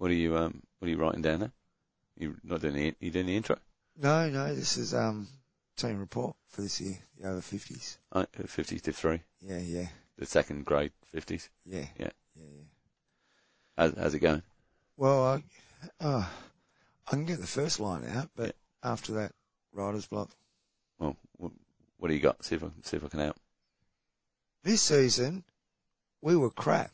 What 0.00 0.10
are 0.10 0.14
you 0.14 0.34
um 0.34 0.62
what 0.78 0.86
are 0.86 0.90
you 0.90 0.96
writing 0.96 1.20
down 1.20 1.40
there? 1.40 1.52
You 2.16 2.34
not 2.42 2.62
doing 2.62 2.72
the 2.72 2.94
you 3.00 3.10
doing 3.10 3.26
the 3.26 3.36
intro? 3.36 3.58
No, 3.98 4.30
no, 4.30 4.54
this 4.54 4.78
is 4.78 4.94
um 4.94 5.28
team 5.76 6.00
report 6.00 6.34
for 6.48 6.62
this 6.62 6.80
year, 6.80 6.96
the 7.18 7.28
over 7.28 7.42
fifties. 7.42 7.98
Uh, 8.10 8.24
Fifties 8.46 8.80
to 8.80 8.92
three, 8.94 9.20
Yeah, 9.42 9.58
yeah, 9.58 9.88
the 10.16 10.24
second 10.24 10.64
grade 10.64 10.92
fifties. 11.12 11.50
yeah, 11.66 11.84
Yeah. 11.98 12.08
yeah, 12.34 12.46
yeah. 12.50 12.62
How's, 13.76 13.94
how's 13.98 14.14
it 14.14 14.20
going? 14.20 14.42
Well, 14.96 15.22
I, 15.22 15.42
uh, 16.02 16.24
I 17.06 17.10
can 17.10 17.26
get 17.26 17.38
the 17.38 17.46
first 17.46 17.78
line 17.78 18.06
out, 18.06 18.30
but 18.34 18.56
after 18.82 19.12
that, 19.12 19.32
writer's 19.70 20.06
block. 20.06 20.30
Well, 20.98 21.14
what, 21.36 21.52
what 21.98 22.08
do 22.08 22.14
you 22.14 22.20
got? 22.20 22.42
See 22.42 22.54
if 22.54 22.64
I 22.64 22.68
can 22.68 22.84
see 22.84 22.96
if 22.96 23.04
I 23.04 23.08
can 23.08 23.20
help. 23.20 23.36
This 24.62 24.80
season, 24.80 25.44
we 26.22 26.36
were 26.36 26.48
crap. 26.50 26.90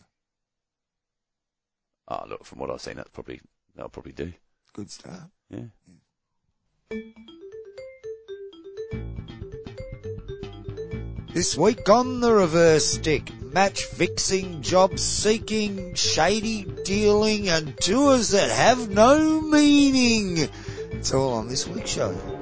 Oh, 2.09 2.25
look, 2.29 2.45
from 2.45 2.61
what 2.61 2.70
I've 2.70 2.80
seen, 2.80 2.96
that's 2.96 3.11
probably 3.11 3.41
that'll 3.75 3.90
probably 3.90 4.12
do. 4.12 4.32
Good 4.72 4.90
start. 4.90 5.22
Yeah. 5.50 5.64
This 11.32 11.57
week 11.57 11.89
on 11.89 12.21
the 12.21 12.32
reverse 12.32 12.86
stick, 12.86 13.31
match 13.43 13.84
fixing, 13.84 14.62
job 14.62 14.98
seeking, 14.98 15.95
shady 15.95 16.62
dealing, 16.84 17.48
and 17.48 17.76
tours 17.79 18.31
that 18.31 18.50
have 18.50 18.89
no 18.89 19.40
meaning. 19.40 20.48
It's 20.93 21.12
all 21.12 21.34
on 21.34 21.48
this 21.48 21.67
week's 21.67 21.90
show. 21.90 22.36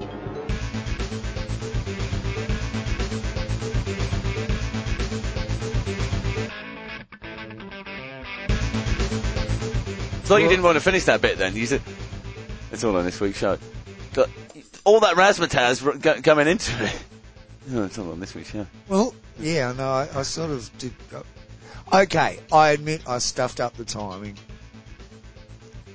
Thought 10.24 10.42
you 10.42 10.48
didn't 10.48 10.64
want 10.64 10.76
to 10.76 10.80
finish 10.80 11.04
that 11.04 11.20
bit 11.20 11.38
then. 11.38 11.54
You 11.54 11.66
said 11.66 11.82
it's 12.72 12.82
all 12.84 12.96
on 12.96 13.04
this 13.04 13.20
week's 13.20 13.38
show. 13.38 13.58
All 14.84 15.00
that 15.00 15.16
razzmatazz 15.16 16.00
go- 16.02 16.20
coming 16.22 16.46
into 16.46 16.72
it. 16.84 17.04
No, 17.68 17.80
oh, 17.82 17.84
it's 17.84 17.98
all 17.98 18.10
on 18.12 18.20
this 18.20 18.34
week's 18.34 18.50
show. 18.50 18.66
Well, 18.88 19.14
yeah, 19.38 19.72
no, 19.72 19.88
I, 19.88 20.08
I 20.14 20.22
sort 20.22 20.50
of 20.50 20.70
did. 20.78 20.92
Go. 21.10 21.22
Okay, 21.92 22.38
I 22.52 22.70
admit 22.70 23.08
I 23.08 23.18
stuffed 23.18 23.60
up 23.60 23.74
the 23.76 23.84
timing. 23.84 24.36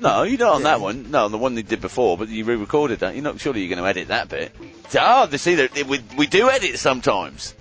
No, 0.01 0.23
you're 0.23 0.39
not 0.39 0.53
on 0.55 0.61
Yeah. 0.61 0.67
that 0.69 0.81
one. 0.81 1.11
No, 1.11 1.25
on 1.25 1.31
the 1.31 1.37
one 1.37 1.55
they 1.55 1.61
did 1.61 1.81
before, 1.81 2.17
but 2.17 2.29
you 2.29 2.45
re-recorded 2.45 2.99
that. 2.99 3.15
You're 3.15 3.23
not 3.23 3.39
surely 3.39 3.61
you're 3.61 3.75
going 3.75 3.83
to 3.83 3.89
edit 3.89 4.07
that 4.07 4.29
bit. 4.29 4.55
Oh, 4.99 5.25
they 5.27 5.37
see 5.37 5.55
that 5.55 5.85
we 5.87 5.99
we 6.17 6.25
do 6.25 6.49
edit 6.49 6.79
sometimes. 6.79 7.53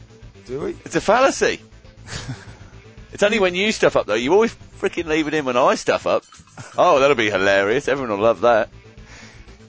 Do 0.46 0.60
we? 0.60 0.76
It's 0.84 0.96
a 0.96 1.00
fallacy. 1.00 1.60
it's 3.12 3.22
only 3.22 3.38
when 3.38 3.54
you 3.54 3.72
stuff 3.72 3.96
up 3.96 4.06
though. 4.06 4.14
You 4.14 4.32
always 4.32 4.54
freaking 4.80 5.06
leave 5.06 5.26
it 5.28 5.34
in 5.34 5.44
when 5.44 5.56
I 5.56 5.74
stuff 5.74 6.06
up. 6.06 6.24
Oh, 6.76 7.00
that'll 7.00 7.16
be 7.16 7.30
hilarious. 7.30 7.88
Everyone 7.88 8.18
will 8.18 8.24
love 8.24 8.40
that. 8.42 8.68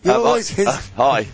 You 0.04 0.12
Uh, 0.12 0.20
always, 0.22 0.58
uh, 0.60 0.80
hi. 0.96 1.28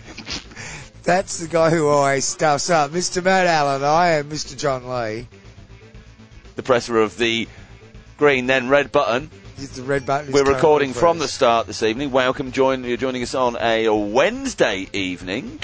that's 1.04 1.40
the 1.40 1.48
guy 1.48 1.70
who 1.70 1.88
always 1.88 2.26
stuffs 2.26 2.70
up. 2.70 2.92
Mr. 2.92 3.24
Matt 3.24 3.48
Allen, 3.48 3.84
I 3.84 4.10
am 4.14 4.30
Mr. 4.30 4.58
John 4.58 4.88
Lee. 4.90 5.28
the 6.56 6.64
presser 6.64 7.02
of 7.02 7.18
the 7.18 7.48
green 8.18 8.48
then 8.48 8.70
red 8.70 8.92
button. 8.92 9.30
The 9.58 9.84
red 9.84 10.06
button. 10.06 10.34
We're 10.34 10.44
recording 10.44 10.92
from 10.94 11.18
the 11.20 11.28
start 11.28 11.68
this 11.68 11.82
evening. 11.84 12.12
Welcome, 12.12 12.52
join 12.52 12.84
you're 12.84 12.98
joining 12.98 13.24
us 13.24 13.36
on 13.36 13.56
a 13.60 13.88
Wednesday 13.90 14.88
evening. 14.92 15.60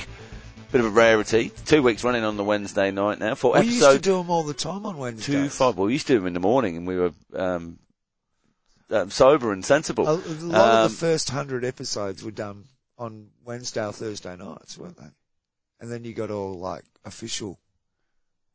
Bit 0.72 0.80
of 0.80 0.88
a 0.88 0.90
rarity. 0.90 1.52
Two 1.66 1.84
weeks 1.84 2.02
running 2.02 2.24
on 2.24 2.38
the 2.38 2.44
Wednesday 2.46 2.92
night 2.92 3.20
now 3.20 3.36
for 3.36 3.54
We 3.60 3.66
used 3.66 3.82
to 3.82 4.00
do 4.00 4.16
them 4.16 4.30
all 4.30 4.44
the 4.44 4.54
time 4.54 4.86
on 4.86 4.98
Wednesdays. 4.98 5.26
two 5.26 5.50
five. 5.50 5.76
Well, 5.76 5.88
we 5.88 5.94
used 5.94 6.08
to 6.08 6.14
do 6.14 6.20
them 6.20 6.28
in 6.28 6.34
the 6.34 6.40
morning, 6.40 6.78
and 6.78 6.88
we 6.88 6.96
were 6.98 7.12
um, 7.36 7.78
um, 8.92 9.10
sober 9.10 9.52
and 9.52 9.64
sensible. 9.66 10.08
A, 10.08 10.14
lot 10.14 10.22
Um, 10.80 10.86
of 10.86 10.92
the 10.92 10.98
first 10.98 11.30
hundred 11.30 11.66
episodes 11.66 12.24
were 12.24 12.32
done 12.32 12.66
on 12.98 13.30
Wednesday 13.44 13.86
or 13.86 13.92
Thursday 13.94 14.36
nights, 14.36 14.78
weren't 14.78 14.98
they? 14.98 15.10
And 15.80 15.92
then 15.92 16.04
you 16.04 16.14
got 16.14 16.30
all 16.32 16.54
like 16.60 16.84
official 17.06 17.58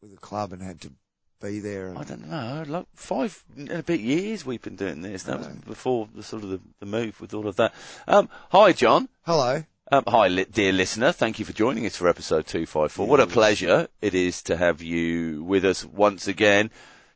with 0.01 0.13
the 0.13 0.17
club 0.19 0.53
and 0.53 0.63
had 0.63 0.81
to 0.83 0.93
be 1.41 1.59
there. 1.59 1.93
I 1.97 2.05
don't 2.05 2.29
know, 2.29 2.65
like 2.67 2.87
five 2.95 3.43
and 3.57 3.71
a 3.71 3.83
bit 3.83 4.01
years 4.01 4.47
we've 4.47 4.63
been 4.63 4.77
doing 4.77 5.03
this. 5.03 5.25
That 5.25 5.39
was 5.39 5.49
before 5.49 6.09
the 6.15 6.23
sort 6.23 6.45
of 6.45 6.51
the, 6.51 6.61
the 6.81 6.87
move 6.87 7.21
with 7.21 7.35
all 7.35 7.47
of 7.49 7.57
that. 7.57 7.75
Um, 8.07 8.29
hi, 8.51 8.73
John. 8.73 9.09
Hello. 9.25 9.65
Um, 9.93 10.03
hi, 10.09 10.29
li- 10.29 10.47
dear 10.51 10.73
listener. 10.73 11.13
Thank 11.13 11.39
you 11.39 11.45
for 11.45 11.53
joining 11.53 11.87
us 11.87 11.95
for 11.97 12.09
episode 12.09 12.47
254. 12.47 13.07
What 13.07 13.21
a 13.21 13.27
pleasure 13.27 13.89
it 14.01 14.15
is 14.15 14.43
to 14.45 14.57
have 14.57 14.83
you 14.83 15.45
with 15.45 15.65
us 15.65 15.85
once 15.85 16.27
again. 16.27 16.71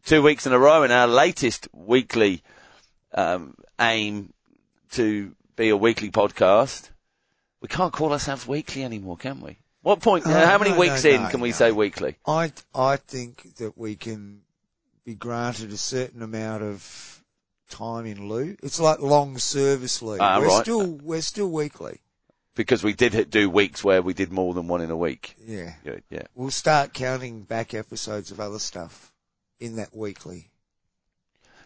Two 0.04 0.22
weeks 0.22 0.46
in 0.46 0.52
a 0.52 0.58
row 0.58 0.82
in 0.84 0.90
our 0.92 1.06
latest 1.08 1.68
weekly 1.72 2.42
um, 3.14 3.54
aim 3.80 4.32
to 4.92 5.34
be 5.56 5.68
a 5.68 5.76
weekly 5.76 6.10
podcast. 6.10 6.90
We 7.60 7.68
can't 7.68 7.92
call 7.92 8.12
ourselves 8.12 8.46
weekly 8.46 8.82
anymore, 8.82 9.16
can 9.16 9.40
we? 9.40 9.58
What 9.82 10.00
point? 10.00 10.24
Oh, 10.26 10.30
how 10.30 10.58
many 10.58 10.72
no, 10.72 10.78
weeks 10.78 11.04
no, 11.04 11.10
in 11.10 11.22
no, 11.22 11.28
can 11.28 11.40
we 11.40 11.52
say 11.52 11.72
weekly? 11.72 12.16
I 12.26 12.52
I 12.74 12.96
think 12.96 13.56
that 13.56 13.78
we 13.78 13.96
can 13.96 14.42
be 15.04 15.14
granted 15.14 15.72
a 15.72 15.76
certain 15.76 16.22
amount 16.22 16.62
of 16.62 17.24
time 17.70 18.04
in 18.04 18.28
lieu. 18.28 18.56
It's 18.62 18.78
like 18.78 19.00
long 19.00 19.38
service 19.38 20.02
leave. 20.02 20.20
Ah, 20.20 20.38
we're 20.38 20.48
right. 20.48 20.62
still 20.62 20.86
we're 20.86 21.22
still 21.22 21.50
weekly. 21.50 22.00
Because 22.54 22.82
we 22.82 22.92
did 22.92 23.30
do 23.30 23.48
weeks 23.48 23.82
where 23.82 24.02
we 24.02 24.12
did 24.12 24.32
more 24.32 24.52
than 24.52 24.68
one 24.68 24.82
in 24.82 24.90
a 24.90 24.96
week. 24.96 25.36
Yeah, 25.46 25.74
yeah. 26.10 26.22
We'll 26.34 26.50
start 26.50 26.92
counting 26.92 27.42
back 27.42 27.72
episodes 27.74 28.32
of 28.32 28.40
other 28.40 28.58
stuff 28.58 29.12
in 29.60 29.76
that 29.76 29.96
weekly. 29.96 30.50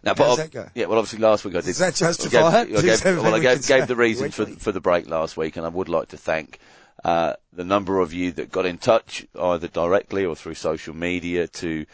Now, 0.05 0.13
How's 0.15 0.37
but 0.37 0.43
that 0.43 0.51
go? 0.51 0.69
yeah, 0.75 0.85
well, 0.85 0.99
obviously 0.99 1.19
last 1.19 1.43
week 1.45 1.55
I 1.55 1.61
did. 1.61 1.75
Does 1.75 1.79
that 1.79 1.99
I 1.99 2.63
gave, 2.65 2.73
it? 2.75 2.77
I 2.77 2.81
gave- 2.81 3.17
well, 3.23 3.33
I 3.33 3.39
gave, 3.39 3.65
gave 3.67 3.87
the 3.87 3.95
reason 3.95 4.29
for 4.29 4.45
for 4.45 4.71
the 4.71 4.79
break 4.79 5.09
last 5.09 5.35
week, 5.35 5.57
and 5.57 5.65
I 5.65 5.69
would 5.69 5.89
like 5.89 6.09
to 6.09 6.17
thank 6.17 6.59
uh, 7.03 7.33
the 7.51 7.63
number 7.63 7.99
of 7.99 8.13
you 8.13 8.31
that 8.33 8.51
got 8.51 8.65
in 8.65 8.77
touch 8.77 9.25
either 9.39 9.67
directly 9.67 10.23
or 10.25 10.35
through 10.35 10.53
social 10.53 10.95
media 10.95 11.47
to 11.47 11.85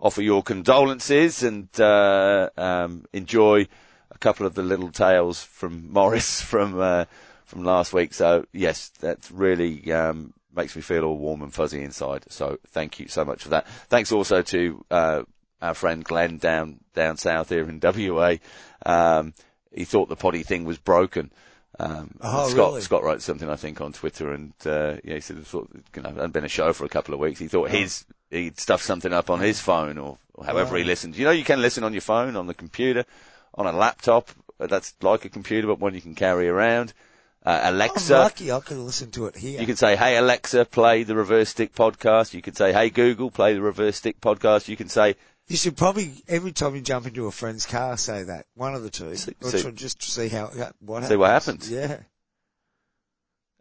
offer 0.00 0.22
your 0.22 0.42
condolences 0.42 1.42
and 1.42 1.68
uh, 1.80 2.48
um, 2.56 3.04
enjoy 3.12 3.66
a 4.10 4.18
couple 4.18 4.46
of 4.46 4.54
the 4.54 4.62
little 4.62 4.90
tales 4.90 5.42
from 5.42 5.92
Morris 5.92 6.40
from 6.40 6.80
uh, 6.80 7.04
from 7.44 7.64
last 7.64 7.92
week. 7.92 8.14
So 8.14 8.46
yes, 8.52 8.88
that 9.00 9.28
really 9.30 9.92
um, 9.92 10.32
makes 10.54 10.74
me 10.74 10.82
feel 10.82 11.04
all 11.04 11.18
warm 11.18 11.42
and 11.42 11.52
fuzzy 11.52 11.82
inside. 11.82 12.24
So 12.30 12.58
thank 12.68 12.98
you 12.98 13.08
so 13.08 13.24
much 13.24 13.42
for 13.42 13.50
that. 13.50 13.66
Thanks 13.88 14.10
also 14.12 14.42
to 14.42 14.84
uh, 14.90 15.22
our 15.60 15.74
friend 15.74 16.04
Glenn 16.04 16.38
down 16.38 16.78
down 16.94 17.16
south 17.16 17.48
here 17.48 17.68
in 17.68 17.80
WA. 17.82 18.36
Um, 18.84 19.34
he 19.72 19.84
thought 19.84 20.08
the 20.08 20.16
potty 20.16 20.42
thing 20.42 20.64
was 20.64 20.78
broken. 20.78 21.30
Um, 21.80 22.12
Oh, 22.20 22.48
Scott, 22.48 22.70
really? 22.70 22.80
Scott 22.80 23.02
wrote 23.04 23.22
something 23.22 23.48
I 23.48 23.56
think 23.56 23.80
on 23.80 23.92
Twitter, 23.92 24.32
and 24.32 24.52
uh, 24.66 24.96
yeah, 25.04 25.14
he 25.14 25.20
said 25.20 25.44
thought 25.46 25.70
you 25.94 26.02
know 26.02 26.10
hadn't 26.10 26.32
been 26.32 26.44
a 26.44 26.48
show 26.48 26.72
for 26.72 26.84
a 26.84 26.88
couple 26.88 27.14
of 27.14 27.20
weeks. 27.20 27.38
He 27.38 27.46
Oh. 27.46 27.48
thought 27.48 27.70
his 27.70 28.04
he'd 28.30 28.58
stuffed 28.58 28.84
something 28.84 29.12
up 29.12 29.30
on 29.30 29.40
his 29.40 29.60
phone 29.60 29.96
or, 29.98 30.18
or 30.34 30.44
however 30.44 30.76
he 30.76 30.82
Right. 30.82 30.86
listened. 30.88 31.16
You 31.16 31.24
know, 31.24 31.30
you 31.30 31.44
can 31.44 31.62
listen 31.62 31.84
on 31.84 31.92
your 31.94 32.02
phone, 32.02 32.36
on 32.36 32.46
the 32.46 32.54
computer, 32.54 33.04
on 33.54 33.66
a 33.66 33.72
laptop. 33.72 34.30
uh, 34.60 34.66
That's 34.66 34.92
like 35.02 35.24
a 35.24 35.28
computer, 35.28 35.66
but 35.68 35.78
one 35.78 35.94
you 35.94 36.00
can 36.00 36.14
carry 36.14 36.48
around. 36.48 36.92
Uh, 37.46 37.60
I'm 37.64 37.74
Alexa, 37.74 38.12
lucky 38.18 38.50
I 38.50 38.58
can 38.60 38.84
listen 38.84 39.10
to 39.12 39.26
it 39.26 39.36
here. 39.36 39.60
you 39.60 39.66
could 39.66 39.78
say, 39.78 39.94
"Hey 39.94 40.16
Alexa, 40.16 40.64
play 40.64 41.04
the 41.04 41.14
Reverse 41.14 41.50
Stick 41.50 41.72
podcast." 41.74 42.34
You 42.34 42.42
could 42.42 42.56
say, 42.56 42.72
"Hey 42.72 42.90
Google, 42.90 43.30
play 43.30 43.54
the 43.54 43.62
Reverse 43.62 43.96
Stick 43.96 44.20
podcast." 44.20 44.66
You 44.68 44.76
can 44.76 44.88
say, 44.88 45.14
You 45.48 45.56
should 45.56 45.76
probably 45.76 46.12
every 46.28 46.52
time 46.52 46.74
you 46.74 46.82
jump 46.82 47.06
into 47.06 47.26
a 47.26 47.30
friend's 47.32 47.64
car 47.66 47.96
say 47.96 48.22
that 48.24 48.46
one 48.54 48.74
of 48.74 48.82
the 48.82 48.90
two, 48.90 49.16
See- 49.16 49.34
or 49.42 49.50
see- 49.50 49.72
just 49.72 50.00
to 50.02 50.10
see 50.10 50.28
how 50.28 50.46
what 50.80 51.04
See 51.04 51.16
what 51.16 51.30
happens. 51.30 51.70
Yeah, 51.70 51.98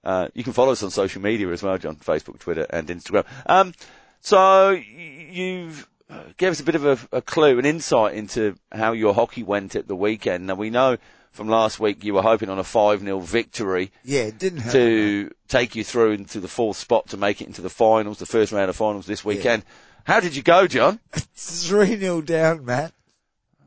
Uh, 0.04 0.28
you 0.34 0.44
can 0.44 0.54
follow 0.54 0.72
us 0.72 0.84
on 0.84 0.92
social 0.92 1.22
media 1.22 1.50
as 1.50 1.64
well, 1.64 1.78
John. 1.78 1.96
Facebook, 1.96 2.40
Twitter, 2.40 2.66
and 2.70 2.88
Instagram. 2.88 3.26
Um, 3.46 3.74
so 4.22 4.72
you've 4.72 5.88
uh, 6.10 6.24
gave 6.38 6.52
us 6.52 6.60
a 6.60 6.64
bit 6.64 6.76
of 6.76 6.86
a, 6.86 7.18
a 7.18 7.22
clue, 7.22 7.60
an 7.60 7.66
insight 7.66 8.14
into 8.16 8.56
how 8.72 8.94
your 8.94 9.14
hockey 9.14 9.44
went 9.44 9.76
at 9.76 9.88
the 9.88 9.96
weekend. 9.96 10.48
Now 10.48 10.56
we 10.56 10.70
know 10.70 10.98
from 11.32 11.50
last 11.50 11.80
week 11.80 12.04
you 12.04 12.14
were 12.14 12.22
hoping 12.22 12.50
on 12.50 12.58
a 12.58 12.64
5-0 12.64 13.22
victory 13.24 13.92
yeah, 14.04 14.22
it 14.22 14.40
didn't 14.40 14.60
happen. 14.60 14.80
to 14.80 15.32
take 15.48 15.76
you 15.76 15.84
through 15.84 16.12
into 16.14 16.40
the 16.40 16.48
fourth 16.48 16.78
spot 16.78 17.10
to 17.10 17.18
make 17.18 17.42
it 17.42 17.48
into 17.48 17.62
the 17.62 17.70
finals, 17.70 18.20
the 18.20 18.26
first 18.26 18.52
round 18.52 18.70
of 18.70 18.76
finals 18.76 19.06
this 19.06 19.24
weekend. 19.24 19.64
How 20.08 20.22
did 20.22 20.36
you 20.38 20.42
go, 20.42 20.68
John? 20.68 21.00
Three 21.36 21.98
0 21.98 22.22
down, 22.22 22.64
Matt. 22.64 22.94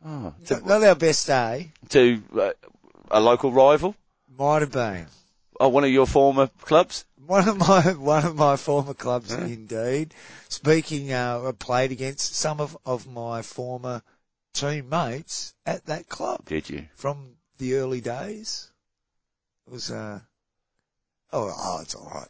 Oh, 0.02 0.08
Not, 0.08 0.46
to, 0.46 0.60
not 0.66 0.82
our 0.82 0.94
best 0.94 1.26
day. 1.26 1.72
to 1.90 2.22
uh, 2.40 2.52
a 3.10 3.20
local 3.20 3.52
rival, 3.52 3.94
Might 4.38 4.62
have 4.62 4.72
been 4.72 5.06
oh, 5.60 5.68
one 5.68 5.84
of 5.84 5.90
your 5.90 6.06
former 6.06 6.46
clubs. 6.62 7.04
one 7.26 7.46
of 7.46 7.58
my 7.58 7.82
one 8.12 8.24
of 8.24 8.34
my 8.36 8.56
former 8.56 8.94
clubs. 8.94 9.30
Yeah. 9.30 9.44
Indeed. 9.44 10.14
Speaking, 10.48 11.12
uh, 11.12 11.42
I 11.46 11.52
played 11.52 11.92
against 11.92 12.34
some 12.34 12.58
of 12.60 12.74
of 12.86 13.06
my 13.06 13.42
former 13.42 14.02
teammates 14.54 15.54
at 15.66 15.84
that 15.86 16.08
club. 16.08 16.46
Did 16.46 16.70
you? 16.70 16.86
from 16.94 17.36
the 17.58 17.74
early 17.74 18.00
days. 18.00 18.70
It 19.66 19.72
was, 19.74 19.90
uh, 19.90 20.20
oh, 21.34 21.52
oh, 21.54 21.80
it's 21.82 21.94
all 21.94 22.10
right. 22.14 22.28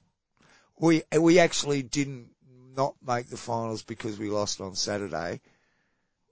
We 0.77 1.03
we 1.17 1.39
actually 1.39 1.83
didn't 1.85 2.31
not 2.77 2.95
make 3.07 3.29
the 3.29 3.37
finals 3.37 3.83
because 3.83 4.19
we 4.19 4.29
lost 4.31 4.61
on 4.61 4.75
Saturday. 4.75 5.41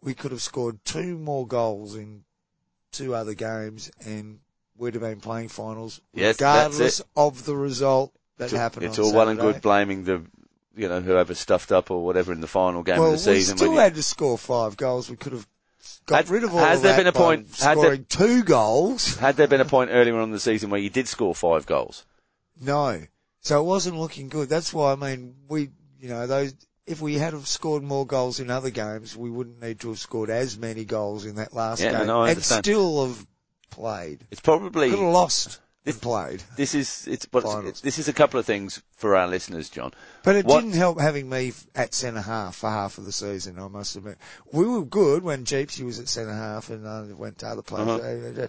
We 0.03 0.15
could 0.15 0.31
have 0.31 0.43
scored 0.43 0.85
two 0.85 1.19
more 1.19 1.47
goals 1.47 1.97
in 1.97 2.25
two 2.93 3.15
other 3.15 3.35
games 3.35 3.91
and 4.07 4.39
we'd 4.77 4.95
have 4.95 5.03
been 5.03 5.21
playing 5.21 5.49
finals 5.49 6.01
Yes, 6.15 6.37
regardless 6.37 7.03
of 7.17 7.45
the 7.45 7.57
result 7.57 8.13
that 8.39 8.45
It's 8.47 8.53
happened. 8.55 8.87
It's 8.87 8.99
all 8.99 9.13
well 9.13 9.29
and 9.29 9.39
good 9.41 9.61
blaming 9.61 10.05
the, 10.05 10.23
you 10.77 10.89
know, 10.89 11.01
whoever 11.01 11.35
stuffed 11.35 11.73
up 11.73 11.91
or 11.91 12.05
whatever 12.05 12.33
in 12.33 12.41
the 12.41 12.47
final 12.47 12.83
game 12.83 12.99
Well, 12.99 13.09
of 13.09 13.13
the 13.13 13.19
season. 13.19 13.55
we 13.55 13.59
still 13.59 13.73
you- 13.75 13.79
had 13.81 13.97
to 13.97 14.03
score 14.03 14.39
five 14.39 14.77
goals. 14.77 15.11
We 15.11 15.17
could 15.17 15.33
have 15.33 15.47
got 16.07 16.17
Had- 16.27 16.31
rid 16.31 16.45
of 16.45 16.53
all 16.55 16.61
has 16.61 16.79
of 16.79 16.83
there 16.85 16.93
that 16.93 16.99
been 16.99 17.07
a 17.09 17.13
point- 17.13 17.49
had 17.59 17.77
there- 17.77 17.85
scoring 17.85 18.07
two 18.09 18.45
goals? 18.45 19.17
had 19.17 19.37
there 19.37 19.49
been 19.49 19.61
a 19.61 19.65
point 19.65 19.91
earlier 19.93 20.17
on 20.17 20.25
in 20.25 20.31
the 20.31 20.39
season 20.41 20.71
where 20.71 20.81
you 20.81 20.91
did 20.91 21.09
score 21.09 21.35
five 21.35 21.67
goals? 21.67 22.05
No. 22.61 23.03
So 23.41 23.61
it 23.61 23.65
wasn't 23.65 23.99
looking 23.99 24.29
good. 24.29 24.49
That's 24.49 24.73
why 24.73 24.93
I 24.93 24.97
mean 24.97 25.35
we, 25.49 25.71
you 26.01 26.09
know, 26.09 26.27
those. 26.27 26.55
If 26.87 27.03
we 27.03 27.15
had 27.19 27.35
have 27.35 27.47
scored 27.47 27.83
more 27.83 28.07
goals 28.07 28.41
in 28.41 28.51
other 28.51 28.71
games, 28.71 29.15
we 29.15 29.29
wouldn't 29.29 29.61
need 29.61 29.81
to 29.81 29.89
have 29.91 29.99
scored 29.99 30.31
as 30.31 30.57
many 30.57 30.87
goals 30.87 31.27
in 31.27 31.35
that 31.35 31.53
last 31.53 31.83
Yeah, 31.83 31.99
game, 31.99 32.07
no, 32.07 32.23
and 32.23 32.43
still 32.43 33.07
have 33.07 33.27
played. 33.71 34.25
It's 34.31 34.41
probably 34.41 34.89
Could 34.89 34.99
have 35.01 35.13
lost 35.13 35.61
and 35.85 36.01
played. 36.01 36.43
this 36.57 36.75
is 36.75 37.07
it's 37.07 37.27
but 37.27 37.45
it's, 37.67 37.83
this 37.83 37.99
is 37.99 38.09
a 38.09 38.13
couple 38.15 38.41
of 38.41 38.47
things 38.47 38.83
for 38.97 39.17
our 39.17 39.29
listeners, 39.29 39.69
John. 39.69 39.93
But 40.25 40.37
it 40.37 40.47
What- 40.47 40.61
didn't 40.63 40.77
help 40.77 40.99
having 40.99 41.29
me 41.29 41.53
at 41.75 41.93
centre 41.93 42.23
half 42.23 42.57
for 42.57 42.71
half 42.71 42.97
of 42.97 43.05
the 43.05 43.13
season, 43.13 43.59
I 43.59 43.69
must 43.69 43.95
admit. 43.97 44.17
We 44.51 44.67
were 44.67 44.85
good 44.85 45.23
when 45.23 45.45
Jeepsy 45.45 45.85
was 45.85 45.99
at 45.99 46.09
centre 46.09 46.33
half 46.33 46.71
and 46.71 46.89
I 46.89 47.03
went 47.13 47.39
to 47.41 47.49
other 47.49 47.61
players. 47.63 48.01
Uh-huh. 48.01 48.49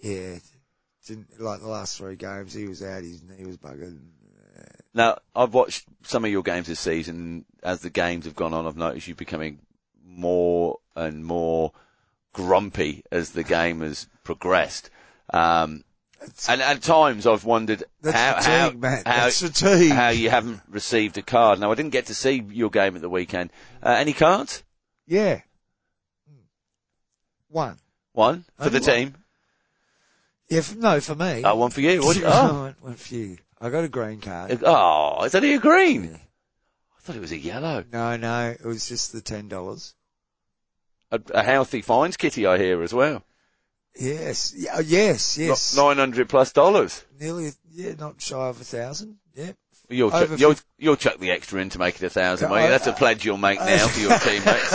Yeah. 0.00 0.38
Didn't, 1.06 1.40
like 1.40 1.60
the 1.60 1.66
last 1.68 1.98
three 1.98 2.14
games, 2.14 2.54
he 2.54 2.68
was 2.68 2.80
out, 2.80 3.02
his 3.02 3.24
knee 3.24 3.44
was 3.44 3.56
buggered. 3.58 3.98
Now, 4.94 5.18
I've 5.34 5.54
watched 5.54 5.86
some 6.02 6.24
of 6.24 6.30
your 6.30 6.42
games 6.42 6.66
this 6.66 6.80
season. 6.80 7.44
As 7.62 7.80
the 7.80 7.90
games 7.90 8.24
have 8.26 8.36
gone 8.36 8.52
on, 8.52 8.66
I've 8.66 8.76
noticed 8.76 9.08
you 9.08 9.14
becoming 9.14 9.60
more 10.04 10.78
and 10.94 11.24
more 11.24 11.72
grumpy 12.32 13.04
as 13.10 13.30
the 13.30 13.44
game 13.44 13.80
has 13.80 14.06
progressed. 14.24 14.90
Um, 15.32 15.84
and 16.48 16.60
at 16.60 16.82
times 16.82 17.26
I've 17.26 17.44
wondered 17.44 17.84
how, 18.04 18.40
fatigue, 18.40 18.84
how, 18.84 19.30
how, 19.30 19.94
how 19.94 20.08
you 20.10 20.30
haven't 20.30 20.60
received 20.68 21.18
a 21.18 21.22
card. 21.22 21.58
Now, 21.58 21.72
I 21.72 21.74
didn't 21.74 21.92
get 21.92 22.06
to 22.06 22.14
see 22.14 22.44
your 22.50 22.70
game 22.70 22.94
at 22.94 23.02
the 23.02 23.08
weekend. 23.08 23.50
Uh, 23.82 23.90
any 23.98 24.12
cards? 24.12 24.62
Yeah. 25.06 25.40
One. 27.48 27.78
One 28.12 28.44
for 28.56 28.66
Only 28.66 28.78
the 28.78 28.90
one. 28.90 28.96
team. 28.98 29.14
Yeah, 30.48 30.58
f 30.58 30.76
no, 30.76 31.00
for 31.00 31.14
me. 31.14 31.42
Oh, 31.44 31.56
one 31.56 31.70
for 31.70 31.80
you. 31.80 32.00
What, 32.04 32.22
oh, 32.22 32.62
one, 32.62 32.76
one 32.80 32.94
for 32.94 33.14
you. 33.14 33.38
I 33.62 33.70
got 33.70 33.84
a 33.84 33.88
green 33.88 34.20
card. 34.20 34.58
oh, 34.64 35.22
is 35.24 35.32
that 35.32 35.44
a 35.44 35.58
green? 35.58 36.04
Yeah. 36.04 36.16
I 36.16 37.00
thought 37.00 37.16
it 37.16 37.20
was 37.20 37.32
a 37.32 37.38
yellow. 37.38 37.84
No, 37.92 38.16
no, 38.16 38.50
it 38.50 38.64
was 38.64 38.88
just 38.88 39.12
the 39.12 39.20
ten 39.20 39.48
dollars. 39.48 39.94
A, 41.12 41.20
a 41.32 41.42
healthy 41.44 41.80
fines 41.80 42.16
kitty, 42.16 42.46
I 42.46 42.58
hear 42.58 42.82
as 42.82 42.92
well. 42.92 43.22
Yes, 43.98 44.54
yeah, 44.56 44.72
oh, 44.76 44.80
yes, 44.80 45.38
yes. 45.38 45.76
Nine 45.76 45.98
hundred 45.98 46.28
plus 46.28 46.52
dollars. 46.52 47.04
Nearly, 47.20 47.52
yeah, 47.70 47.92
not 47.98 48.20
shy 48.20 48.48
of 48.48 48.60
a 48.60 48.64
thousand. 48.64 49.18
Yeah. 49.34 49.52
You'll 49.88 50.10
chuck, 50.10 50.22
Over 50.22 50.36
you'll, 50.36 50.54
you'll 50.78 50.96
chuck 50.96 51.18
the 51.18 51.30
extra 51.30 51.60
in 51.60 51.68
to 51.70 51.78
make 51.78 51.96
it 51.96 52.02
a 52.02 52.10
thousand, 52.10 52.50
you? 52.50 52.56
That's 52.56 52.86
a 52.86 52.92
pledge 52.92 53.24
you'll 53.24 53.36
make 53.36 53.60
now 53.60 53.86
for 53.86 54.00
your 54.00 54.18
teammates. 54.18 54.72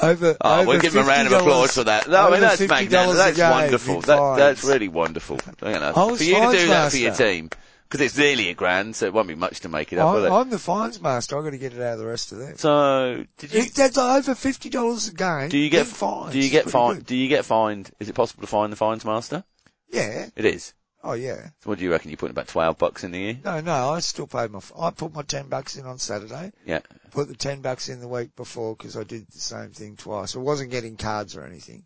Over. 0.00 0.36
Oh, 0.40 0.60
over 0.60 0.68
we'll 0.68 0.80
give 0.80 0.94
them 0.94 1.04
a 1.04 1.08
round 1.08 1.26
of 1.26 1.34
applause 1.34 1.74
for 1.74 1.84
that. 1.84 2.08
No, 2.08 2.28
I 2.28 2.30
mean, 2.30 2.40
that's 2.40 2.60
magnificent. 2.60 3.16
That's 3.16 3.38
wonderful. 3.38 4.00
That, 4.02 4.36
that's 4.36 4.64
really 4.64 4.88
wonderful. 4.88 5.38
You 5.62 5.72
know, 5.72 5.92
I 5.94 6.16
for 6.16 6.24
you 6.24 6.34
to 6.36 6.52
do 6.52 6.68
that 6.68 6.90
for 6.90 6.96
your 6.96 7.14
team, 7.14 7.50
because 7.90 8.06
it's 8.06 8.16
nearly 8.16 8.50
a 8.50 8.54
grand, 8.54 8.94
so 8.94 9.06
it 9.06 9.12
won't 9.12 9.26
be 9.26 9.34
much 9.34 9.60
to 9.60 9.68
make 9.68 9.92
it 9.92 9.98
up, 9.98 10.14
I'm, 10.14 10.24
it? 10.24 10.30
I'm 10.30 10.50
the 10.50 10.60
fines 10.60 11.00
master. 11.00 11.36
I've 11.36 11.42
got 11.42 11.50
to 11.50 11.58
get 11.58 11.72
it 11.74 11.82
out 11.82 11.94
of 11.94 11.98
the 11.98 12.06
rest 12.06 12.30
of 12.30 12.38
them. 12.38 12.56
So, 12.56 13.24
did 13.36 13.52
you, 13.52 13.60
It, 13.62 13.74
that's 13.74 13.98
over 13.98 14.36
fifty 14.36 14.70
dollars 14.70 15.08
a 15.08 15.14
game. 15.14 15.48
do 15.48 15.58
you 15.58 15.68
get, 15.70 15.80
in 15.80 15.86
fines. 15.86 16.32
do 16.32 16.38
you 16.38 16.50
get 16.50 16.70
fined, 16.70 17.04
do 17.04 17.16
you 17.16 17.28
get 17.28 17.44
fined, 17.44 17.90
is 17.98 18.08
it 18.08 18.14
possible 18.14 18.42
to 18.42 18.46
find 18.46 18.70
the 18.72 18.76
fines 18.76 19.04
master? 19.04 19.42
Yeah. 19.90 20.28
It 20.36 20.44
is. 20.44 20.72
Oh 21.02 21.14
yeah. 21.14 21.48
So 21.60 21.70
what 21.70 21.78
do 21.78 21.84
you 21.84 21.90
reckon? 21.90 22.10
You 22.10 22.16
put 22.16 22.30
about 22.30 22.48
12 22.48 22.76
bucks 22.78 23.04
in 23.04 23.10
the 23.10 23.18
year? 23.18 23.38
No, 23.42 23.60
no. 23.60 23.90
I 23.90 24.00
still 24.00 24.26
paid 24.26 24.50
my. 24.50 24.60
I 24.78 24.90
put 24.90 25.14
my 25.14 25.22
ten 25.22 25.48
bucks 25.48 25.76
in 25.76 25.86
on 25.86 25.98
Saturday. 25.98 26.52
Yeah. 26.66 26.80
Put 27.10 27.28
the 27.28 27.34
ten 27.34 27.62
bucks 27.62 27.88
in 27.88 28.00
the 28.00 28.08
week 28.08 28.36
before 28.36 28.76
because 28.76 28.96
I 28.96 29.04
did 29.04 29.26
the 29.28 29.40
same 29.40 29.70
thing 29.70 29.96
twice. 29.96 30.36
I 30.36 30.40
wasn't 30.40 30.70
getting 30.70 30.96
cards 30.96 31.36
or 31.36 31.44
anything. 31.44 31.84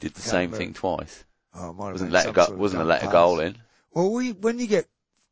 Did 0.00 0.14
the 0.14 0.22
same 0.22 0.50
remember. 0.50 0.56
thing 0.56 0.74
twice. 0.74 1.24
Oh, 1.54 1.70
it 1.70 1.72
might 1.74 1.84
have 1.86 1.92
Wasn't 1.94 2.10
been 2.10 2.14
let 2.14 2.26
a 2.28 2.32
go, 2.32 2.46
wasn't 2.56 2.82
a 2.82 2.84
let 2.84 3.04
a 3.04 3.08
goal 3.08 3.40
in. 3.40 3.56
Well, 3.92 4.12
we, 4.12 4.32
when 4.32 4.58
you 4.58 4.66
get, 4.66 4.86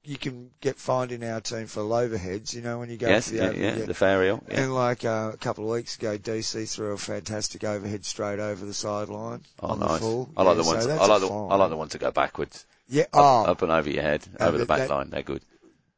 you 0.06 0.16
can 0.16 0.50
get 0.60 0.76
fined 0.76 1.10
in 1.12 1.22
our 1.24 1.40
team 1.40 1.66
for 1.66 1.80
overheads, 1.82 2.54
you 2.54 2.62
know, 2.62 2.78
when 2.78 2.88
you 2.90 2.96
go 2.96 3.08
Yes, 3.08 3.26
to 3.26 3.32
the 3.32 3.38
yeah, 3.38 3.50
yeah, 3.52 3.84
the 3.86 3.92
Fariel. 3.92 4.40
Yeah. 4.48 4.60
And 4.62 4.74
like 4.74 5.04
uh, 5.04 5.32
a 5.34 5.36
couple 5.36 5.64
of 5.64 5.70
weeks 5.70 5.96
ago, 5.96 6.16
DC 6.16 6.72
threw 6.72 6.92
a 6.92 6.96
fantastic 6.96 7.64
overhead 7.64 8.04
straight 8.04 8.38
over 8.38 8.64
the 8.64 8.72
sideline 8.74 9.42
Oh, 9.60 9.68
on 9.68 9.80
the 9.80 9.86
nice. 9.86 10.00
full. 10.00 10.30
I 10.36 10.42
like 10.44 10.56
Yeah, 10.56 10.62
the 10.62 10.68
ones. 10.68 10.86
that's 10.86 11.00
I 11.00 11.06
like 11.06 11.20
the. 11.20 11.28
fine. 11.28 11.50
I 11.52 11.54
like 11.56 11.70
the 11.70 11.76
ones 11.76 11.92
that 11.92 11.98
go 11.98 12.10
backwards, 12.12 12.66
Yeah, 12.88 13.02
up, 13.04 13.08
oh, 13.14 13.44
up 13.50 13.62
and 13.62 13.72
over 13.72 13.90
your 13.90 14.02
head, 14.02 14.24
Uh, 14.38 14.44
over 14.46 14.58
the 14.58 14.66
back 14.66 14.78
that- 14.78 14.90
line. 14.90 15.10
They're 15.10 15.22
good. 15.22 15.42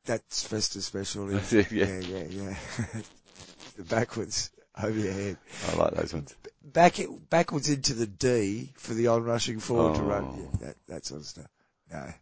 that's 0.07 0.43
Festa 0.43 0.81
special. 0.83 1.31
Yeah. 1.31 1.41
Yeah, 1.71 1.99
yeah, 2.01 2.25
yeah. 2.31 2.55
the 3.77 3.83
backwards 3.85 4.51
over 4.83 4.99
your 4.99 5.13
head. 5.13 5.37
I 5.71 5.77
like 5.77 5.95
those 5.95 6.15
ones. 6.15 6.35
Back 6.65 6.99
it, 6.99 7.31
backwards 7.31 7.69
into 7.69 7.95
the 7.95 8.07
D 8.07 8.73
for 8.77 8.95
the 8.95 9.07
on-rushing 9.09 9.61
forward 9.61 9.97
to 9.97 10.03
Oh. 10.03 10.05
run. 10.05 10.39
Yeah, 10.39 10.67
that, 10.67 10.77
that 10.89 11.07
sort 11.07 11.21
of 11.21 11.27
stuff. 11.27 11.47
No. 11.91 12.13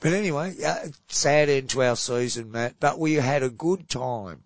But 0.00 0.12
anyway, 0.12 0.54
uh, 0.64 0.88
sad 1.08 1.48
end 1.48 1.70
to 1.70 1.82
our 1.82 1.96
season, 1.96 2.52
Matt, 2.52 2.76
but 2.78 2.98
we 2.98 3.14
had 3.14 3.42
a 3.42 3.50
good 3.50 3.88
time. 3.88 4.42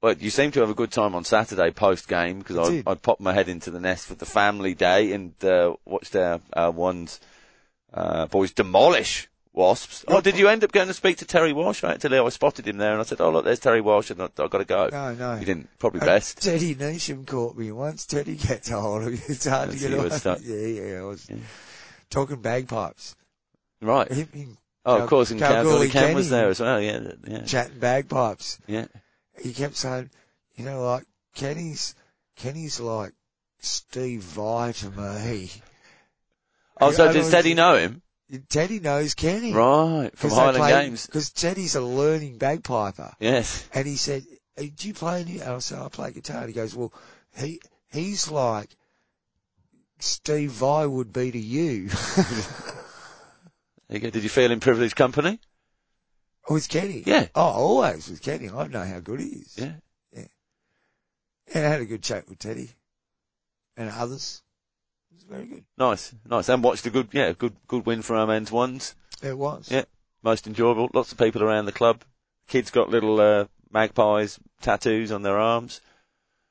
But 0.00 0.22
you 0.22 0.30
seem 0.30 0.50
to 0.52 0.60
have 0.60 0.70
a 0.70 0.74
good 0.74 0.92
time 0.92 1.14
on 1.14 1.24
Saturday 1.24 1.70
post 1.72 2.08
game 2.08 2.38
because 2.38 2.56
I 2.56 2.82
I 2.90 2.94
popped 2.94 3.20
my 3.20 3.34
head 3.34 3.48
into 3.48 3.70
the 3.70 3.80
nest 3.80 4.06
for 4.06 4.14
the 4.14 4.24
family 4.26 4.74
day 4.74 5.12
and 5.12 5.34
uh, 5.44 5.74
watched 5.84 6.16
our 6.16 6.40
our 6.54 6.70
ones 6.70 7.20
uh, 7.92 8.24
boys 8.26 8.52
demolish 8.52 9.28
wasps. 9.52 10.04
Oh, 10.08 10.20
did 10.22 10.38
you 10.38 10.48
end 10.48 10.64
up 10.64 10.72
going 10.72 10.86
to 10.88 10.94
speak 10.94 11.18
to 11.18 11.26
Terry 11.26 11.52
Walsh? 11.52 11.84
Actually 11.84 12.18
I 12.18 12.28
spotted 12.30 12.66
him 12.66 12.78
there 12.78 12.92
and 12.92 13.00
I 13.00 13.04
said, 13.04 13.20
oh 13.20 13.30
look, 13.30 13.44
there's 13.44 13.58
Terry 13.58 13.80
Walsh 13.82 14.10
and 14.10 14.22
I, 14.22 14.26
I've 14.38 14.48
got 14.48 14.58
to 14.58 14.64
go. 14.64 14.88
No, 14.90 15.12
no. 15.14 15.34
You 15.34 15.44
didn't. 15.44 15.68
Probably 15.78 16.00
Uh, 16.00 16.06
best. 16.06 16.40
Teddy 16.40 16.74
Neesham 16.76 17.26
caught 17.26 17.56
me 17.58 17.70
once. 17.70 18.06
Teddy 18.06 18.36
gets 18.36 18.70
a 18.70 18.80
hold 18.80 19.02
of 19.02 19.12
you. 19.12 19.20
It's 19.26 19.46
hard 19.46 19.70
That's 19.70 19.82
to 19.82 19.88
get 19.88 19.98
away. 19.98 20.38
Yeah, 20.78 20.82
yeah. 20.94 20.98
I 21.00 21.02
was 21.02 21.28
Yeah. 21.28 21.36
talking 22.08 22.40
bagpipes. 22.40 23.16
Right. 23.80 24.08
Oh, 24.84 24.94
Cal- 24.94 25.02
of 25.04 25.10
course, 25.10 25.30
and 25.30 25.40
Kalgoorlie 25.40 25.88
Kalgoorlie 25.88 25.90
Cam 25.90 26.14
was 26.14 26.30
there 26.30 26.48
as 26.48 26.60
well. 26.60 26.80
Yeah, 26.80 27.12
yeah, 27.26 27.42
chatting 27.42 27.78
bagpipes. 27.78 28.58
yeah. 28.66 28.86
He 29.42 29.52
kept 29.52 29.76
saying, 29.76 30.10
you 30.56 30.64
know, 30.64 30.82
like 30.84 31.04
Kenny's, 31.34 31.94
Kenny's 32.36 32.80
like 32.80 33.12
Steve 33.58 34.22
Vai 34.22 34.72
to 34.72 34.90
me. 34.90 35.50
Oh, 36.80 36.90
so 36.92 37.12
does 37.12 37.30
Teddy 37.30 37.54
know 37.54 37.76
him? 37.76 38.02
Teddy 38.48 38.80
knows 38.80 39.14
Kenny. 39.14 39.52
Right, 39.52 40.10
from 40.14 40.30
Highland 40.30 40.68
Games. 40.68 41.06
Because 41.06 41.30
Teddy's 41.30 41.74
a 41.74 41.80
learning 41.80 42.38
bagpiper. 42.38 43.12
Yes. 43.18 43.68
And 43.74 43.86
he 43.86 43.96
said, 43.96 44.24
hey, 44.56 44.68
do 44.68 44.88
you 44.88 44.94
play 44.94 45.20
any? 45.22 45.40
And 45.40 45.50
I 45.50 45.58
said, 45.58 45.78
I 45.80 45.88
play 45.88 46.12
guitar. 46.12 46.38
And 46.38 46.48
he 46.48 46.52
goes, 46.54 46.74
well, 46.74 46.92
he, 47.36 47.60
he's 47.92 48.30
like 48.30 48.70
Steve 49.98 50.52
Vai 50.52 50.86
would 50.86 51.12
be 51.12 51.30
to 51.32 51.38
you. 51.38 51.90
There 53.90 53.98
you 53.98 54.02
go. 54.02 54.10
Did 54.10 54.22
you 54.22 54.28
feel 54.28 54.52
in 54.52 54.60
privileged 54.60 54.94
company? 54.94 55.40
with 56.48 56.68
Kenny. 56.68 57.02
Yeah. 57.04 57.26
Oh, 57.34 57.42
always 57.42 58.08
with 58.08 58.22
Kenny. 58.22 58.48
I 58.48 58.68
know 58.68 58.84
how 58.84 59.00
good 59.00 59.20
he 59.20 59.26
is. 59.26 59.56
Yeah. 59.56 59.72
And 61.52 61.66
I 61.66 61.68
had 61.68 61.80
a 61.80 61.86
good 61.86 62.02
chat 62.02 62.28
with 62.28 62.38
Teddy 62.38 62.70
and 63.76 63.90
others. 63.90 64.42
It 65.10 65.16
was 65.16 65.24
very 65.24 65.46
good. 65.46 65.64
Nice, 65.76 66.14
nice. 66.24 66.48
And 66.48 66.62
watched 66.62 66.86
a 66.86 66.90
good, 66.90 67.08
yeah, 67.10 67.32
good, 67.32 67.56
good 67.66 67.84
win 67.84 68.02
for 68.02 68.14
our 68.14 68.26
men's 68.28 68.52
ones. 68.52 68.94
It 69.20 69.36
was. 69.36 69.68
Yeah. 69.68 69.84
Most 70.22 70.46
enjoyable. 70.46 70.88
Lots 70.94 71.10
of 71.10 71.18
people 71.18 71.42
around 71.42 71.66
the 71.66 71.72
club. 71.72 72.04
Kids 72.46 72.70
got 72.70 72.88
little 72.88 73.20
uh, 73.20 73.46
magpies 73.72 74.38
tattoos 74.60 75.10
on 75.10 75.22
their 75.22 75.38
arms. 75.38 75.80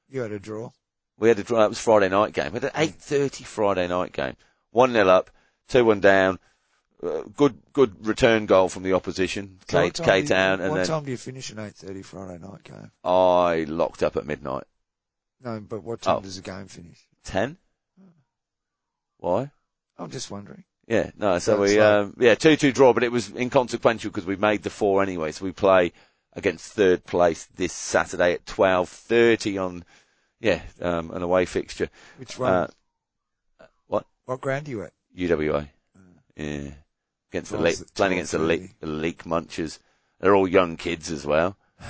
You 0.09 0.21
had 0.21 0.33
a 0.33 0.39
draw. 0.39 0.71
We 1.17 1.29
had 1.29 1.39
a 1.39 1.43
draw. 1.43 1.59
That 1.59 1.69
was 1.69 1.79
Friday 1.79 2.09
night 2.09 2.33
game. 2.33 2.51
We 2.51 2.59
had 2.59 2.65
an 2.65 2.71
eight 2.75 2.95
thirty 2.95 3.45
Friday 3.45 3.87
night 3.87 4.11
game. 4.11 4.35
One 4.71 4.91
0 4.91 5.07
up, 5.07 5.29
two 5.69 5.85
one 5.85 6.01
down. 6.01 6.39
Uh, 7.01 7.21
good, 7.35 7.57
good 7.71 8.05
return 8.05 8.45
goal 8.45 8.67
from 8.67 8.83
the 8.83 8.93
opposition. 8.93 9.57
K 9.67 9.89
K 9.91 10.23
Town, 10.23 10.59
and 10.59 10.71
What 10.71 10.77
then 10.77 10.85
time 10.85 11.05
do 11.05 11.11
you 11.11 11.17
finish 11.17 11.49
an 11.49 11.57
8.30 11.57 12.03
Friday 12.03 12.37
night 12.39 12.63
game? 12.63 12.91
I 13.03 13.65
locked 13.69 14.03
up 14.03 14.17
at 14.17 14.25
midnight. 14.25 14.65
No, 15.41 15.61
but 15.61 15.81
what 15.83 16.01
time 16.01 16.17
Oh. 16.17 16.21
does 16.21 16.35
the 16.35 16.41
game 16.41 16.67
finish? 16.67 16.99
Ten. 17.23 17.57
Why? 19.17 19.51
I'm 19.97 20.11
just 20.11 20.29
wondering. 20.29 20.65
Yeah, 20.87 21.11
no, 21.17 21.39
so 21.39 21.55
So 21.55 21.61
we, 21.61 21.79
um, 21.79 22.15
yeah, 22.19 22.35
2-2 22.35 22.73
draw, 22.73 22.93
but 22.93 23.03
it 23.03 23.11
was 23.11 23.29
inconsequential 23.29 24.11
because 24.11 24.25
we 24.25 24.35
made 24.35 24.63
the 24.63 24.69
four 24.69 25.03
anyway, 25.03 25.31
so 25.31 25.45
we 25.45 25.51
play 25.51 25.93
against 26.33 26.73
third 26.73 27.05
place 27.05 27.45
this 27.55 27.73
Saturday 27.73 28.33
at 28.33 28.45
12.30 28.45 29.63
on, 29.63 29.85
yeah, 30.39 30.61
um, 30.81 31.11
an 31.11 31.21
away 31.21 31.45
fixture. 31.45 31.89
Which 32.17 32.37
one? 32.39 32.51
Uh, 32.53 32.67
what? 33.87 34.05
what 34.25 34.41
ground 34.41 34.67
are 34.67 34.71
you 34.71 34.83
at? 34.83 34.93
UWA. 35.17 35.69
Yeah. 36.35 36.71
Against 37.31 37.51
the 37.51 37.57
Well, 37.57 37.63
le- 37.65 37.69
it's 37.69 37.81
at 37.81 37.93
playing 37.93 38.13
against 38.13 38.31
the, 38.31 38.37
12:30. 38.39 38.47
leak, 38.47 38.79
the 38.79 38.87
leak 38.87 39.23
munchers. 39.23 39.79
They're 40.19 40.35
all 40.35 40.47
young 40.47 40.77
kids 40.77 41.11
as 41.11 41.25
well. 41.25 41.57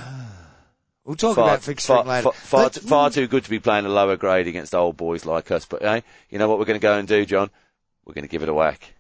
We'll 1.06 1.16
talk 1.16 1.38
far, 1.38 1.46
about 1.56 1.62
fixturing 1.62 1.86
far, 1.88 2.04
later. 2.04 2.24
far, 2.24 2.34
far, 2.34 2.64
But- 2.66 2.74
too, 2.74 2.80
far 2.82 3.10
too 3.10 3.28
good 3.28 3.44
to 3.44 3.50
be 3.50 3.58
playing 3.60 3.86
a 3.88 3.90
lower 3.90 4.16
grade 4.16 4.46
against 4.46 4.76
old 4.76 4.96
boys 4.96 5.26
like 5.26 5.50
us. 5.50 5.66
But 5.66 5.82
hey, 5.82 6.04
you 6.30 6.38
know 6.38 6.48
what 6.48 6.60
we're 6.60 6.66
going 6.66 6.80
to 6.80 6.84
go 6.84 7.00
and 7.00 7.08
do, 7.08 7.26
John? 7.26 7.50
We're 8.06 8.14
going 8.14 8.26
to 8.26 8.30
give 8.30 8.44
it 8.44 8.50
a 8.50 8.54
whack. 8.54 8.94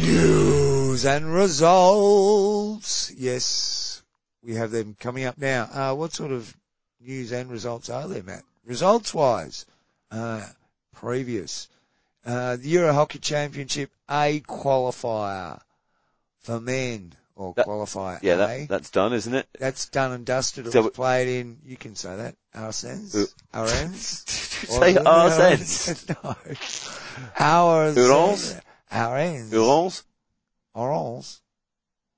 News 0.00 1.04
and 1.04 1.32
results. 1.32 3.12
Yes, 3.16 4.02
we 4.42 4.54
have 4.54 4.72
them 4.72 4.96
coming 4.98 5.24
up 5.24 5.38
now. 5.38 5.68
Uh, 5.72 5.94
what 5.94 6.12
sort 6.14 6.32
of 6.32 6.56
news 7.00 7.30
and 7.30 7.48
results 7.50 7.88
are 7.90 8.08
there, 8.08 8.22
Matt? 8.24 8.42
Results 8.64 9.14
wise, 9.14 9.66
uh, 10.10 10.46
previous. 10.92 11.68
Uh, 12.24 12.56
the 12.56 12.68
Euro 12.68 12.92
Hockey 12.92 13.18
Championship 13.18 13.90
A 14.08 14.40
qualifier 14.40 15.60
for 16.40 16.60
men 16.60 17.14
or 17.34 17.54
That- 17.54 17.66
qualifier 17.66 18.18
Yeah, 18.22 18.36
that, 18.36 18.68
that's 18.68 18.90
done, 18.90 19.12
isn't 19.14 19.34
it? 19.34 19.48
That's 19.58 19.88
done 19.88 20.12
and 20.12 20.26
dusted. 20.26 20.66
It 20.66 20.72
So 20.72 20.82
was 20.82 20.90
played 20.92 21.28
in, 21.40 21.58
you 21.64 21.76
can 21.76 21.96
say 21.96 22.14
that, 22.16 22.34
Arsens? 22.54 23.14
Uh? 23.54 23.66
Did 23.66 23.96
say 23.96 24.96
our 24.96 25.30
sense? 25.30 26.08
no. 26.24 26.36
Ours. 27.38 27.96
Orange? 27.96 28.54
Orange. 28.92 29.54
Orange? 29.54 30.02
Orange. 30.74 31.36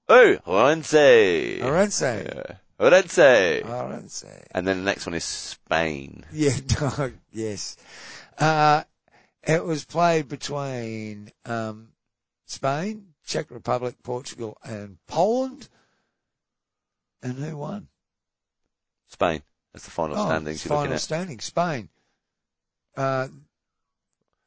Oh, 0.09 0.37
Orense. 0.47 1.63
Orange. 1.63 2.01
Yeah. 2.03 2.57
Orense. 2.81 3.65
Orange. 3.65 4.25
And 4.51 4.67
then 4.67 4.79
the 4.79 4.85
next 4.85 5.07
one 5.07 5.15
is 5.15 5.25
Spain. 5.25 6.25
Yeah, 6.33 6.57
no, 6.81 7.13
yes. 7.33 7.77
Uh, 8.39 8.83
it 9.43 9.65
was 9.65 9.85
played 9.85 10.29
between, 10.29 11.31
um, 11.45 11.89
Spain, 12.47 13.15
Czech 13.25 13.51
Republic, 13.51 13.97
Portugal 14.03 14.59
and 14.63 14.99
Poland. 15.07 15.69
And 17.23 17.35
who 17.39 17.57
won? 17.57 17.89
Spain. 19.09 19.43
That's 19.73 19.85
the 19.85 19.91
final 19.91 20.19
Oh, 20.19 20.27
standings 20.27 20.65
you're 20.65 20.77
final 20.77 20.99
standing, 20.99 21.41
Spain. 21.41 21.89
Uh, 22.97 23.29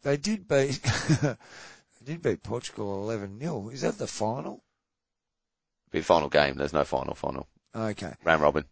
they 0.04 0.18
did 0.18 0.48
beat, 0.48 0.82
they 1.22 1.36
did 2.04 2.22
beat 2.22 2.44
Portugal 2.44 3.02
11 3.04 3.40
0 3.40 3.70
Is 3.70 3.82
that 3.82 3.98
the 3.98 4.08
final? 4.08 4.64
Be 5.92 6.00
the 6.00 6.06
final 6.06 6.30
game. 6.30 6.58
There's 6.58 6.74
no 6.74 6.84
final 6.84 7.16
final. 7.16 7.48
Okay. 7.76 8.14
Round 8.24 8.42
robin. 8.42 8.66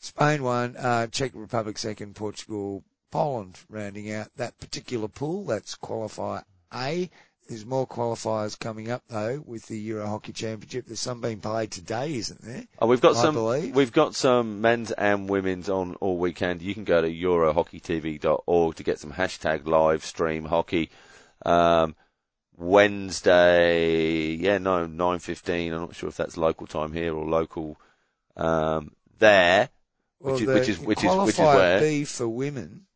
Spain 0.00 0.42
won, 0.42 0.76
uh, 0.76 1.06
Czech 1.06 1.32
Republic 1.34 1.78
second, 1.78 2.16
Portugal, 2.16 2.82
Poland 3.14 3.60
rounding 3.70 4.10
out 4.12 4.26
that 4.34 4.58
particular 4.58 5.06
pool. 5.06 5.44
That's 5.44 5.76
qualifier 5.76 6.42
A. 6.74 7.08
There's 7.48 7.64
more 7.64 7.86
qualifiers 7.86 8.58
coming 8.58 8.90
up 8.90 9.04
though 9.08 9.40
with 9.46 9.66
the 9.66 9.78
Euro 9.78 10.08
Hockey 10.08 10.32
Championship. 10.32 10.86
There's 10.86 10.98
some 10.98 11.20
being 11.20 11.38
played 11.38 11.70
today, 11.70 12.16
isn't 12.16 12.42
there? 12.42 12.64
Oh, 12.80 12.88
we've 12.88 13.00
got 13.00 13.14
I 13.14 13.22
some. 13.22 13.34
believe. 13.36 13.72
We've 13.76 13.92
got 13.92 14.16
some 14.16 14.60
men's 14.60 14.90
and 14.90 15.28
women's 15.28 15.68
on 15.68 15.94
all 16.00 16.18
weekend. 16.18 16.60
You 16.60 16.74
can 16.74 16.82
go 16.82 17.02
to 17.02 17.08
eurohockeytv.org 17.08 18.74
to 18.74 18.82
get 18.82 18.98
some 18.98 19.12
hashtag 19.12 19.64
live 19.68 20.04
stream 20.04 20.46
hockey. 20.46 20.90
Um, 21.46 21.94
Wednesday, 22.56 24.30
yeah, 24.34 24.58
no, 24.58 24.86
nine 24.86 25.20
fifteen. 25.20 25.72
I'm 25.72 25.82
not 25.82 25.94
sure 25.94 26.08
if 26.08 26.16
that's 26.16 26.36
local 26.36 26.66
time 26.66 26.92
here 26.92 27.14
or 27.14 27.24
local 27.26 27.78
um, 28.36 28.90
there. 29.20 29.68
Well, 30.18 30.32
Which 30.34 30.40
is- 30.42 30.46
the 30.48 30.54
which 30.54 30.68
is- 30.68 30.80
which 30.80 31.04
is- 31.04 31.16
which 31.16 31.34
is 31.34 31.38
where? 31.38 31.78
B 31.80 32.04
for 32.04 32.26
women 32.26 32.86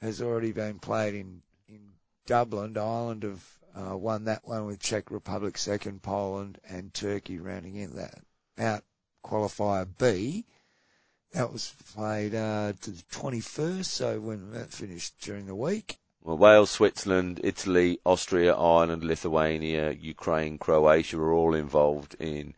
has 0.00 0.20
already 0.20 0.52
been 0.52 0.78
played 0.78 1.14
in 1.14 1.42
in 1.68 1.80
Dublin. 2.26 2.76
Ireland 2.76 3.22
have 3.22 3.44
uh, 3.74 3.96
won 3.96 4.24
that 4.24 4.46
one 4.46 4.66
with 4.66 4.80
Czech 4.80 5.10
Republic 5.10 5.58
second, 5.58 6.02
Poland 6.02 6.58
and 6.68 6.92
Turkey 6.94 7.38
rounding 7.38 7.76
in 7.76 7.96
that 7.96 8.18
out 8.58 8.84
qualifier 9.24 9.86
B. 9.98 10.44
That 11.32 11.52
was 11.52 11.74
played 11.94 12.34
uh, 12.34 12.72
to 12.80 12.90
the 12.90 13.02
21st, 13.12 13.84
so 13.84 14.20
when 14.20 14.52
that 14.52 14.72
finished 14.72 15.18
during 15.20 15.46
the 15.46 15.54
week. 15.54 15.98
Well, 16.22 16.38
Wales, 16.38 16.70
Switzerland, 16.70 17.40
Italy, 17.44 18.00
Austria, 18.04 18.54
Ireland, 18.54 19.04
Lithuania, 19.04 19.92
Ukraine, 19.92 20.58
Croatia 20.58 21.18
are 21.18 21.32
all 21.32 21.54
involved 21.54 22.16
in 22.18 22.54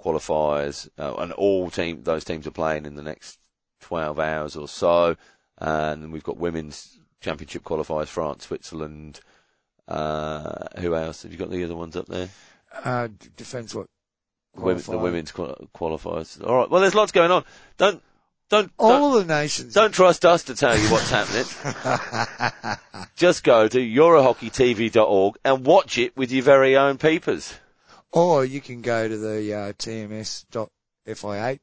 qualifiers, 0.00 0.88
uh, 0.98 1.14
and 1.14 1.32
all 1.32 1.70
team 1.70 2.02
those 2.02 2.24
teams 2.24 2.46
are 2.46 2.52
playing 2.52 2.86
in 2.86 2.94
the 2.94 3.02
next 3.02 3.38
12 3.80 4.18
hours 4.18 4.56
or 4.56 4.68
so. 4.68 5.16
And 5.58 6.12
we've 6.12 6.22
got 6.22 6.36
women's 6.36 6.98
championship 7.20 7.64
qualifiers: 7.64 8.08
France, 8.08 8.46
Switzerland. 8.46 9.20
Uh, 9.86 10.66
who 10.78 10.94
else? 10.94 11.22
Have 11.22 11.32
you 11.32 11.38
got 11.38 11.50
the 11.50 11.64
other 11.64 11.76
ones 11.76 11.96
up 11.96 12.06
there? 12.06 12.28
Uh, 12.84 13.08
what? 13.72 13.86
Women, 14.56 14.82
the 14.86 14.98
women's 14.98 15.32
qual- 15.32 15.68
qualifiers. 15.74 16.44
All 16.46 16.56
right. 16.56 16.70
Well, 16.70 16.80
there's 16.80 16.94
lots 16.94 17.12
going 17.12 17.30
on. 17.30 17.44
Don't 17.76 18.02
don't 18.50 18.74
don't, 18.78 18.90
All 18.90 19.12
the 19.12 19.24
nations. 19.24 19.74
don't 19.74 19.92
trust 19.92 20.24
us 20.24 20.44
to 20.44 20.54
tell 20.54 20.76
you 20.76 20.88
what's 20.90 21.10
happening. 21.10 21.44
Just 23.16 23.44
go 23.44 23.68
to 23.68 23.78
eurohockeytv.org 23.78 25.36
and 25.44 25.66
watch 25.66 25.98
it 25.98 26.16
with 26.16 26.32
your 26.32 26.42
very 26.42 26.76
own 26.76 26.96
peepers. 26.98 27.54
Or 28.10 28.44
you 28.44 28.60
can 28.62 28.80
go 28.80 29.06
to 29.06 29.16
the 29.18 29.52
uh, 29.54 29.72
tms.fih 29.74 31.58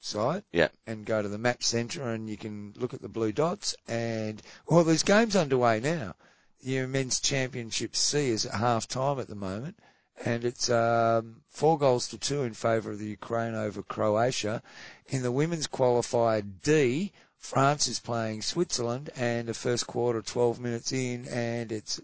site 0.00 0.44
Yeah. 0.52 0.68
and 0.86 1.04
go 1.04 1.22
to 1.22 1.28
the 1.28 1.38
map 1.38 1.62
centre 1.62 2.08
and 2.10 2.28
you 2.28 2.36
can 2.36 2.74
look 2.76 2.94
at 2.94 3.02
the 3.02 3.08
blue 3.08 3.32
dots 3.32 3.74
and, 3.86 4.42
well, 4.66 4.84
there's 4.84 5.02
games 5.02 5.36
underway 5.36 5.80
now. 5.80 6.14
The 6.62 6.86
men's 6.86 7.20
championship 7.20 7.94
C 7.96 8.30
is 8.30 8.46
at 8.46 8.54
half 8.54 8.88
time 8.88 9.18
at 9.20 9.28
the 9.28 9.34
moment 9.34 9.76
and 10.24 10.44
it's 10.44 10.68
um, 10.68 11.42
four 11.48 11.78
goals 11.78 12.08
to 12.08 12.18
two 12.18 12.42
in 12.42 12.52
favour 12.54 12.90
of 12.90 12.98
the 12.98 13.06
Ukraine 13.06 13.54
over 13.54 13.82
Croatia. 13.82 14.62
In 15.08 15.22
the 15.22 15.32
women's 15.32 15.66
qualifier 15.66 16.44
D, 16.62 17.12
France 17.38 17.88
is 17.88 17.98
playing 18.00 18.42
Switzerland 18.42 19.08
and 19.16 19.48
the 19.48 19.54
first 19.54 19.86
quarter 19.86 20.20
12 20.20 20.60
minutes 20.60 20.92
in 20.92 21.26
and 21.28 21.72
it's 21.72 22.00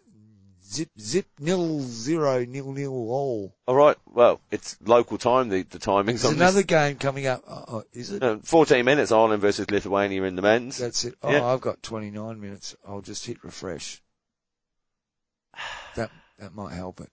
zip 0.67 0.91
zip 0.99 1.27
nil 1.39 1.81
zero 1.81 2.45
nil 2.45 2.73
nil 2.73 2.93
all. 2.93 3.55
All 3.67 3.75
right. 3.75 3.97
Well, 4.07 4.41
it's 4.51 4.77
local 4.85 5.19
time. 5.19 5.49
The 5.49 5.63
the 5.63 5.79
timings 5.79 6.23
There's 6.23 6.35
another 6.35 6.63
game 6.63 6.97
coming 6.97 7.27
up. 7.27 7.43
Oh, 7.49 7.65
oh, 7.69 7.85
is 7.93 8.13
it? 8.13 8.23
Uh, 8.23 8.39
14 8.43 8.85
minutes. 8.85 9.13
Ireland 9.13 9.41
versus 9.41 9.71
Lithuania 9.71 10.25
in 10.25 10.37
the 10.37 10.43
men's. 10.43 10.79
That's 10.79 11.05
it. 11.05 11.15
Oh, 11.23 11.31
Yeah. 11.31 11.45
I've 11.45 11.61
got 11.61 11.83
29 11.83 12.41
minutes. 12.41 12.77
I'll 12.87 13.01
just 13.03 13.25
hit 13.25 13.43
refresh. 13.45 14.03
That 15.95 16.11
that 16.39 16.55
might 16.55 16.75
help 16.75 17.01
it. 17.01 17.11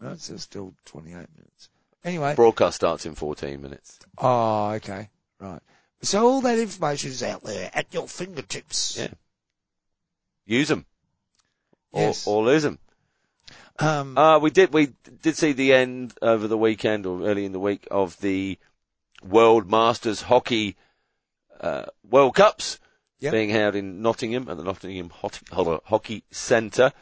No, 0.00 0.10
it 0.10 0.20
says 0.20 0.42
still 0.42 0.74
28 0.86 1.12
minutes. 1.14 1.68
Anyway. 2.04 2.34
Broadcast 2.34 2.76
starts 2.76 3.04
in 3.04 3.14
14 3.14 3.60
minutes. 3.60 3.98
Oh, 4.16 4.70
okay. 4.70 5.10
Right. 5.40 5.60
So 6.02 6.26
all 6.26 6.40
that 6.42 6.58
information 6.58 7.10
is 7.10 7.22
out 7.22 7.42
there 7.42 7.70
at 7.74 7.92
your 7.92 8.06
fingertips. 8.06 8.96
Yeah. 8.98 9.08
Use 10.46 10.68
them. 10.68 10.86
Or, 11.92 12.02
Yes. 12.02 12.26
or 12.26 12.44
lose 12.44 12.62
them. 12.62 12.78
Um, 13.78 14.18
Uh, 14.18 14.38
we 14.38 14.50
did, 14.50 14.72
we 14.72 14.92
did 15.22 15.36
see 15.36 15.52
the 15.52 15.72
end 15.72 16.14
over 16.20 16.48
the 16.48 16.58
weekend 16.58 17.06
or 17.06 17.22
early 17.22 17.44
in 17.44 17.52
the 17.52 17.60
week 17.60 17.86
of 17.90 18.18
the 18.20 18.58
World 19.22 19.70
Masters 19.70 20.22
Hockey, 20.22 20.76
uh, 21.60 21.86
World 22.08 22.34
Cups 22.34 22.78
Yep. 23.20 23.32
being 23.32 23.50
held 23.50 23.74
in 23.74 24.00
Nottingham 24.00 24.48
at 24.48 24.56
the 24.56 24.64
Nottingham 24.64 25.10
Hockey, 25.10 25.46
Hockey 25.86 26.24
Centre. 26.30 26.92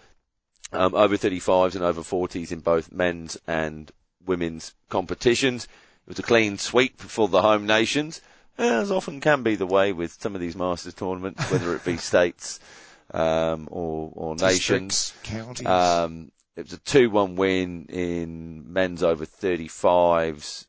Um, 0.73 0.95
over 0.95 1.17
35s 1.17 1.77
and 1.77 1.85
over 1.85 2.03
40s 2.03 2.51
in 2.51 2.61
both 2.61 2.91
men's 2.91 3.37
and 3.47 3.93
women's 4.25 4.75
competitions. 4.89 5.65
It 5.65 6.09
was 6.09 6.19
a 6.19 6.25
clean 6.25 6.59
sweep 6.59 7.01
for 7.01 7.29
the 7.29 7.43
home 7.43 7.67
nations, 7.67 8.21
as 8.59 8.91
often 8.91 9.21
can 9.21 9.43
be 9.43 9.55
the 9.55 9.67
way 9.67 9.93
with 9.93 10.21
some 10.21 10.35
of 10.35 10.41
these 10.41 10.57
Masters 10.57 10.95
tournaments, 10.95 11.51
whether 11.51 11.75
it 11.77 11.85
be 11.85 11.97
states 11.99 12.59
um, 13.13 13.69
or, 13.71 14.11
or 14.15 14.37
nations. 14.37 15.13
counties. 15.23 15.67
Um, 15.67 16.31
it 16.57 16.65
was 16.65 16.73
a 16.73 16.79
2-1 16.79 17.37
win 17.37 17.87
in 17.89 18.73
men's 18.73 19.03
over 19.03 19.27
35s 19.27 20.67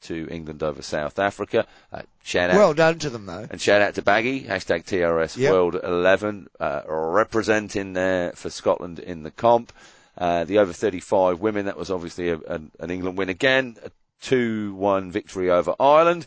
to 0.00 0.28
England 0.30 0.62
over 0.62 0.80
South 0.82 1.18
Africa. 1.18 1.66
Uh, 1.92 2.02
shout 2.22 2.50
out 2.50 2.56
well 2.56 2.74
done 2.74 2.98
to 3.00 3.10
them 3.10 3.26
though. 3.26 3.46
and 3.50 3.60
shout 3.60 3.82
out 3.82 3.94
to 3.96 4.02
Baggy, 4.02 4.42
hashtag 4.44 4.84
TRS 4.84 5.36
Yep. 5.36 5.52
World 5.52 5.74
11, 5.82 6.48
uh, 6.60 6.82
representing 6.86 7.92
there 7.94 8.32
for 8.32 8.50
Scotland 8.50 8.98
in 9.00 9.22
the 9.22 9.30
comp. 9.30 9.72
Uh, 10.16 10.44
the 10.44 10.58
over 10.58 10.72
35 10.72 11.40
women, 11.40 11.66
that 11.66 11.76
was 11.76 11.90
obviously 11.90 12.30
a, 12.30 12.38
an, 12.48 12.70
an 12.80 12.90
England 12.90 13.16
win 13.18 13.28
again. 13.28 13.76
A 13.84 13.90
2-1 14.24 15.10
victory 15.12 15.50
over 15.50 15.74
Ireland. 15.78 16.26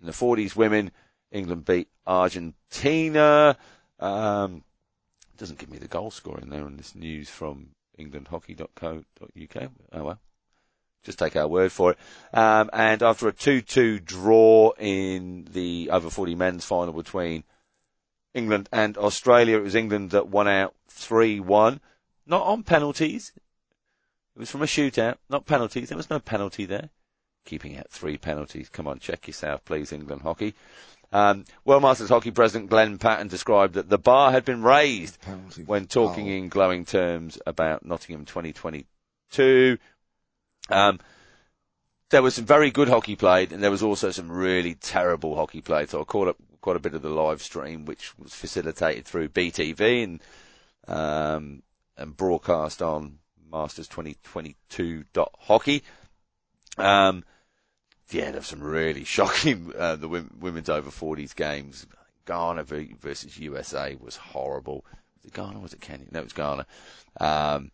In 0.00 0.06
the 0.06 0.12
40s 0.12 0.56
women, 0.56 0.90
England 1.30 1.64
beat 1.64 1.88
Argentina. 2.06 3.56
Um, 4.00 4.62
doesn't 5.40 5.58
give 5.58 5.70
me 5.70 5.78
the 5.78 5.88
goal 5.88 6.10
scoring 6.10 6.50
there 6.50 6.64
on 6.64 6.76
this 6.76 6.94
news 6.94 7.30
from 7.30 7.70
englandhockey.co.uk. 7.98 9.70
Oh 9.92 10.04
well. 10.04 10.20
Just 11.02 11.18
take 11.18 11.34
our 11.34 11.48
word 11.48 11.72
for 11.72 11.92
it. 11.92 11.98
Um, 12.34 12.68
and 12.74 13.02
after 13.02 13.26
a 13.26 13.32
2-2 13.32 14.04
draw 14.04 14.72
in 14.78 15.48
the 15.50 15.88
over 15.90 16.10
40 16.10 16.34
men's 16.34 16.66
final 16.66 16.92
between 16.92 17.44
England 18.34 18.68
and 18.70 18.98
Australia, 18.98 19.56
it 19.56 19.62
was 19.62 19.74
England 19.74 20.10
that 20.10 20.28
won 20.28 20.46
out 20.46 20.74
3-1. 20.90 21.80
Not 22.26 22.42
on 22.42 22.62
penalties. 22.62 23.32
It 24.36 24.40
was 24.40 24.50
from 24.50 24.60
a 24.60 24.66
shootout, 24.66 25.16
not 25.30 25.46
penalties. 25.46 25.88
There 25.88 25.96
was 25.96 26.10
no 26.10 26.20
penalty 26.20 26.66
there. 26.66 26.90
Keeping 27.46 27.78
out 27.78 27.88
three 27.88 28.18
penalties. 28.18 28.68
Come 28.68 28.86
on, 28.86 28.98
check 28.98 29.26
yourself, 29.26 29.64
please, 29.64 29.90
England 29.90 30.20
hockey. 30.20 30.54
Um, 31.12 31.44
World 31.64 31.82
Masters 31.82 32.08
Hockey 32.08 32.30
President 32.30 32.70
Glenn 32.70 32.98
Patton 32.98 33.28
described 33.28 33.74
that 33.74 33.88
the 33.88 33.98
bar 33.98 34.30
had 34.30 34.44
been 34.44 34.62
raised 34.62 35.18
when 35.66 35.86
talking 35.86 36.26
in 36.26 36.48
glowing 36.48 36.84
terms 36.84 37.38
about 37.46 37.84
Nottingham 37.84 38.24
2022. 38.24 39.78
Um, 40.68 41.00
there 42.10 42.22
was 42.22 42.34
some 42.34 42.44
very 42.44 42.70
good 42.70 42.88
hockey 42.88 43.16
played, 43.16 43.52
and 43.52 43.62
there 43.62 43.70
was 43.70 43.82
also 43.82 44.10
some 44.10 44.30
really 44.30 44.74
terrible 44.74 45.34
hockey 45.34 45.60
played. 45.60 45.90
So 45.90 46.00
I 46.00 46.04
caught 46.04 46.28
up 46.28 46.36
quite 46.60 46.76
a 46.76 46.80
bit 46.80 46.94
of 46.94 47.02
the 47.02 47.08
live 47.08 47.42
stream, 47.42 47.84
which 47.86 48.16
was 48.18 48.34
facilitated 48.34 49.04
through 49.04 49.30
BTV 49.30 50.04
and 50.04 50.22
um, 50.86 51.62
and 51.96 52.16
broadcast 52.16 52.82
on 52.82 53.18
Masters 53.50 53.88
2022 53.88 55.04
hockey. 55.40 55.82
Um, 56.78 57.24
yeah, 58.10 58.30
there's 58.32 58.46
some 58.46 58.62
really 58.62 59.04
shocking 59.16 59.72
uh, 59.78 59.96
the 59.96 60.08
women's 60.08 60.68
over 60.68 60.90
40s 60.90 61.34
games. 61.34 61.86
Ghana 62.26 62.64
versus 62.64 63.38
USA 63.38 63.96
was 64.00 64.16
horrible. 64.16 64.84
Was 65.16 65.24
it 65.26 65.32
Ghana? 65.34 65.58
Was 65.58 65.72
it 65.72 65.80
Kenya? 65.80 66.06
No, 66.12 66.20
it 66.20 66.24
was 66.24 66.32
Ghana. 66.32 66.66
Um, 67.20 67.70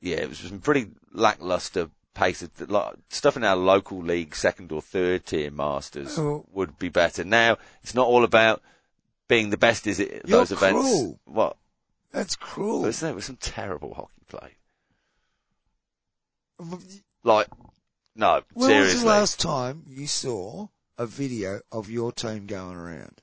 yeah, 0.00 0.16
it 0.18 0.28
was 0.28 0.38
some 0.38 0.60
pretty 0.60 0.88
lackluster 1.12 1.90
pace. 2.14 2.46
Stuff 3.08 3.36
in 3.36 3.44
our 3.44 3.56
local 3.56 4.00
league, 4.02 4.34
second 4.36 4.70
or 4.70 4.80
third 4.80 5.26
tier 5.26 5.50
masters 5.50 6.18
Oh. 6.18 6.44
would 6.52 6.78
be 6.78 6.88
better. 6.88 7.24
Now 7.24 7.58
it's 7.82 7.94
not 7.94 8.06
all 8.06 8.22
about 8.24 8.62
being 9.28 9.50
the 9.50 9.56
best, 9.56 9.86
is 9.86 9.98
it? 10.00 10.22
You're 10.26 10.38
those 10.40 10.52
events. 10.52 10.80
cruel. 10.80 11.18
What? 11.24 11.56
That's 12.12 12.36
cruel. 12.36 12.82
There 12.82 13.14
was 13.14 13.24
some 13.24 13.36
terrible 13.36 13.94
hockey 13.94 14.22
play. 14.28 14.56
Like, 17.24 17.48
no, 18.14 18.42
When 18.54 18.68
seriously. 18.68 18.94
was 18.94 19.02
the 19.02 19.08
last 19.08 19.40
time 19.40 19.84
you 19.86 20.06
saw 20.06 20.68
a 20.98 21.06
video 21.06 21.60
of 21.72 21.90
your 21.90 22.12
team 22.12 22.46
going 22.46 22.76
around? 22.76 23.20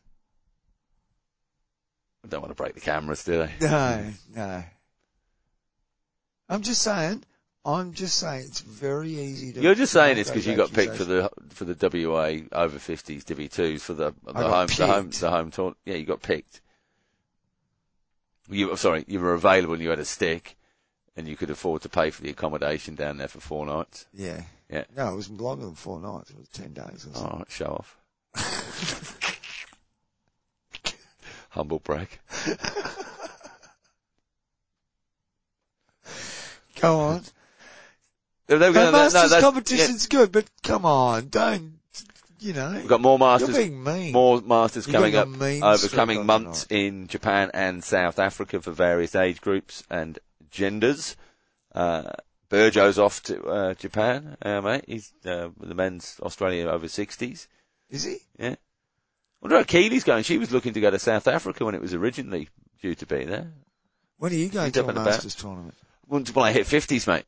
I 2.24 2.27
don't 2.29 2.41
want 2.41 2.51
to 2.51 2.62
break 2.62 2.74
the 2.74 2.82
cameras, 2.82 3.24
do 3.24 3.38
they? 3.38 3.51
No, 3.62 4.12
no. 4.36 4.63
I'm 6.50 6.62
just 6.62 6.82
saying. 6.82 7.24
I'm 7.65 7.91
just 7.94 8.17
saying 8.17 8.46
it's 8.46 8.62
very 8.62 9.10
easy 9.10 9.51
to. 9.51 9.60
You're 9.60 9.75
just 9.75 9.91
saying 9.91 10.15
this 10.15 10.29
because 10.29 10.48
you 10.48 10.56
got 10.56 10.72
picked 10.72 10.96
for 10.96 11.03
the 11.03 11.29
for 11.50 11.65
the 11.65 11.75
WA 12.10 12.38
over 12.53 12.77
50s 12.77 13.25
Div 13.25 13.38
2s 13.38 13.82
for 13.82 13.94
the 13.94 14.13
the 14.25 14.34
home 14.34 14.67
the 14.67 14.88
home 14.88 15.10
the 15.10 15.29
home 15.29 15.51
tour. 15.51 15.75
Yeah, 15.86 15.96
you 15.96 16.06
got 16.06 16.22
picked. 16.22 16.62
You 18.50 18.74
sorry, 18.77 19.03
you 19.08 19.20
were 19.20 19.34
available 19.34 19.74
and 19.74 19.84
you 19.84 19.89
had 19.89 20.00
a 20.00 20.06
stick, 20.06 20.56
and 21.17 21.27
you 21.27 21.36
could 21.36 21.50
afford 21.50 21.82
to 21.82 21.89
pay 21.89 22.10
for 22.10 22.22
the 22.22 22.29
accommodation 22.29 22.96
down 22.96 23.17
there 23.17 23.27
for 23.27 23.41
four 23.41 23.65
nights. 23.65 24.06
Yeah. 24.13 24.44
Yeah. 24.69 24.83
No, 24.95 25.13
it 25.13 25.15
was 25.15 25.29
longer 25.29 25.65
than 25.65 25.75
four 25.75 26.00
nights. 26.00 26.29
It 26.31 26.38
was 26.38 26.50
ten 26.50 26.74
days 26.74 27.07
or 27.09 27.13
something. 27.17 27.39
Right, 27.39 27.51
show 27.51 27.83
off. 28.36 28.36
Humble 31.51 31.79
brag. 31.79 32.09
Come 36.75 36.95
on. 37.00 37.21
They 38.47 38.55
were 38.55 38.59
The 38.59 38.71
gonna- 38.71 38.91
no, 38.91 38.93
Masters 38.97 39.13
that's- 39.29 39.41
competition's 39.41 40.07
good, 40.07 40.31
but 40.31 40.45
come 40.63 40.86
on, 40.86 41.27
don't. 41.29 41.74
You 42.39 42.53
know, 42.53 42.71
we've 42.71 42.88
got 42.88 43.01
more 43.01 43.17
masters, 43.17 43.50
you're 43.50 43.57
masters. 43.57 43.69
being 43.71 43.83
mean. 43.83 44.12
More 44.13 44.39
masters 44.41 44.86
You're 44.86 44.93
coming 44.93 45.15
up 45.15 45.25
a 45.25 45.29
mean 45.29 45.63
over 45.63 45.77
streak 45.79 45.93
coming 45.93 46.19
on 46.19 46.27
months 46.27 46.67
in 46.69 47.07
Japan 47.07 47.50
and 47.51 47.83
South 47.83 48.19
Africa 48.19 48.62
for 48.62 48.69
various 48.71 49.15
age 49.15 49.41
groups 49.41 49.83
and 49.89 50.19
genders. 50.51 51.17
Uh, 51.74 52.12
Burjo's 52.50 52.98
off 52.98 53.22
to 53.24 53.44
uh, 53.44 53.74
Japan, 53.74 54.38
uh, 54.42 54.62
mate. 54.62 54.86
He's 54.88 55.12
uh, 55.25 55.50
the 55.60 55.75
men's 55.75 56.20
Australia 56.22 56.68
over 56.68 56.88
60s. 56.88 57.48
Is 57.89 58.04
he? 58.04 58.18
Yeah. 58.39 58.56
wonder 59.42 59.58
how 59.58 59.63
Keely's 59.63 60.04
going. 60.04 60.24
She 60.24 60.38
was 60.38 60.51
looking 60.51 60.74
to 60.74 60.82
go 60.82 60.92
to 60.92 61.00
South 61.00 61.27
Africa 61.27 61.66
when 61.66 61.75
it 61.75 61.82
was 61.82 61.94
originally 61.94 62.50
due 62.82 62.96
to 62.96 63.06
be 63.06 63.25
there. 63.25 63.51
When 64.18 64.32
are 64.32 64.36
you 64.36 64.50
going 64.50 64.66
He's 64.66 64.74
to 64.74 64.80
a 64.86 64.88
and 64.88 64.92
about. 64.92 65.06
Masters 65.06 65.36
tournament? 65.36 65.75
When 66.08 66.24
I 66.38 66.51
hit 66.51 66.66
50s, 66.68 67.08
mate. 67.08 67.25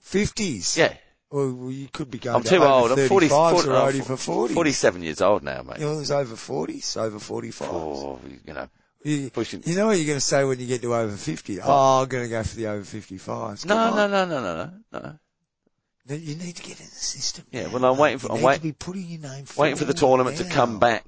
Fifties. 0.00 0.76
Yeah. 0.76 0.94
Well, 1.30 1.70
you 1.70 1.88
could 1.92 2.10
be 2.10 2.18
going. 2.18 2.36
I'm 2.36 2.42
to 2.42 2.48
too 2.48 2.64
old. 2.64 2.90
I'm 2.92 3.06
40, 3.06 3.28
35s 3.28 3.50
40 3.52 3.68
already 3.68 4.00
uh, 4.00 4.04
for 4.04 4.16
forty. 4.16 4.54
47 4.54 5.02
years 5.02 5.20
old 5.20 5.42
now, 5.42 5.62
mate. 5.62 5.78
You 5.78 5.84
know, 5.86 5.92
it 5.92 5.98
was 5.98 6.10
over 6.10 6.36
forties, 6.36 6.96
over 6.96 7.18
forty-five. 7.18 7.68
Oh, 7.70 8.18
you 8.46 8.54
know, 8.54 8.68
You, 9.04 9.30
pushing. 9.30 9.62
you 9.64 9.76
know 9.76 9.86
what 9.86 9.96
you're 9.96 10.06
going 10.06 10.16
to 10.18 10.20
say 10.20 10.44
when 10.44 10.58
you 10.58 10.66
get 10.66 10.82
to 10.82 10.94
over 10.94 11.16
fifty? 11.16 11.60
Oh, 11.60 12.02
I'm 12.02 12.08
going 12.08 12.24
to 12.24 12.28
go 12.30 12.42
for 12.42 12.56
the 12.56 12.66
over 12.66 12.82
fifty-fives. 12.84 13.64
No, 13.64 13.94
no, 13.94 14.06
no, 14.08 14.24
no, 14.26 14.40
no, 14.42 14.70
no, 14.92 15.00
no. 15.00 16.14
You 16.14 16.34
need 16.36 16.56
to 16.56 16.62
get 16.62 16.80
in 16.80 16.86
the 16.86 16.92
system. 16.92 17.44
Yeah, 17.52 17.64
now, 17.64 17.68
well, 17.78 17.92
I'm 17.92 17.98
waiting 17.98 18.18
for- 18.18 18.28
You 18.28 18.32
I'm 18.34 18.40
need 18.40 18.46
wait- 18.46 18.56
to 18.56 18.62
be 18.62 18.72
putting 18.72 19.06
your 19.06 19.20
name. 19.20 19.44
Waiting 19.56 19.76
for 19.76 19.84
the 19.84 19.94
tournament 19.94 20.38
to 20.38 20.44
come 20.44 20.78
back 20.78 21.04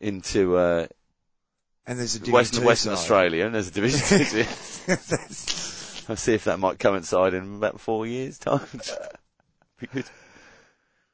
into 0.00 0.56
uh, 0.56 0.86
And 1.86 1.98
there's 1.98 2.14
a 2.14 2.18
Division 2.20 2.32
Western 2.34 2.60
two 2.62 2.66
Western 2.66 2.90
side. 2.96 2.98
Australia, 3.00 3.46
and 3.46 3.54
there's 3.54 3.68
a 3.68 3.72
division. 3.72 4.00
two. 4.24 4.44
I'll 6.08 6.16
see 6.16 6.34
if 6.34 6.44
that 6.44 6.58
might 6.58 6.78
coincide 6.78 7.34
in 7.34 7.56
about 7.56 7.80
four 7.80 8.06
years' 8.06 8.38
time. 8.38 8.60
Be 9.80 9.86
good. 9.88 10.04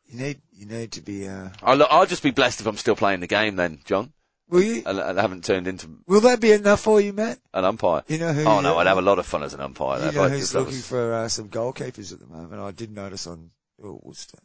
you 0.07 0.19
need 0.19 0.41
you 0.53 0.67
need 0.67 0.93
to 0.93 1.01
be. 1.01 1.27
Uh, 1.29 1.49
I'll, 1.63 1.83
I'll 1.85 2.07
just 2.07 2.23
be 2.23 2.31
blessed 2.33 2.61
if 2.61 2.67
I'm 2.67 2.77
still 2.77 2.97
playing 2.97 3.21
the 3.21 3.27
game 3.27 3.57
then, 3.57 3.79
John, 3.85 4.13
will 4.51 4.63
you? 4.63 4.83
and, 4.87 4.99
and 4.99 5.19
I 5.19 5.23
haven't 5.23 5.45
turned 5.45 5.67
into 5.67 5.89
Will 6.07 6.21
that 6.23 6.41
be 6.41 6.53
enough 6.53 6.81
for 6.81 7.01
you, 7.01 7.13
Matt? 7.13 7.39
an 7.55 7.65
umpire. 7.65 8.03
You 8.09 8.19
know 8.19 8.33
who? 8.33 8.45
Oh 8.45 8.61
no, 8.61 8.79
I'd 8.79 8.87
have 8.87 8.99
a 8.99 9.03
lot 9.03 9.19
of 9.19 9.27
fun 9.27 9.43
as 9.43 9.55
an 9.55 9.61
umpire. 9.61 10.01
You 10.01 10.09
If 10.09 10.15
know 10.15 10.25
I- 10.25 10.29
who's 10.31 10.55
looking 10.55 10.73
was- 10.75 10.87
for 10.87 11.13
uh, 11.15 11.29
some 11.29 11.49
goalkeepers 11.49 12.13
at 12.13 12.21
the 12.21 12.27
moment? 12.27 12.61
I 12.61 12.71
did 12.71 12.91
notice 12.93 13.27
on 13.27 13.51
oh, 13.83 14.01
Worcester. 14.03 14.39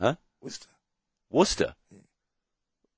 Huh? 0.00 0.16
Worcester. 0.40 0.68
Worcester. 1.30 1.74
Yeah. 1.90 1.98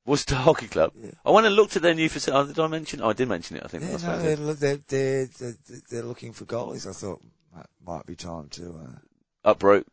Worcester 0.05 0.37
Hockey 0.37 0.69
Club. 0.69 0.93
Yeah. 1.01 1.11
I 1.25 1.31
went 1.31 1.47
and 1.47 1.55
looked 1.55 1.77
at 1.77 1.83
their 1.83 1.95
new 1.95 2.09
facility. 2.09 2.55
Did 2.55 2.63
I 2.63 2.67
mention? 2.67 3.03
Oh, 3.03 3.11
I 3.11 3.13
did 3.13 3.29
mention 3.29 3.57
it. 3.59 3.63
I 3.65 3.69
think. 3.69 3.83
Yeah, 3.85 3.97
no, 3.99 4.19
they're, 4.19 4.37
they're, 4.55 4.77
they're, 4.89 5.27
they're, 5.27 5.55
they're 5.91 6.03
looking 6.03 6.33
for 6.33 6.45
goalies. 6.47 6.89
I 6.89 6.93
thought 6.93 7.21
might, 7.55 7.67
might 7.85 8.07
be 8.07 8.17
time 8.17 8.49
to, 8.51 8.71
uh, 8.71 9.51
Uproot. 9.51 9.87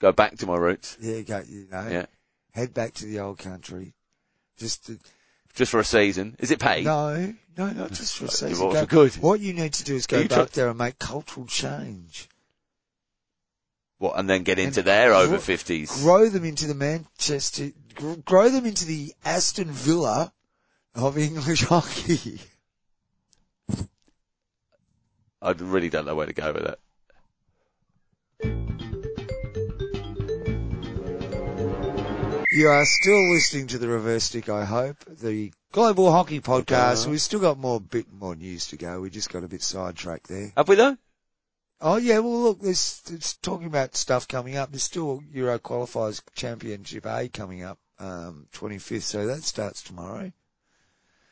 Go 0.00 0.12
back 0.12 0.36
to 0.38 0.46
my 0.46 0.56
roots. 0.56 0.96
yeah, 1.00 1.20
go, 1.22 1.42
you 1.48 1.68
know, 1.70 1.88
Yeah. 1.88 2.06
head 2.52 2.74
back 2.74 2.92
to 2.94 3.06
the 3.06 3.20
old 3.20 3.38
country. 3.38 3.94
Just 4.58 4.86
to, 4.86 4.98
Just 5.54 5.70
for 5.70 5.80
a 5.80 5.84
season. 5.84 6.36
Is 6.38 6.50
it 6.50 6.58
paid? 6.60 6.84
no, 6.84 7.34
no, 7.56 7.70
not 7.70 7.92
just 7.92 8.16
for 8.16 8.24
a 8.24 8.28
season. 8.28 8.70
Go- 8.72 8.86
good. 8.86 9.12
What 9.16 9.40
you 9.40 9.52
need 9.52 9.74
to 9.74 9.84
do 9.84 9.94
is 9.94 10.06
go 10.06 10.18
you 10.20 10.28
back 10.28 10.36
try- 10.36 10.44
there 10.52 10.68
and 10.68 10.78
make 10.78 10.98
cultural 10.98 11.46
change. 11.46 12.28
What? 13.98 14.18
And 14.18 14.28
then 14.28 14.42
get 14.42 14.58
into 14.58 14.80
And 14.80 14.86
their 14.88 15.12
over 15.12 15.38
fifties. 15.38 16.02
Grow 16.02 16.28
them 16.28 16.44
into 16.44 16.66
the 16.66 16.74
Manchester, 16.74 17.70
grow 18.24 18.48
them 18.48 18.66
into 18.66 18.84
the 18.84 19.14
Aston 19.24 19.70
Villa 19.70 20.32
of 20.94 21.16
English 21.18 21.62
hockey. 21.68 22.40
I 25.40 25.50
really 25.52 25.88
don't 25.88 26.06
know 26.06 26.14
where 26.14 26.26
to 26.26 26.32
go 26.32 26.52
with 26.52 26.64
that. 26.64 26.78
You 32.54 32.68
are 32.68 32.84
still 32.84 33.32
listening 33.32 33.68
to 33.68 33.78
the 33.78 33.88
Reverse 33.88 34.24
Stick, 34.24 34.50
I 34.50 34.66
hope. 34.66 34.98
The 35.06 35.52
Global 35.72 36.12
Hockey 36.12 36.38
Podcast. 36.40 37.06
We've 37.06 37.18
still 37.18 37.40
got 37.40 37.56
more 37.56 37.80
bit 37.80 38.12
more 38.12 38.36
news 38.36 38.66
to 38.66 38.76
go. 38.76 39.00
We 39.00 39.08
just 39.08 39.32
got 39.32 39.42
a 39.42 39.48
bit 39.48 39.62
sidetracked 39.62 40.28
there. 40.28 40.52
Have 40.54 40.68
we 40.68 40.76
though? 40.76 40.98
Oh 41.80 41.96
yeah, 41.96 42.18
well 42.18 42.42
look, 42.42 42.60
there's, 42.60 43.00
it's 43.10 43.38
talking 43.38 43.68
about 43.68 43.96
stuff 43.96 44.28
coming 44.28 44.58
up. 44.58 44.70
There's 44.70 44.82
still 44.82 45.22
Euro 45.32 45.58
Qualifiers 45.58 46.20
Championship 46.34 47.06
A 47.06 47.30
coming 47.30 47.62
up, 47.62 47.78
um, 47.98 48.48
25th, 48.52 49.00
so 49.00 49.26
that 49.28 49.44
starts 49.44 49.82
tomorrow 49.82 50.30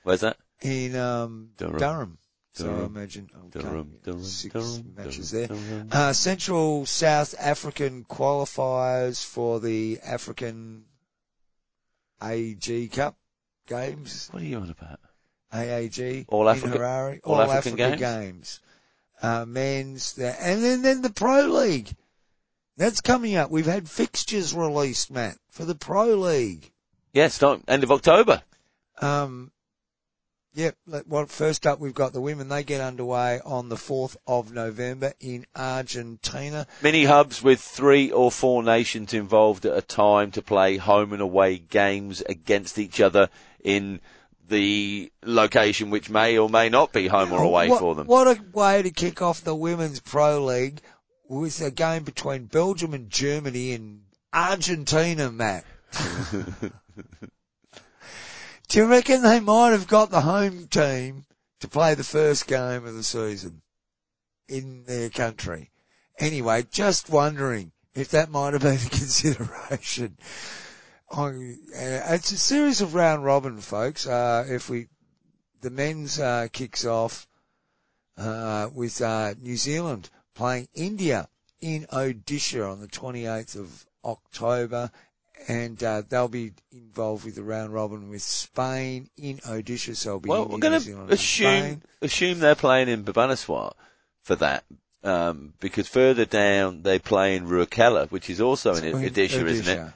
Where's 0.05 0.21
that? 0.21 0.39
in, 0.63 0.97
um, 0.97 1.51
Durham. 1.59 1.79
Durham. 1.79 2.19
So 2.55 2.81
I 2.81 2.87
imagine, 2.87 3.29
okay, 3.37 3.61
Durham, 3.61 3.99
Durham, 4.03 4.25
six 4.25 4.55
Durham, 4.55 4.95
matches 4.97 5.31
there. 5.33 5.49
Durham. 5.49 5.89
Uh, 5.93 6.15
Central 6.15 6.87
South 6.87 7.35
African 7.39 8.05
qualifiers 8.05 9.23
for 9.23 9.61
the 9.61 10.01
African 10.03 10.87
AG 12.23 12.89
Cup 12.89 13.17
games. 13.67 14.29
What 14.33 14.43
are 14.43 14.47
you 14.47 14.59
on 14.59 14.71
about? 14.71 15.01
AAG. 15.53 16.27
All 16.29 16.49
Africa- 16.49 16.79
Harare. 16.79 17.21
All 17.25 17.37
All, 17.37 17.51
African 17.51 17.81
Africa 17.81 17.97
games? 17.97 18.01
games. 18.01 18.61
Uh, 19.23 19.45
men's, 19.47 20.15
the, 20.15 20.41
and 20.43 20.63
then, 20.63 20.83
then 20.83 21.03
the 21.03 21.11
Pro 21.11 21.43
League. 21.43 21.95
That's 22.77 23.01
coming 23.03 23.37
up. 23.37 23.51
We've 23.51 23.67
had 23.67 23.89
fixtures 23.89 24.55
released, 24.55 25.11
Matt, 25.11 25.37
for 25.51 25.65
the 25.67 25.75
Pro 25.75 26.15
League. 26.15 26.71
Yeah, 27.13 27.29
start 27.29 27.61
end 27.69 27.83
of 27.85 27.93
October. 27.93 28.43
Um, 29.01 29.51
yep. 30.55 30.77
Well, 31.07 31.27
first 31.27 31.67
up, 31.67 31.81
we've 31.81 31.95
got 31.95 32.13
the 32.13 32.21
women. 32.21 32.49
They 32.49 32.63
get 32.63 32.81
underway 32.81 33.41
on 33.45 33.69
the 33.69 33.77
4th 33.77 34.17
of 34.27 34.53
November 34.53 35.13
in 35.21 35.47
Argentina. 35.55 36.67
Mini 36.83 37.05
hubs 37.05 37.43
with 37.43 37.61
three 37.61 38.11
or 38.11 38.31
four 38.31 38.63
nations 38.63 39.15
involved 39.15 39.67
at 39.67 39.77
a 39.77 39.83
time 39.83 40.31
to 40.33 40.43
play 40.43 40.77
home 40.77 41.13
and 41.13 41.23
away 41.23 41.59
games 41.59 42.23
against 42.23 42.79
each 42.79 43.01
other 43.01 43.29
in 43.63 44.01
the 44.49 45.11
location 45.25 45.91
which 45.91 46.11
may 46.11 46.37
or 46.37 46.51
may 46.51 46.69
not 46.69 46.93
be 46.93 47.07
home 47.07 47.33
or 47.33 47.43
away 47.43 47.69
what, 47.69 47.81
for 47.81 47.95
them. 47.95 48.07
What 48.07 48.27
a 48.27 48.43
way 48.53 48.83
to 48.83 48.91
kick 48.91 49.23
off 49.23 49.43
the 49.43 49.55
Women's 49.55 50.01
Pro 50.01 50.45
League 50.45 50.81
with 51.29 51.61
a 51.61 51.71
game 51.71 52.03
between 52.03 52.47
Belgium 52.47 52.93
and 52.93 53.09
Germany 53.09 53.73
in 53.73 54.03
Argentina, 54.33 55.31
Matt. 55.31 55.65
Do 58.71 58.79
you 58.79 58.87
reckon 58.87 59.23
they 59.23 59.41
might 59.41 59.71
have 59.71 59.89
got 59.89 60.11
the 60.11 60.21
home 60.21 60.69
team 60.69 61.25
to 61.59 61.67
play 61.67 61.95
the 61.95 62.05
first 62.05 62.47
game 62.47 62.87
of 62.87 62.95
the 62.95 63.03
season 63.03 63.63
in 64.49 64.85
their 64.85 65.11
country? 65.11 65.73
Anyway, 66.21 66.65
just 66.71 67.11
wondering 67.11 67.73
if 67.97 68.11
that 68.13 68.31
might 68.31 68.53
have 68.53 68.63
been 68.63 68.77
a 68.77 68.79
consideration. 68.91 70.17
On, 71.09 71.59
uh, 71.75 72.15
it's 72.15 72.31
a 72.31 72.39
series 72.39 72.81
of 72.81 72.95
round 72.95 73.25
robin, 73.25 73.61
folks. 73.61 74.07
Uh, 74.07 74.47
if 74.49 74.71
we, 74.71 74.87
the 75.63 75.71
men's 75.71 76.21
uh, 76.21 76.47
kicks 76.53 76.85
off 76.85 77.27
uh, 78.17 78.69
with 78.73 79.03
uh, 79.03 79.35
New 79.41 79.57
Zealand 79.57 80.11
playing 80.37 80.69
India 80.75 81.29
in 81.61 81.87
Odisha 81.87 82.71
on 82.71 82.81
the 82.81 82.87
28th 82.87 83.59
of 83.59 83.85
October, 84.05 84.93
and 85.49 85.83
uh, 85.83 86.03
they'll 86.09 86.29
be 86.29 86.53
involved 86.73 87.25
with 87.25 87.35
the 87.35 87.43
round 87.43 87.73
robin 87.73 88.09
with 88.09 88.23
Spain 88.23 89.09
in 89.17 89.39
Odisha. 89.39 89.97
So 89.97 90.11
it'll 90.11 90.21
be 90.21 90.29
Well, 90.29 90.47
we're 90.47 90.59
going 90.59 90.81
to 90.81 91.07
assume 91.13 91.83
assume 92.03 92.39
they're 92.41 92.55
playing 92.55 92.89
in 92.89 93.05
Bhubaneswar 93.05 93.73
for 94.23 94.37
that, 94.37 94.65
um, 95.03 95.55
because 95.61 95.89
further 95.89 96.25
down 96.25 96.83
they 96.83 96.99
play 96.99 97.37
in 97.37 97.47
Rourkela, 97.47 98.11
which 98.11 98.29
is 98.31 98.41
also 98.41 98.75
in 98.75 98.85
In 98.85 98.95
Odisha, 98.95 99.45
isn't 99.45 99.79
it? 99.79 99.93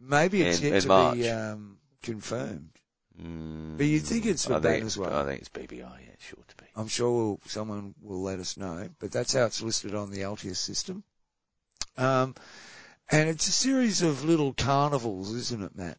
Maybe 0.00 0.42
it's 0.42 0.58
In- 0.60 0.64
yet 0.66 0.74
in 0.74 0.82
to 0.82 0.88
March. 0.88 1.14
be 1.18 1.30
um, 1.30 1.78
confirmed. 2.02 2.68
Mm, 3.22 3.76
But 3.76 3.86
you 3.86 4.00
think 4.00 4.26
it's 4.26 4.46
Bhubaneswar? 4.46 5.12
I 5.12 5.24
think 5.26 5.40
it's 5.42 5.48
BBI. 5.50 5.78
Yeah, 5.80 6.14
sure 6.18 6.42
to 6.48 6.56
be. 6.56 6.64
I'm 6.74 6.88
sure 6.88 7.12
we'll, 7.12 7.40
someone 7.46 7.94
will 8.02 8.22
let 8.22 8.38
us 8.40 8.56
know, 8.56 8.88
but 8.98 9.12
that's 9.12 9.34
how 9.34 9.44
it's 9.44 9.62
listed 9.62 9.94
on 9.94 10.10
the 10.10 10.20
Altius 10.22 10.56
system. 10.56 11.04
Um, 11.96 12.34
and 13.10 13.28
it's 13.28 13.48
a 13.48 13.52
series 13.52 14.02
of 14.02 14.24
little 14.24 14.52
carnivals, 14.52 15.32
isn't 15.34 15.62
it, 15.62 15.76
Matt? 15.76 15.98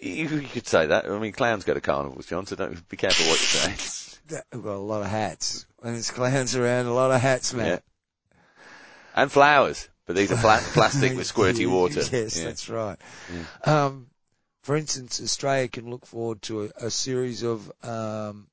You, 0.00 0.28
you 0.28 0.48
could 0.48 0.66
say 0.66 0.86
that. 0.86 1.08
I 1.08 1.18
mean, 1.18 1.32
clowns 1.32 1.64
go 1.64 1.74
to 1.74 1.80
carnivals, 1.80 2.26
John. 2.26 2.46
So 2.46 2.56
don't 2.56 2.88
be 2.88 2.96
careful 2.96 3.26
what 3.26 3.40
you 3.40 3.46
say. 3.46 3.98
That, 4.28 4.44
we've 4.52 4.62
got 4.62 4.76
a 4.76 4.78
lot 4.78 5.02
of 5.02 5.08
hats. 5.08 5.66
And 5.82 5.94
there's 5.96 6.12
clowns 6.12 6.54
around, 6.54 6.86
a 6.86 6.94
lot 6.94 7.10
of 7.10 7.20
hats, 7.20 7.52
yeah. 7.52 7.58
Matt. 7.58 7.82
And 9.16 9.32
flowers, 9.32 9.88
but 10.06 10.14
these 10.14 10.30
are 10.30 10.36
pla- 10.36 10.60
plastic 10.72 11.16
with 11.16 11.26
squirty 11.30 11.66
water. 11.68 12.02
yes, 12.10 12.38
Yeah. 12.38 12.44
that's 12.44 12.68
right. 12.68 12.98
Um, 13.64 14.06
for 14.62 14.76
instance, 14.76 15.20
Australia 15.20 15.66
can 15.68 15.90
look 15.90 16.06
forward 16.06 16.40
to 16.42 16.62
a, 16.62 16.86
a 16.86 16.90
series 16.90 17.42
of 17.42 17.70
um, 17.84 18.46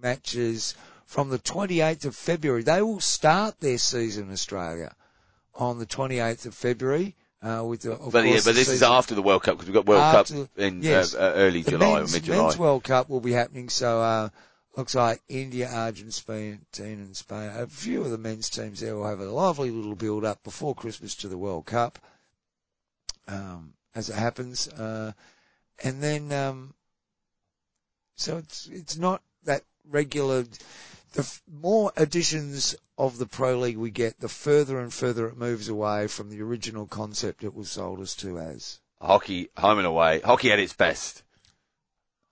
matches 0.00 0.76
from 1.06 1.28
the 1.28 1.40
28th 1.40 2.04
of 2.04 2.14
February. 2.14 2.62
They 2.62 2.80
will 2.80 3.00
start 3.00 3.58
their 3.58 3.78
season, 3.78 4.28
in 4.28 4.32
Australia, 4.32 4.94
on 5.58 5.78
the 5.78 5.86
28th 5.86 6.46
of 6.46 6.54
February. 6.54 7.14
Uh, 7.40 7.62
with 7.64 7.82
the, 7.82 7.92
of 7.92 8.10
But 8.10 8.24
yeah, 8.24 8.32
course, 8.32 8.46
but 8.46 8.54
this 8.56 8.68
is 8.68 8.82
after 8.82 9.14
the 9.14 9.22
World 9.22 9.44
Cup 9.44 9.54
because 9.56 9.66
we've 9.66 9.74
got 9.74 9.86
World 9.86 10.02
After- 10.02 10.34
Cup 10.34 10.48
in 10.56 10.82
yes. 10.82 11.14
uh, 11.14 11.18
uh, 11.18 11.32
early 11.36 11.62
the 11.62 11.70
July 11.70 11.94
men's, 11.98 12.12
or 12.12 12.16
mid 12.16 12.24
July. 12.24 12.36
The 12.36 12.42
men's 12.42 12.58
World 12.58 12.82
Cup 12.84 13.08
will 13.08 13.20
be 13.20 13.30
happening. 13.30 13.68
So 13.68 14.00
uh, 14.00 14.28
looks 14.76 14.96
like 14.96 15.22
India, 15.28 15.70
Argentina, 15.72 16.58
and 16.78 17.16
Spain. 17.16 17.50
A 17.54 17.68
few 17.68 18.02
of 18.02 18.10
the 18.10 18.18
men's 18.18 18.50
teams 18.50 18.80
there 18.80 18.96
will 18.96 19.06
have 19.06 19.20
a 19.20 19.30
lovely 19.30 19.70
little 19.70 19.94
build 19.94 20.24
up 20.24 20.42
before 20.42 20.74
Christmas 20.74 21.14
to 21.16 21.28
the 21.28 21.38
World 21.38 21.66
Cup. 21.66 22.00
Um, 23.28 23.74
as 23.94 24.08
it 24.08 24.16
happens, 24.16 24.66
uh, 24.68 25.12
and 25.84 26.02
then 26.02 26.32
um, 26.32 26.74
so 28.16 28.38
it's 28.38 28.66
it's 28.72 28.96
not 28.96 29.22
that 29.44 29.62
regular. 29.88 30.44
The 31.12 31.20
f- 31.20 31.42
more 31.50 31.92
editions 31.96 32.76
of 32.96 33.18
the 33.18 33.26
Pro 33.26 33.58
League 33.58 33.78
we 33.78 33.90
get, 33.90 34.20
the 34.20 34.28
further 34.28 34.78
and 34.78 34.92
further 34.92 35.26
it 35.28 35.36
moves 35.36 35.68
away 35.68 36.06
from 36.06 36.30
the 36.30 36.42
original 36.42 36.86
concept 36.86 37.44
it 37.44 37.54
was 37.54 37.70
sold 37.70 38.00
us 38.00 38.14
to 38.16 38.38
as. 38.38 38.80
Hockey, 39.00 39.48
home 39.56 39.78
and 39.78 39.86
away. 39.86 40.20
Hockey 40.20 40.52
at 40.52 40.58
its 40.58 40.72
best. 40.72 41.22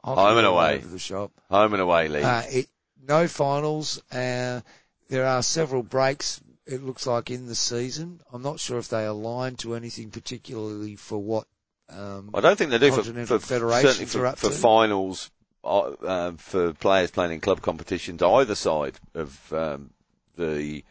Hockey 0.05 0.21
Home 0.21 0.39
and 0.39 0.47
away. 0.47 0.79
the 0.79 0.99
shop. 0.99 1.33
Home 1.51 1.73
and 1.73 1.83
away 1.83 2.09
league. 2.09 2.25
Uh, 2.25 2.43
it, 2.49 2.69
no 3.07 3.29
finals. 3.29 4.03
Uh, 4.13 4.61
there 5.09 5.27
are 5.27 5.43
several 5.43 5.83
breaks. 5.83 6.41
It 6.67 6.83
looks 6.83 7.07
like 7.07 7.31
in 7.31 7.47
the 7.47 7.55
season. 7.55 8.21
I'm 8.33 8.43
not 8.43 8.59
sure 8.61 8.79
if 8.79 8.89
they 8.89 9.05
align 9.05 9.57
to 9.57 9.75
anything 9.75 10.11
particularly 10.11 10.97
for 10.97 11.19
what. 11.19 11.47
Um, 11.89 12.31
I 12.35 12.41
don't 12.41 12.59
think 12.59 12.71
they 12.73 12.79
do 12.79 12.91
for, 12.91 13.03
for 13.27 13.39
certainly 13.39 14.07
for, 14.07 14.33
for 14.33 14.51
finals 14.51 15.31
uh, 15.67 15.97
uh, 16.07 16.33
for 16.37 16.73
players 16.75 17.11
playing 17.11 17.33
in 17.33 17.41
club 17.41 17.61
competitions 17.61 18.23
either 18.23 18.55
side 18.55 18.95
of 19.15 19.53
um, 19.53 19.91
the 20.37 20.85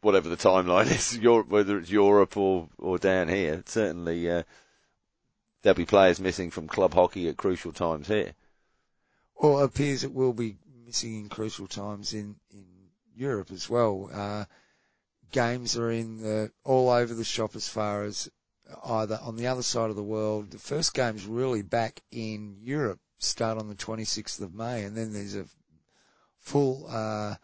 whatever 0.00 0.28
the 0.28 0.36
timeline 0.36 0.90
is, 0.90 1.16
Europe, 1.16 1.48
whether 1.48 1.78
it's 1.78 1.90
Europe 1.90 2.36
or 2.36 2.68
or 2.78 2.98
down 2.98 3.28
here. 3.28 3.62
Certainly, 3.66 4.28
uh, 4.30 4.42
there'll 5.62 5.76
be 5.76 5.86
players 5.86 6.20
missing 6.20 6.50
from 6.50 6.66
club 6.66 6.94
hockey 6.94 7.28
at 7.28 7.36
crucial 7.36 7.72
times 7.72 8.08
here. 8.08 8.34
Well, 9.36 9.60
it 9.60 9.64
appears 9.64 10.04
it 10.04 10.12
will 10.12 10.32
be 10.32 10.56
missing 10.84 11.20
in 11.20 11.28
crucial 11.28 11.66
times 11.66 12.12
in, 12.12 12.36
in 12.52 12.66
Europe 13.14 13.52
as 13.52 13.70
well. 13.70 14.10
Uh, 14.12 14.44
games 15.30 15.76
are 15.78 15.90
in 15.90 16.18
the, 16.18 16.50
all 16.64 16.90
over 16.90 17.14
the 17.14 17.24
shop 17.24 17.54
as 17.54 17.68
far 17.68 18.04
as 18.04 18.28
either 18.84 19.18
on 19.22 19.36
the 19.36 19.46
other 19.46 19.62
side 19.62 19.88
of 19.90 19.96
the 19.96 20.02
world. 20.02 20.50
The 20.50 20.58
first 20.58 20.94
game's 20.94 21.26
really 21.26 21.62
back 21.62 22.02
in 22.10 22.58
Europe 22.60 22.98
start 23.20 23.58
on 23.58 23.68
the 23.68 23.74
26th 23.74 24.40
of 24.40 24.54
May 24.54 24.82
and 24.84 24.96
then 24.96 25.12
there's 25.12 25.36
a 25.36 25.46
full, 26.38 26.86
uh, 26.88 27.36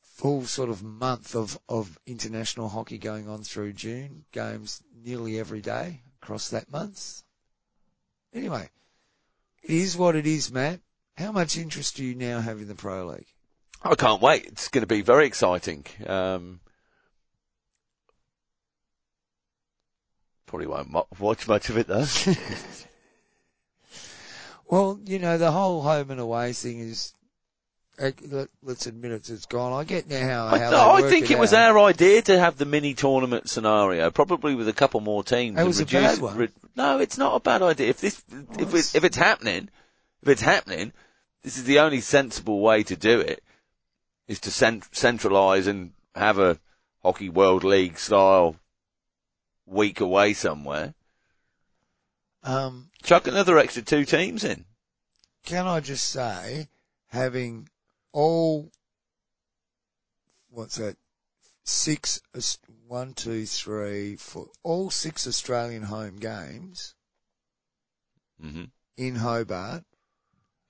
full 0.00 0.44
sort 0.44 0.70
of 0.70 0.82
month 0.82 1.36
of, 1.36 1.58
of 1.68 1.98
international 2.06 2.68
hockey 2.68 2.98
going 2.98 3.28
on 3.28 3.42
through 3.42 3.74
June. 3.74 4.24
Games 4.32 4.82
nearly 5.04 5.38
every 5.38 5.60
day 5.60 6.00
across 6.22 6.48
that 6.48 6.72
month. 6.72 7.22
Anyway, 8.34 8.68
it 9.62 9.70
is 9.70 9.96
what 9.96 10.16
it 10.16 10.26
is, 10.26 10.50
Matt. 10.50 10.80
How 11.16 11.32
much 11.32 11.56
interest 11.56 11.96
do 11.96 12.04
you 12.04 12.14
now 12.14 12.40
have 12.40 12.60
in 12.60 12.68
the 12.68 12.74
Pro 12.74 13.06
League? 13.06 13.28
I 13.82 13.94
can't 13.94 14.20
wait. 14.20 14.46
It's 14.46 14.68
going 14.68 14.82
to 14.82 14.86
be 14.86 15.02
very 15.02 15.26
exciting. 15.26 15.84
Um, 16.06 16.60
probably 20.46 20.66
won't 20.66 20.94
watch 21.18 21.46
much 21.46 21.68
of 21.70 21.76
it 21.76 21.86
though. 21.86 22.06
Well, 24.68 24.98
you 25.04 25.18
know, 25.18 25.38
the 25.38 25.52
whole 25.52 25.82
home 25.82 26.10
and 26.10 26.20
away 26.20 26.52
thing 26.52 26.80
is, 26.80 27.12
let- 27.98 28.48
let's 28.62 28.86
admit 28.86 29.12
it, 29.12 29.30
it's 29.30 29.46
gone. 29.46 29.72
I 29.72 29.84
get 29.84 30.08
now 30.08 30.20
how, 30.26 30.46
I, 30.46 30.58
how 30.58 30.70
no, 30.70 30.90
I 30.92 31.02
think 31.08 31.30
it 31.30 31.38
was 31.38 31.52
our 31.54 31.78
idea 31.78 32.22
to 32.22 32.38
have 32.38 32.58
the 32.58 32.64
mini 32.66 32.94
tournament 32.94 33.48
scenario, 33.48 34.10
probably 34.10 34.54
with 34.54 34.68
a 34.68 34.72
couple 34.72 35.00
more 35.00 35.22
teams. 35.24 35.58
It 35.58 35.64
was 35.64 35.80
a 35.80 35.86
bad 35.86 36.18
one. 36.20 36.36
re- 36.36 36.48
no, 36.74 36.98
it's 36.98 37.16
not 37.16 37.36
a 37.36 37.40
bad 37.40 37.62
idea. 37.62 37.88
If 37.90 38.00
this, 38.00 38.22
if 38.30 38.58
it's- 38.60 38.74
it's, 38.74 38.94
if 38.96 39.04
it's 39.04 39.16
happening, 39.16 39.68
if 40.22 40.28
it's 40.28 40.42
happening, 40.42 40.92
this 41.42 41.56
is 41.56 41.64
the 41.64 41.78
only 41.78 42.00
sensible 42.00 42.60
way 42.60 42.82
to 42.82 42.96
do 42.96 43.20
it. 43.20 43.42
Is 44.28 44.40
to 44.40 44.50
cent- 44.50 44.90
centralise 44.90 45.68
and 45.68 45.92
have 46.16 46.38
a 46.40 46.58
hockey 47.04 47.28
world 47.28 47.62
league 47.62 47.96
style 47.96 48.56
week 49.64 50.00
away 50.00 50.34
somewhere. 50.34 50.94
Um, 52.46 52.90
Chuck 53.02 53.26
another 53.26 53.58
extra 53.58 53.82
two 53.82 54.04
teams 54.06 54.44
in. 54.44 54.64
can 55.44 55.66
I 55.66 55.80
just 55.80 56.08
say, 56.10 56.68
having 57.08 57.68
all, 58.12 58.70
what's 60.48 60.76
that, 60.76 60.96
six, 61.64 62.20
one, 62.86 63.12
two, 63.14 63.46
three, 63.46 64.16
four, 64.16 64.48
all 64.62 64.90
six 64.90 65.26
Australian 65.26 65.82
home 65.82 66.16
games 66.16 66.94
hmm 68.40 68.64
in 68.96 69.16
Hobart 69.16 69.84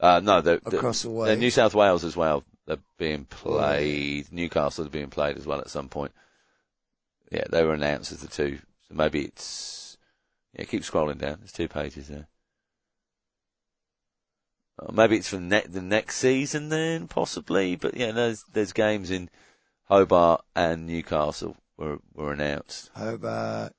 Uh, 0.01 0.21
no, 0.23 0.41
they're, 0.41 0.61
they're, 0.65 0.79
across 0.79 1.03
the 1.03 1.09
they're 1.09 1.35
way. 1.35 1.37
New 1.37 1.51
South 1.51 1.75
Wales 1.75 2.05
as 2.05 2.17
well. 2.17 2.43
They're 2.67 2.79
being 2.99 3.25
played. 3.27 4.33
Newcastle 4.33 4.87
are 4.87 4.91
being 4.91 5.11
played 5.11 5.37
as 5.37 5.47
well 5.47 5.61
at 5.61 5.71
some 5.71 5.89
point. 5.89 6.13
Yeah, 7.31 7.45
they 7.51 7.65
were 7.65 7.75
announced 7.75 8.13
as 8.13 8.21
the 8.21 8.29
two. 8.29 8.59
So 8.89 8.95
maybe 8.95 9.23
it's 9.25 9.86
yeah. 10.57 10.65
Keep 10.65 10.83
scrolling 10.83 11.19
down. 11.19 11.37
There's 11.41 11.53
two 11.53 11.69
pages 11.69 12.09
there. 12.09 12.29
Uh, 14.79 14.93
maybe 14.93 15.17
it's 15.17 15.29
from 15.29 15.49
ne- 15.49 15.67
the 15.67 15.81
next 15.81 16.17
season 16.17 16.69
then, 16.69 17.09
possibly. 17.09 17.77
But 17.77 17.97
yeah, 17.97 18.13
there's 18.13 18.45
there's 18.53 18.73
games 18.73 19.11
in 19.11 19.31
Hobart 19.85 20.45
and 20.55 20.87
Newcastle 20.87 21.57
were 21.77 21.99
were 22.15 22.33
announced. 22.33 22.91
Hobart, 22.95 23.73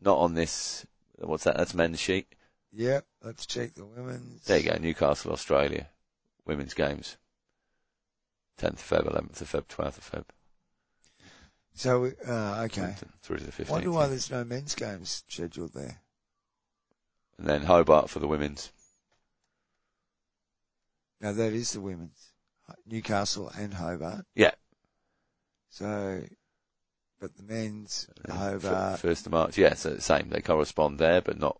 Not 0.00 0.18
on 0.18 0.34
this. 0.34 0.86
What's 1.18 1.44
that? 1.44 1.56
That's 1.56 1.74
men's 1.74 2.00
sheet. 2.00 2.34
yep, 2.72 3.04
let's 3.22 3.44
check 3.46 3.74
the 3.74 3.84
women's. 3.84 4.44
There 4.44 4.58
you 4.58 4.70
go. 4.70 4.78
Newcastle, 4.78 5.32
Australia, 5.32 5.88
women's 6.46 6.72
games. 6.74 7.18
10th 8.58 8.72
of 8.72 8.82
Feb, 8.82 9.12
11th 9.12 9.40
of 9.40 9.50
Feb, 9.50 9.66
12th 9.74 9.98
of 9.98 10.10
Feb. 10.10 10.24
So, 11.80 12.12
uh, 12.28 12.64
okay. 12.66 12.94
Through 13.22 13.38
to 13.38 13.44
the 13.44 13.52
15th. 13.52 13.70
Wonder 13.70 13.90
why 13.90 14.06
there's 14.06 14.30
no 14.30 14.44
men's 14.44 14.74
games 14.74 15.24
scheduled 15.30 15.72
there. 15.72 15.98
And 17.38 17.46
then 17.46 17.62
Hobart 17.62 18.10
for 18.10 18.18
the 18.18 18.28
women's. 18.28 18.70
Now 21.22 21.32
that 21.32 21.54
is 21.54 21.72
the 21.72 21.80
women's. 21.80 22.32
Newcastle 22.86 23.50
and 23.56 23.72
Hobart. 23.72 24.26
Yeah. 24.34 24.50
So, 25.70 26.22
but 27.18 27.34
the 27.38 27.44
men's, 27.44 28.10
And 28.24 28.34
Hobart. 28.34 29.00
First 29.00 29.24
of 29.24 29.32
March. 29.32 29.56
Yeah, 29.56 29.72
so 29.72 29.94
the 29.94 30.02
same. 30.02 30.28
They 30.28 30.42
correspond 30.42 30.98
there, 30.98 31.22
but 31.22 31.38
not. 31.38 31.58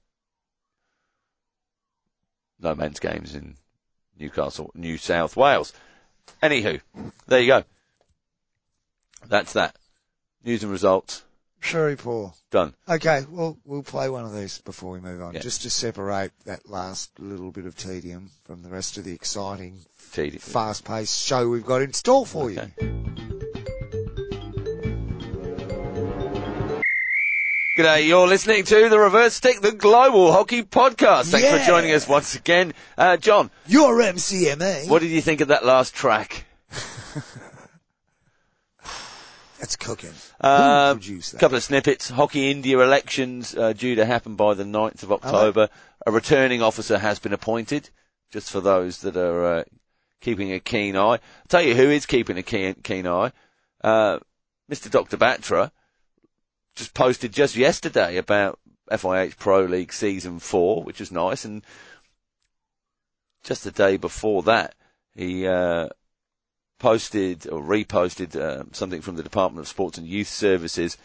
No 2.60 2.74
men's 2.74 3.00
games 3.00 3.34
in 3.34 3.56
Newcastle, 4.18 4.70
New 4.74 4.98
South 4.98 5.34
Wales. 5.34 5.72
Anywho, 6.42 6.82
there 7.26 7.40
you 7.40 7.46
go. 7.46 7.64
That's 9.26 9.54
that. 9.54 9.76
News 10.44 10.62
and 10.62 10.72
results. 10.72 11.22
Very 11.62 11.96
poor. 11.96 12.32
Done. 12.50 12.72
Okay, 12.88 13.24
well, 13.30 13.58
we'll 13.66 13.82
play 13.82 14.08
one 14.08 14.24
of 14.24 14.34
these 14.34 14.58
before 14.62 14.92
we 14.92 15.00
move 15.00 15.20
on, 15.20 15.34
Yeah. 15.34 15.40
just 15.40 15.62
to 15.62 15.70
separate 15.70 16.30
that 16.46 16.68
last 16.70 17.10
little 17.18 17.50
bit 17.50 17.66
of 17.66 17.76
tedium 17.76 18.30
from 18.44 18.62
the 18.62 18.70
rest 18.70 18.96
of 18.96 19.04
the 19.04 19.12
exciting, 19.12 19.80
Tedious. 20.12 20.42
fast-paced 20.42 21.18
show 21.26 21.48
we've 21.48 21.66
got 21.66 21.82
in 21.82 21.92
store 21.92 22.24
for 22.26 22.50
you. 22.50 22.60
Okay. 22.60 22.72
G'day, 27.78 28.06
you're 28.06 28.26
listening 28.26 28.64
to 28.64 28.88
the 28.88 28.98
Reverse 28.98 29.34
Stick, 29.34 29.60
the 29.60 29.72
Global 29.72 30.32
Hockey 30.32 30.62
Podcast. 30.62 31.26
Thanks 31.30 31.46
Yeah. 31.46 31.58
for 31.58 31.64
joining 31.66 31.92
us 31.92 32.06
once 32.08 32.34
again. 32.34 32.74
Uh, 32.98 33.16
John, 33.16 33.50
Your 33.66 34.00
MCME. 34.02 34.88
what 34.88 35.00
did 35.02 35.10
you 35.10 35.20
think 35.22 35.40
of 35.40 35.48
that 35.48 35.64
last 35.64 35.94
track? 35.94 36.44
That's 39.60 39.76
cooking. 39.76 40.12
Uh, 40.40 40.94
A 41.34 41.40
couple 41.40 41.56
of 41.58 41.62
snippets. 41.62 42.08
Hockey 42.08 42.50
India 42.50 42.78
elections 42.80 43.54
uh, 43.54 43.74
due 43.74 43.94
to 43.94 44.06
happen 44.06 44.34
by 44.34 44.54
the 44.54 44.64
9th 44.64 45.02
of 45.02 45.12
October. 45.12 45.68
A 46.06 46.10
returning 46.10 46.62
officer 46.62 46.98
has 46.98 47.18
been 47.18 47.34
appointed, 47.34 47.90
just 48.30 48.50
for 48.50 48.62
those 48.62 49.02
that 49.02 49.18
are 49.18 49.58
uh, 49.58 49.64
keeping 50.22 50.52
a 50.52 50.60
keen 50.60 50.96
eye. 50.96 51.00
I'll 51.00 51.20
tell 51.48 51.62
you 51.62 51.74
who 51.74 51.90
is 51.90 52.06
keeping 52.06 52.38
a 52.38 52.42
keen, 52.42 52.74
keen 52.82 53.06
eye. 53.06 53.32
Uh, 53.84 54.20
Mr. 54.70 54.90
Dr. 54.90 55.18
Batra 55.18 55.70
just 56.74 56.94
posted 56.94 57.32
just 57.32 57.54
yesterday 57.54 58.16
about 58.16 58.58
FIH 58.90 59.36
Pro 59.36 59.64
League 59.64 59.92
Season 59.92 60.38
4, 60.38 60.84
which 60.84 61.02
is 61.02 61.12
nice, 61.12 61.44
and 61.44 61.62
just 63.44 63.64
the 63.64 63.70
day 63.70 63.98
before 63.98 64.42
that, 64.44 64.74
he 65.14 65.46
uh, 65.46 65.88
posted 66.80 67.46
or 67.48 67.62
reposted 67.62 68.34
uh, 68.34 68.64
something 68.72 69.02
from 69.02 69.14
the 69.14 69.22
Department 69.22 69.60
of 69.60 69.68
Sports 69.68 69.98
and 69.98 70.06
Youth 70.06 70.28
Services. 70.28 70.96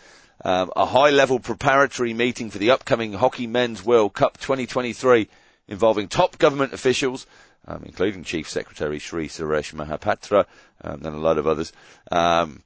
Um, 0.43 0.71
a 0.75 0.85
high-level 0.85 1.39
preparatory 1.39 2.13
meeting 2.13 2.49
for 2.49 2.57
the 2.57 2.71
upcoming 2.71 3.13
Hockey 3.13 3.45
Men's 3.45 3.85
World 3.85 4.13
Cup 4.13 4.37
2023 4.37 5.29
involving 5.67 6.07
top 6.07 6.37
government 6.37 6.73
officials, 6.73 7.27
um, 7.67 7.83
including 7.85 8.23
Chief 8.23 8.49
Secretary 8.49 8.99
Sri 8.99 9.27
Suresh 9.27 9.73
Mahapatra 9.73 10.45
um, 10.81 11.05
and 11.05 11.15
a 11.15 11.19
lot 11.19 11.37
of 11.37 11.47
others, 11.47 11.71
um, 12.11 12.63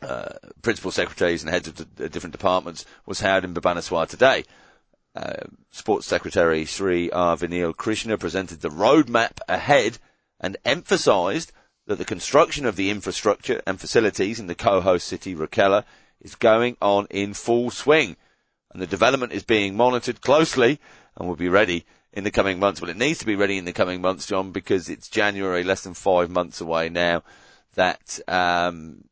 uh, 0.00 0.28
principal 0.62 0.90
secretaries 0.90 1.42
and 1.42 1.50
heads 1.50 1.68
of 1.68 1.96
the 1.96 2.08
different 2.08 2.32
departments, 2.32 2.84
was 3.06 3.20
held 3.20 3.44
in 3.44 3.54
Bhubaneswar 3.54 4.06
today. 4.08 4.44
Uh, 5.14 5.44
Sports 5.70 6.06
Secretary 6.06 6.64
Sri 6.64 7.10
R. 7.10 7.36
Vineel 7.36 7.76
Krishna 7.76 8.16
presented 8.16 8.60
the 8.60 8.68
roadmap 8.68 9.38
ahead 9.48 9.98
and 10.40 10.56
emphasised 10.64 11.52
that 11.88 11.96
the 11.96 12.04
construction 12.04 12.66
of 12.66 12.76
the 12.76 12.90
infrastructure 12.90 13.62
and 13.66 13.80
facilities 13.80 14.38
in 14.38 14.46
the 14.46 14.54
co-host 14.54 15.08
city 15.08 15.34
Rourkela 15.34 15.84
is 16.20 16.34
going 16.34 16.76
on 16.82 17.06
in 17.08 17.32
full 17.32 17.70
swing, 17.70 18.14
and 18.70 18.82
the 18.82 18.86
development 18.86 19.32
is 19.32 19.42
being 19.42 19.74
monitored 19.74 20.20
closely 20.20 20.78
and 21.16 21.26
will 21.26 21.34
be 21.34 21.48
ready 21.48 21.86
in 22.12 22.24
the 22.24 22.30
coming 22.30 22.58
months. 22.58 22.82
Well, 22.82 22.90
it 22.90 22.98
needs 22.98 23.20
to 23.20 23.26
be 23.26 23.36
ready 23.36 23.56
in 23.56 23.64
the 23.64 23.72
coming 23.72 24.02
months, 24.02 24.26
John, 24.26 24.52
because 24.52 24.90
it's 24.90 25.08
January, 25.08 25.64
less 25.64 25.82
than 25.82 25.94
five 25.94 26.28
months 26.28 26.60
away 26.60 26.90
now. 26.90 27.22
That 27.74 28.20
um, 28.28 29.04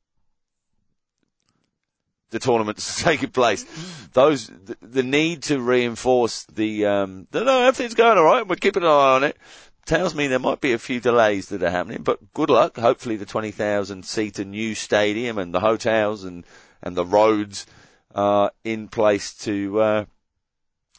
the 2.29 2.39
tournament's 2.39 3.03
taking 3.03 3.31
place. 3.31 3.65
Those 4.13 4.49
the, 4.49 4.77
the 4.83 5.03
need 5.03 5.45
to 5.45 5.63
reinforce 5.63 6.45
the 6.45 6.85
um, 6.85 7.27
that, 7.31 7.47
no, 7.47 7.63
everything's 7.63 7.95
going 7.95 8.19
all 8.19 8.25
right. 8.25 8.47
We're 8.47 8.57
keeping 8.57 8.83
an 8.83 8.91
eye 8.91 9.15
on 9.15 9.25
it. 9.25 9.39
Tells 9.87 10.17
me 10.17 10.27
there 10.27 10.41
might 10.41 10.61
be 10.61 10.73
a 10.73 10.79
few 10.79 10.99
delays 10.99 11.49
that 11.49 11.63
are 11.63 11.71
happening, 11.71 12.03
but 12.03 12.33
good 12.35 12.51
luck. 12.51 12.77
Hopefully, 12.77 13.15
the 13.15 13.25
twenty 13.25 13.53
thousand 13.53 14.05
seater 14.05 14.45
new 14.45 14.75
stadium 14.75 15.39
and 15.39 15.55
the 15.55 15.61
hotels 15.61 16.25
and 16.25 16.45
and 16.83 16.97
the 16.97 17.05
roads 17.05 17.67
are 18.13 18.51
in 18.65 18.89
place 18.89 19.33
to 19.35 19.81
uh, 19.81 20.05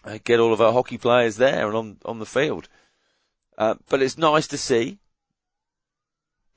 uh, 0.05 0.19
get 0.23 0.39
all 0.39 0.53
of 0.53 0.61
our 0.61 0.71
hockey 0.71 0.97
players 0.97 1.35
there 1.35 1.67
and 1.67 1.75
on 1.75 1.97
on 2.05 2.19
the 2.19 2.25
field. 2.25 2.69
Uh, 3.57 3.75
but 3.89 4.01
it's 4.01 4.17
nice 4.17 4.47
to 4.47 4.57
see 4.57 4.99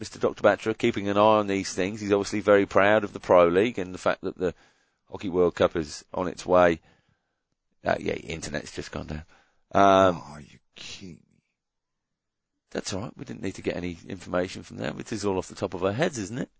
Mr. 0.00 0.20
Dr. 0.20 0.42
Batra 0.42 0.76
keeping 0.76 1.08
an 1.08 1.16
eye 1.16 1.20
on 1.20 1.46
these 1.46 1.72
things. 1.72 2.00
He's 2.00 2.12
obviously 2.12 2.40
very 2.40 2.64
proud 2.64 3.04
of 3.04 3.12
the 3.12 3.20
Pro 3.20 3.48
League 3.48 3.78
and 3.78 3.92
the 3.92 3.98
fact 3.98 4.20
that 4.22 4.38
the 4.38 4.54
Hockey 5.10 5.28
World 5.28 5.56
Cup 5.56 5.74
is 5.76 6.04
on 6.14 6.28
its 6.28 6.46
way. 6.46 6.80
Uh, 7.84 7.96
yeah, 7.98 8.14
internet's 8.14 8.72
just 8.72 8.92
gone 8.92 9.06
down. 9.06 9.24
Um, 9.72 10.22
oh, 10.24 10.38
you 10.38 10.58
me? 11.02 11.18
That's 12.70 12.92
all 12.92 13.00
right. 13.02 13.12
We 13.16 13.24
didn't 13.24 13.42
need 13.42 13.54
to 13.56 13.62
get 13.62 13.76
any 13.76 13.98
information 14.08 14.62
from 14.62 14.76
them. 14.78 14.98
It 14.98 15.12
is 15.12 15.24
all 15.24 15.38
off 15.38 15.48
the 15.48 15.54
top 15.54 15.74
of 15.74 15.84
our 15.84 15.92
heads, 15.92 16.18
isn't 16.18 16.38
it? 16.38 16.50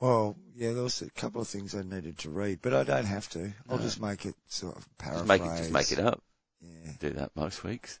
Well, 0.00 0.36
yeah, 0.56 0.72
there 0.72 0.82
was 0.82 1.02
a 1.02 1.10
couple 1.10 1.42
of 1.42 1.48
things 1.48 1.74
I 1.74 1.82
needed 1.82 2.16
to 2.18 2.30
read, 2.30 2.60
but 2.62 2.72
I 2.72 2.84
don't 2.84 3.04
have 3.04 3.28
to. 3.30 3.52
I'll 3.68 3.76
No. 3.76 3.82
just 3.82 4.00
make 4.00 4.24
it 4.24 4.34
sort 4.48 4.76
of 4.76 4.82
Just 4.82 4.98
paraphrase. 4.98 5.28
make 5.28 5.42
it, 5.42 5.56
just 5.58 5.70
make 5.72 5.92
it 5.92 5.98
up. 5.98 6.22
Yeah. 6.62 6.92
Do 7.00 7.10
that 7.10 7.32
most 7.36 7.62
weeks. 7.64 8.00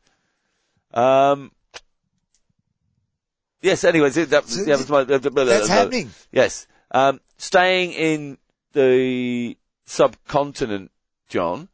Um, 0.94 1.52
yes. 3.60 3.84
Anyways, 3.84 4.14
that, 4.14 4.30
that, 4.30 4.48
So 4.48 4.64
that 4.64 4.78
was 4.78 4.88
my, 4.88 5.04
That's 5.04 5.68
happening. 5.68 6.10
Yes. 6.32 6.66
Um, 6.90 7.20
staying 7.36 7.92
in 7.92 8.38
the 8.72 9.56
subcontinent, 9.84 10.90
John, 11.28 11.68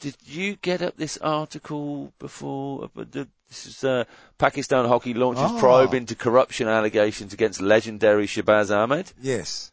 did 0.00 0.16
you 0.24 0.56
get 0.56 0.82
up 0.82 0.96
this 0.96 1.16
article 1.18 2.12
before? 2.18 2.90
uh, 2.96 3.04
This 3.48 3.66
is, 3.66 3.84
uh, 3.84 4.04
Pakistan 4.38 4.86
hockey 4.86 5.14
launches 5.14 5.50
Oh. 5.52 5.58
probe 5.58 5.94
into 5.94 6.14
corruption 6.16 6.66
allegations 6.68 7.32
against 7.32 7.60
legendary 7.60 8.26
Shahbaz 8.26 8.70
Ahmed. 8.76 9.12
Yes. 9.22 9.70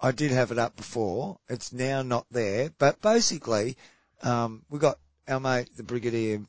I 0.00 0.10
did 0.10 0.32
have 0.32 0.50
it 0.50 0.58
up 0.58 0.74
before. 0.76 1.38
It's 1.48 1.72
now 1.72 2.02
not 2.02 2.26
there. 2.32 2.70
But 2.78 3.00
basically, 3.00 3.76
um, 4.22 4.64
we 4.68 4.80
got 4.80 4.98
our 5.28 5.38
mate, 5.38 5.68
the 5.76 5.84
Brigadier 5.84 6.42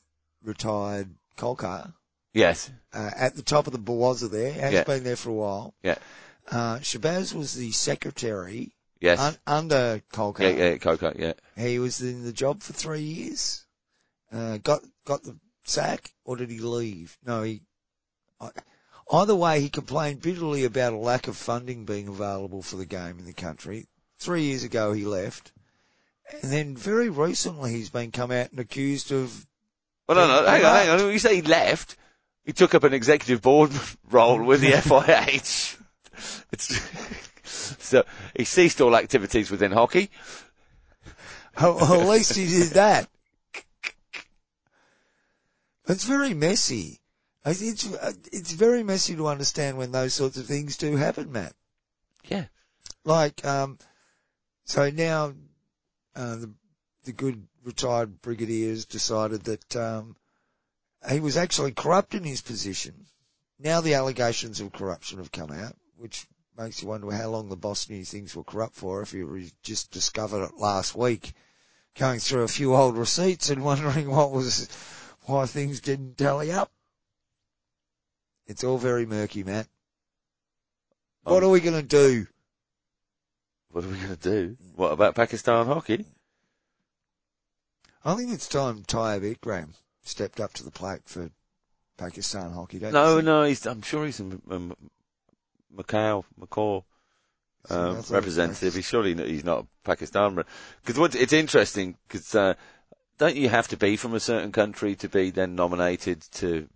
retired 0.44 1.10
Khokhar, 1.38 1.94
Yes. 2.34 2.72
uh, 2.94 3.12
at 3.16 3.36
the 3.36 3.44
top 3.44 3.68
of 3.68 3.74
the 3.74 3.80
Bawaza 3.80 4.30
there. 4.32 4.52
Has 4.54 4.74
Yeah. 4.74 4.84
been 4.84 5.04
there 5.04 5.16
for 5.16 5.30
a 5.30 5.34
while. 5.34 5.74
Yeah. 5.84 6.00
Uh, 6.50 6.80
Shahbaz 6.80 7.34
was 7.34 7.54
the 7.54 7.72
secretary 7.72 8.72
Yes. 9.04 9.20
un- 9.20 9.38
under 9.46 10.02
Khokhar. 10.14 10.40
yeah, 10.40 10.50
yeah, 10.70 10.78
Coco, 10.78 11.14
yeah. 11.14 11.34
He 11.58 11.78
was 11.78 12.00
in 12.02 12.24
the 12.24 12.32
job 12.32 12.64
for 12.64 12.72
three 12.72 13.02
years. 13.02 13.66
Uh, 14.32 14.60
got 14.60 14.82
got 15.06 15.24
the 15.24 15.38
sack, 15.66 16.14
or 16.24 16.38
did 16.38 16.50
he 16.50 16.60
leave? 16.60 17.18
No, 17.26 17.44
he. 17.44 17.64
I, 18.40 18.52
either 19.12 19.36
way, 19.36 19.60
he 19.60 19.68
complained 19.68 20.22
bitterly 20.22 20.64
about 20.64 20.94
a 20.94 20.98
lack 20.98 21.28
of 21.28 21.36
funding 21.36 21.84
being 21.84 22.08
available 22.08 22.62
for 22.62 22.78
the 22.78 22.86
game 22.86 23.20
in 23.20 23.26
the 23.26 23.34
country. 23.34 23.88
Three 24.20 24.44
years 24.44 24.64
ago, 24.64 24.94
he 24.94 25.04
left, 25.04 25.52
and 26.42 26.50
then 26.50 26.78
very 26.78 27.10
recently, 27.10 27.74
he's 27.74 27.90
been 27.90 28.12
come 28.12 28.32
out 28.32 28.52
and 28.52 28.60
accused 28.62 29.12
of. 29.12 29.46
Well, 30.08 30.16
no, 30.16 30.28
no, 30.28 30.50
hang 30.50 30.64
on, 30.64 30.76
hang 30.76 30.90
on. 30.90 31.12
You 31.12 31.20
say 31.20 31.36
he 31.36 31.42
left. 31.42 31.98
He 32.46 32.54
took 32.54 32.74
up 32.74 32.86
an 32.86 32.94
executive 32.94 33.42
board 33.42 33.72
role 34.10 34.42
with 34.42 34.62
the 34.62 34.72
FIH. 34.72 35.78
It's, 36.52 36.80
so 37.44 38.04
he 38.36 38.46
ceased 38.46 38.82
all 38.82 38.96
activities 38.96 39.52
within 39.52 39.72
hockey. 39.72 40.10
Oh, 41.58 41.76
well, 41.76 42.02
at 42.02 42.10
least 42.10 42.36
he 42.36 42.48
did 42.48 42.70
that. 42.72 43.10
It's 45.88 46.06
very 46.06 46.34
messy. 46.34 47.00
It's 47.46 47.62
it's 48.32 48.54
very 48.54 48.84
messy 48.84 49.16
to 49.16 49.28
understand 49.28 49.78
when 49.78 49.92
those 49.92 50.14
sorts 50.14 50.38
of 50.38 50.46
things 50.46 50.78
do 50.78 50.96
happen, 50.96 51.32
Matt. 51.32 51.54
Yeah. 52.26 52.46
like 53.04 53.44
um 53.46 53.78
so 54.64 54.90
now 54.90 55.34
uh, 56.16 56.36
the 56.38 56.54
the 57.04 57.12
good 57.12 57.46
retired 57.66 58.22
brigadier 58.22 58.70
has 58.70 58.86
decided 58.86 59.44
that 59.44 59.76
um 59.76 60.16
he 61.10 61.20
was 61.20 61.36
actually 61.36 61.74
corrupt 61.74 62.16
in 62.16 62.24
his 62.24 62.42
position. 62.42 63.08
Now 63.60 63.82
the 63.82 63.96
allegations 63.96 64.62
of 64.62 64.72
corruption 64.72 65.18
have 65.18 65.32
come 65.32 65.52
out, 65.52 65.76
which 65.98 66.28
makes 66.58 66.82
you 66.82 66.88
wonder 66.88 67.12
how 67.12 67.30
long 67.30 67.50
the 67.50 67.56
boss 67.56 67.90
knew 67.90 68.04
things 68.06 68.36
were 68.36 68.44
corrupt 68.44 68.76
for 68.76 69.02
if 69.02 69.12
he 69.12 69.22
re- 69.24 69.52
just 69.64 69.92
discovered 69.92 70.44
it 70.44 70.58
last 70.58 70.96
week, 70.96 71.34
going 71.96 72.20
through 72.20 72.44
a 72.44 72.48
few 72.48 72.76
old 72.76 72.98
receipts 72.98 73.50
and 73.50 73.64
wondering 73.64 74.10
what 74.10 74.32
was 74.32 74.70
why 75.26 75.46
things 75.46 75.80
didn't 75.82 76.18
tally 76.18 76.52
up. 76.52 76.72
It's 78.46 78.64
all 78.64 78.78
very 78.78 79.06
murky, 79.06 79.44
Matt. 79.44 79.68
What 81.24 81.44
Um, 81.44 81.50
are 81.50 81.52
we 81.52 81.62
going 81.62 81.80
to 81.80 81.88
do? 81.88 82.28
What 83.70 83.86
are 83.86 83.88
we 83.88 83.98
going 83.98 84.16
to 84.16 84.18
do? 84.18 84.58
What 84.76 84.92
about 84.92 85.16
Pakistan 85.16 85.66
hockey? 85.66 86.06
I 88.06 88.16
think 88.16 88.32
it's 88.32 88.50
time 88.50 88.84
Tayyab 88.84 89.38
Ikram 89.38 89.70
stepped 90.04 90.42
up 90.42 90.54
to 90.54 90.64
the 90.64 90.72
plate 90.72 91.02
for 91.06 91.32
Pakistan 91.98 92.52
hockey. 92.52 92.80
Don't 92.80 92.94
No, 92.94 93.22
no, 93.22 93.44
he's, 93.44 93.66
I'm 93.66 93.82
sure 93.82 94.06
he's 94.06 94.20
a 94.20 94.40
M- 95.74 95.80
M- 95.80 95.86
Macau, 95.86 96.24
Macau 96.40 96.84
So 97.66 97.76
I 97.76 97.90
um, 97.90 97.98
was 97.98 98.12
representative. 98.12 98.76
He's 98.76 98.86
surely 98.86 99.16
not, 99.16 99.28
he's 99.28 99.44
not 99.44 99.68
Pakistan. 99.84 100.44
Because 100.86 101.16
it's 101.16 101.34
interesting 101.34 101.98
because 102.08 102.36
uh, 102.36 102.54
don't 103.18 103.36
you 103.36 103.50
have 103.50 103.68
to 103.70 103.78
be 103.78 103.96
from 103.96 104.14
a 104.14 104.20
certain 104.20 104.52
country 104.52 104.96
to 104.96 105.10
be 105.10 105.30
then 105.30 105.56
nominated 105.56 106.22
to 106.34 106.68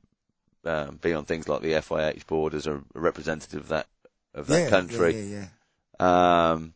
um, 0.65 0.97
be 1.01 1.13
on 1.13 1.25
things 1.25 1.47
like 1.47 1.61
the 1.61 1.73
FIH 1.73 2.25
board 2.27 2.53
as 2.53 2.67
a 2.67 2.81
representative 2.93 3.61
of 3.61 3.67
that 3.69 3.87
of 4.33 4.47
that 4.47 4.63
yeah, 4.63 4.69
country. 4.69 5.15
Yeah, 5.15 5.21
yeah, 5.21 5.45
yeah. 5.99 6.51
Um, 6.51 6.73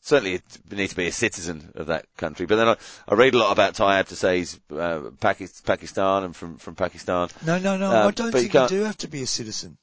certainly, 0.00 0.34
it 0.34 0.42
needs 0.70 0.90
to 0.90 0.96
be 0.96 1.06
a 1.06 1.12
citizen 1.12 1.72
of 1.74 1.86
that 1.86 2.06
country. 2.16 2.46
But 2.46 2.56
then 2.56 2.68
I, 2.68 2.76
I 3.08 3.14
read 3.14 3.34
a 3.34 3.38
lot 3.38 3.52
about 3.52 3.74
Tayyab 3.74 4.08
to 4.08 4.16
say 4.16 4.38
he's 4.38 4.60
uh, 4.70 5.10
Pakistan 5.20 6.24
and 6.24 6.36
from 6.36 6.56
from 6.56 6.74
Pakistan. 6.74 7.28
No, 7.44 7.58
no, 7.58 7.76
no. 7.76 7.90
Um, 7.90 8.08
I 8.08 8.10
don't 8.10 8.30
but 8.30 8.42
you 8.42 8.48
think 8.48 8.70
you, 8.70 8.78
do 8.78 8.84
have 8.84 8.98
to 8.98 9.08
be 9.08 9.22
a 9.22 9.26
citizen. 9.26 9.78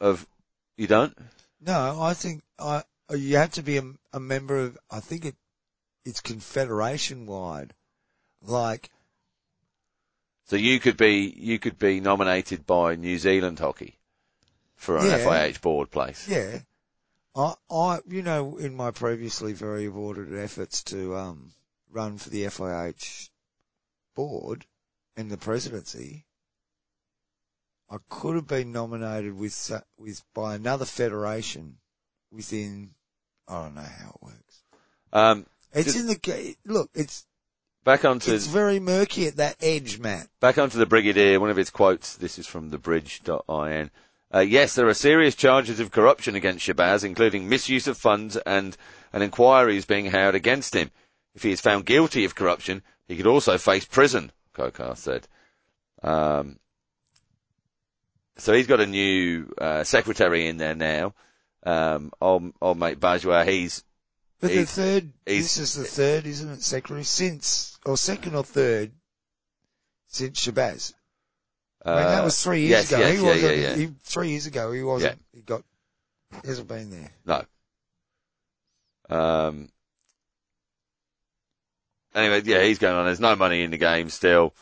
Of 0.00 0.26
you 0.76 0.86
don't? 0.86 1.16
No, 1.60 2.00
I 2.02 2.14
think 2.14 2.42
I 2.58 2.82
you 3.10 3.36
have 3.36 3.52
to 3.52 3.62
be 3.62 3.76
a, 3.78 3.84
a 4.12 4.20
member 4.20 4.58
of. 4.58 4.78
I 4.90 5.00
think 5.00 5.24
it 5.24 5.36
it's 6.04 6.20
confederation 6.20 7.26
wide. 7.26 7.74
Like 8.42 8.90
So 10.46 10.56
you 10.56 10.80
could 10.80 10.96
be 10.96 11.32
you 11.36 11.58
could 11.58 11.78
be 11.78 12.00
nominated 12.00 12.66
by 12.66 12.96
New 12.96 13.18
Zealand 13.18 13.58
Hockey 13.58 13.98
for 14.76 14.96
an 14.96 15.06
Yeah. 15.06 15.18
FIH 15.18 15.60
board 15.60 15.90
place. 15.90 16.26
yeah, 16.28 16.60
I 17.36 17.54
I 17.70 18.00
you 18.08 18.22
know 18.22 18.56
in 18.56 18.74
my 18.74 18.90
previously 18.90 19.52
very 19.52 19.86
aborted 19.86 20.36
efforts 20.36 20.82
to 20.84 21.16
um 21.16 21.52
run 21.90 22.18
for 22.18 22.30
the 22.30 22.44
FIH 22.44 23.30
board 24.14 24.66
and 25.16 25.30
the 25.30 25.36
presidency. 25.36 26.24
I 27.92 27.98
could 28.08 28.36
have 28.36 28.46
been 28.46 28.72
nominated 28.72 29.36
with 29.36 29.70
with 29.98 30.22
by 30.32 30.54
another 30.54 30.86
federation 30.86 31.76
within 32.32 32.94
I 33.46 33.64
don't 33.64 33.74
know 33.74 33.82
how 33.82 34.08
it 34.10 34.22
works. 34.22 34.62
Um, 35.12 35.46
It's 35.74 35.94
in 35.94 36.06
the 36.06 36.56
look. 36.64 36.88
It's 36.94 37.26
back 37.84 38.06
onto 38.06 38.32
it's 38.32 38.46
very 38.46 38.80
murky 38.80 39.26
at 39.26 39.36
that 39.36 39.56
edge, 39.60 39.98
Matt. 39.98 40.28
back 40.40 40.56
onto 40.56 40.78
the 40.78 40.86
Brigadier. 40.86 41.38
One 41.38 41.50
of 41.50 41.58
his 41.58 41.68
quotes. 41.68 42.16
This 42.16 42.38
is 42.38 42.46
from 42.46 42.70
thebridge.in. 42.70 43.90
Uh, 44.34 44.38
yes, 44.38 44.74
there 44.74 44.88
are 44.88 44.94
serious 44.94 45.34
charges 45.34 45.78
of 45.78 45.90
corruption 45.90 46.34
against 46.34 46.66
Shahbaz, 46.66 47.04
including 47.04 47.46
misuse 47.46 47.86
of 47.86 47.98
funds 47.98 48.38
and 48.38 48.74
an 49.12 49.20
inquiry 49.20 49.76
is 49.76 49.84
being 49.84 50.06
held 50.06 50.34
against 50.34 50.74
him. 50.74 50.90
If 51.34 51.42
he 51.42 51.52
is 51.52 51.60
found 51.60 51.84
guilty 51.84 52.24
of 52.24 52.34
corruption, 52.34 52.82
he 53.06 53.16
could 53.16 53.26
also 53.26 53.58
face 53.58 53.84
prison, 53.84 54.32
Khokhar 54.54 54.96
said. 54.96 55.28
Um, 56.02 56.58
so 58.38 58.52
he's 58.52 58.66
got 58.66 58.80
a 58.80 58.86
new 58.86 59.52
uh, 59.58 59.84
secretary 59.84 60.46
in 60.48 60.56
there 60.56 60.74
now. 60.74 61.14
Um, 61.64 62.12
old, 62.20 62.52
old 62.60 62.78
mate 62.78 62.98
Bajwa, 62.98 63.46
he's 63.46 63.84
But 64.40 64.48
the 64.50 64.56
He's- 64.56 64.74
third, 64.74 65.12
he's- 65.26 65.42
this 65.44 65.58
is 65.58 65.74
the 65.74 65.84
third, 65.84 66.26
isn't 66.26 66.50
it, 66.50 66.62
secretary? 66.62 67.04
Since, 67.04 67.78
or 67.86 67.96
second 67.96 68.34
or 68.34 68.42
third, 68.44 68.90
since 70.08 70.44
Shahbaz. 70.44 70.92
uh, 71.86 71.90
I 71.90 71.94
mean, 71.94 72.04
that 72.04 72.24
was 72.24 72.42
three 72.42 72.62
years 72.62 72.90
yes, 72.90 72.92
ago. 72.92 72.98
yes, 73.00 73.10
he 73.10 73.16
yeah, 73.22 73.28
wasn't, 73.28 73.56
yeah, 73.56 73.68
yeah. 73.68 73.74
He, 73.76 73.86
three 74.02 74.30
years 74.30 74.46
ago, 74.46 74.72
he 74.72 74.82
wasn't, 74.82 75.22
he 75.32 75.42
got, 75.42 75.62
he 76.42 76.48
hasn't 76.48 76.66
been 76.68 76.90
there. 76.90 77.10
No. 77.24 77.44
Um, 79.16 79.68
anyway, 82.14 82.42
yeah, 82.44 82.62
he's 82.64 82.78
going 82.78 82.94
on. 82.96 83.06
There's 83.06 83.20
no 83.20 83.36
money 83.36 83.62
in 83.62 83.70
the 83.70 83.78
game 83.78 84.10
still. 84.10 84.54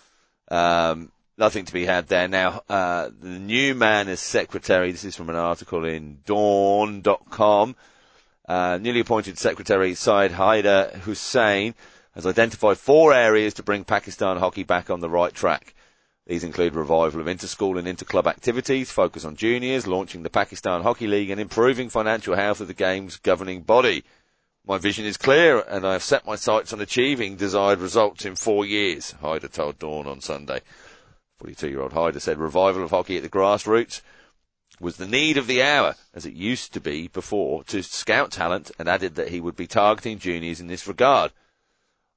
Um, 0.51 1.11
nothing 1.41 1.65
to 1.65 1.73
be 1.73 1.87
had 1.87 2.07
there. 2.09 2.29
Now, 2.29 2.63
uh, 2.69 3.09
the 3.19 3.39
new 3.39 3.75
man 3.75 4.09
as 4.09 4.21
secretary, 4.21 4.93
this 4.93 5.05
is 5.05 5.17
from 5.17 5.31
an 5.31 5.37
article 5.37 5.87
in 5.87 6.19
dawn.com. 6.27 7.75
Uh, 8.47 8.79
newly 8.81 9.01
appointed 9.01 9.39
secretary 9.39 9.95
Syed 9.95 10.33
Haider 10.33 10.93
Hussain 11.01 11.75
has 12.15 12.27
identified 12.27 12.77
four 12.77 13.15
areas 13.15 13.55
to 13.55 13.63
bring 13.63 13.85
Pakistan 13.85 14.37
hockey 14.37 14.65
back 14.65 14.91
on 14.91 15.01
the 15.01 15.09
right 15.09 15.33
track. 15.33 15.75
These 16.27 16.45
include 16.45 16.75
revival 16.75 17.21
of 17.21 17.27
inter-school 17.27 17.79
and 17.79 17.89
inter-club 17.89 18.27
activities, 18.27 18.91
focus 18.91 19.25
on 19.25 19.35
juniors, 19.35 19.87
launching 19.87 20.23
the 20.23 20.31
Pakistan 20.31 20.83
Hockey 20.83 21.07
League 21.07 21.31
and 21.31 21.41
improving 21.41 21.89
financial 21.89 22.37
health 22.37 22.61
of 22.61 22.69
the 22.69 22.75
game's 22.75 23.17
governing 23.17 23.63
body. 23.63 24.05
My 24.67 24.77
vision 24.77 25.07
is 25.07 25.17
clear 25.17 25.61
and 25.61 25.87
I 25.87 25.95
have 25.95 26.03
set 26.03 26.27
my 26.27 26.37
sights 26.37 26.73
on 26.73 26.81
achieving 26.81 27.37
desired 27.37 27.79
results 27.79 28.27
in 28.27 28.37
four 28.37 28.67
years, 28.67 29.15
Haider 29.23 29.51
told 29.51 29.79
Dawn 29.79 30.07
on 30.07 30.21
Sunday. 30.21 30.61
42-year-old 31.41 31.93
Haider 31.93 32.21
said 32.21 32.39
revival 32.39 32.85
of 32.85 32.91
hockey 32.91 33.17
at 33.17 33.23
the 33.23 33.29
grassroots 33.29 34.03
was 34.79 34.97
the 34.97 35.07
need 35.07 35.37
of 35.37 35.47
the 35.47 35.63
hour, 35.63 35.97
as 36.15 36.25
it 36.25 36.33
used 36.33 36.73
to 36.73 36.81
be 36.81 37.09
before, 37.09 37.65
to 37.65 37.83
scout 37.83 38.31
talent 38.31 38.71
and 38.79 38.89
added 38.89 39.15
that 39.15 39.29
he 39.29 39.41
would 39.41 39.57
be 39.57 39.67
targeting 39.67 40.19
juniors 40.19 40.61
in 40.61 40.69
this 40.69 40.87
regard. 40.87 41.33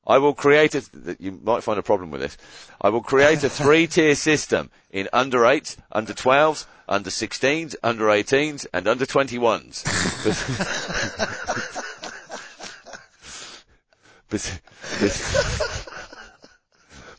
I 0.06 0.18
will 0.18 0.34
create 0.34 0.76
a, 0.76 0.84
you 1.20 1.40
might 1.44 1.64
find 1.64 1.80
a 1.80 1.84
problem 1.84 2.12
with 2.12 2.22
this. 2.22 2.38
I 2.82 2.90
will 2.90 3.02
create 3.02 3.44
a 3.44 3.50
three-tier 3.50 4.16
system 4.16 4.70
in 4.92 5.08
under 5.14 5.40
8s, 5.40 5.78
under 5.92 6.14
12s, 6.14 6.66
under 6.90 7.10
16s, 7.10 7.76
under 7.84 8.06
18s, 8.06 8.66
and 8.74 8.88
under 8.88 9.06
21s. 9.06 9.84
Bes- 14.30 14.60
bes- 15.00 15.88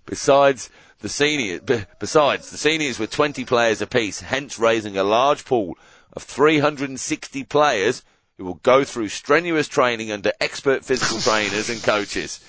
Besides 0.06 0.68
the 1.04 1.10
seniors, 1.10 1.60
be- 1.60 1.84
besides 1.98 2.50
the 2.50 2.56
seniors 2.56 2.98
with 2.98 3.10
20 3.10 3.44
players 3.44 3.82
apiece, 3.82 4.20
hence 4.20 4.58
raising 4.58 4.96
a 4.96 5.04
large 5.04 5.44
pool 5.44 5.76
of 6.14 6.22
360 6.22 7.44
players 7.44 8.02
who 8.38 8.46
will 8.46 8.54
go 8.54 8.84
through 8.84 9.10
strenuous 9.10 9.68
training 9.68 10.10
under 10.10 10.32
expert 10.40 10.82
physical 10.82 11.18
trainers 11.20 11.68
and 11.68 11.82
coaches. 11.82 12.40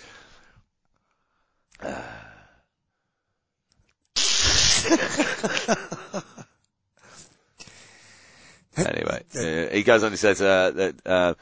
Anyway, 8.78 9.24
uh, 9.38 9.74
he 9.74 9.84
goes 9.84 10.04
on. 10.04 10.12
He 10.12 10.18
says 10.18 10.42
uh, 10.42 10.72
that 10.72 10.96
uh, 11.06 11.34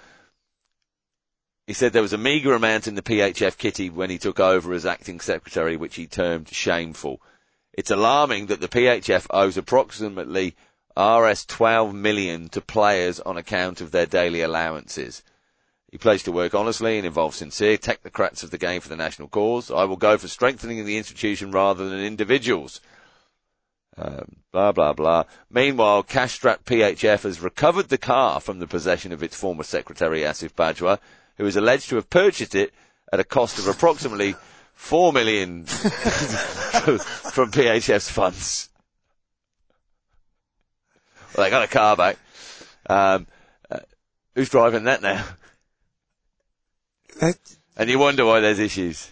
he 1.66 1.74
said 1.74 1.94
there 1.94 2.02
was 2.02 2.14
a 2.14 2.18
meagre 2.18 2.54
amount 2.54 2.88
in 2.88 2.96
the 2.96 3.02
PHF 3.02 3.58
kitty 3.58 3.90
when 3.90 4.10
he 4.10 4.18
took 4.18 4.40
over 4.40 4.74
as 4.74 4.86
acting 4.86 5.20
secretary, 5.20 5.78
which 5.78 5.96
he 5.96 6.08
termed 6.08 6.50
shameful. 6.50 7.22
It's 7.72 7.92
alarming 7.92 8.48
that 8.48 8.60
the 8.60 8.68
PHF 8.68 9.28
owes 9.30 9.58
approximately 9.58 10.56
RS 10.98 11.46
12 11.46 11.94
million 11.94 12.50
to 12.50 12.62
players 12.62 13.20
on 13.20 13.38
account 13.38 13.82
of 13.82 13.92
their 13.92 14.06
daily 14.06 14.42
allowances. 14.42 15.24
He 15.90 15.98
plays 15.98 16.24
to 16.24 16.32
work 16.32 16.54
honestly 16.54 16.98
and 16.98 17.06
involves 17.06 17.38
sincere 17.38 17.78
technocrats 17.78 18.44
of 18.44 18.52
the 18.52 18.58
game 18.58 18.82
for 18.82 18.90
the 18.90 18.96
national 18.96 19.30
cause. 19.30 19.72
I 19.72 19.86
will 19.86 19.96
go 19.96 20.18
for 20.18 20.28
strengthening 20.28 20.84
the 20.86 20.98
institution 20.98 21.52
rather 21.52 21.88
than 21.88 22.00
individuals. 22.00 22.82
Um, 23.96 24.38
blah 24.52 24.72
blah 24.72 24.94
blah. 24.94 25.26
Meanwhile, 25.52 26.04
cash-strapped 26.04 26.66
PHF 26.66 27.24
has 27.24 27.42
recovered 27.42 27.90
the 27.90 28.00
car 28.00 28.40
from 28.40 28.58
the 28.58 28.66
possession 28.66 29.12
of 29.12 29.22
its 29.22 29.36
former 29.36 29.62
secretary 29.62 30.22
Asif 30.22 30.54
Bajwa, 30.54 30.98
who 31.38 31.46
is 31.46 31.56
alleged 31.56 31.90
to 31.90 31.96
have 31.96 32.10
purchased 32.10 32.56
it 32.56 32.74
at 33.12 33.20
a 33.20 33.24
cost 33.24 33.60
of 33.60 33.68
approximately 33.68 34.36
four 34.74 35.14
million 35.14 35.66
from 35.66 37.52
PHF's 37.52 38.10
funds. 38.10 38.70
Well, 41.36 41.46
they 41.46 41.50
got 41.50 41.64
a 41.64 41.68
car 41.68 41.96
back. 41.96 42.18
Um, 42.88 43.28
uh, 43.70 43.80
who's 44.36 44.50
driving 44.50 44.84
that 44.84 45.02
now? 45.02 45.26
That, 47.20 47.38
And 47.78 47.90
you 47.90 47.98
wonder 48.00 48.26
why 48.26 48.40
there's 48.40 48.60
issues. 48.60 49.10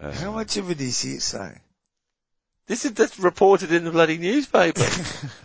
Uh, 0.00 0.12
how 0.12 0.32
much 0.32 0.56
of 0.56 0.70
it 0.70 0.80
is 0.80 1.00
hearsay? 1.00 1.60
This 2.66 2.84
is 2.84 2.94
that's 2.94 3.18
reported 3.18 3.72
in 3.72 3.84
the 3.84 3.90
bloody 3.90 4.18
newspaper. 4.18 4.86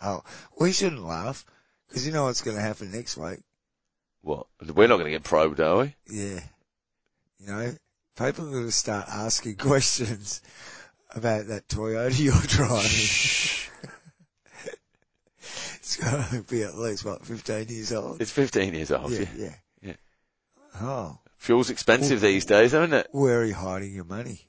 Oh, 0.00 0.22
we 0.58 0.72
shouldn't 0.72 1.04
laugh, 1.04 1.44
because 1.88 2.06
you 2.06 2.12
know 2.12 2.24
what's 2.24 2.42
going 2.42 2.56
to 2.56 2.62
happen 2.62 2.90
next 2.92 3.16
week. 3.16 3.40
what? 4.22 4.46
We're 4.74 4.86
not 4.88 4.96
going 4.96 5.06
to 5.06 5.18
get 5.18 5.22
probed, 5.24 5.60
are 5.60 5.78
we? 5.78 5.94
Yeah. 6.10 6.40
You 7.40 7.46
know, 7.46 7.74
people 8.18 8.48
are 8.48 8.52
going 8.52 8.66
to 8.66 8.72
start 8.72 9.06
asking 9.08 9.56
questions 9.58 10.40
about 11.14 11.46
that 11.46 11.68
Toyota 11.68 12.18
you're 12.18 12.34
driving. 12.46 12.84
it's 15.76 15.96
going 15.96 16.24
to 16.30 16.42
be 16.42 16.62
at 16.62 16.76
least, 16.76 17.04
what, 17.04 17.24
15 17.24 17.68
years 17.68 17.92
old? 17.92 18.20
It's 18.20 18.30
15 18.32 18.74
years 18.74 18.90
old. 18.90 19.10
yeah, 19.12 19.20
Yeah. 19.20 19.26
yeah. 19.36 19.54
Yeah. 19.80 19.94
Oh, 20.80 21.18
Fuel's 21.36 21.70
expensive 21.70 22.20
these 22.20 22.44
days, 22.44 22.74
isn't 22.74 22.92
it? 22.92 23.08
where 23.12 23.40
are 23.40 23.44
you 23.44 23.54
hiding 23.54 23.94
your 23.94 24.04
money? 24.04 24.42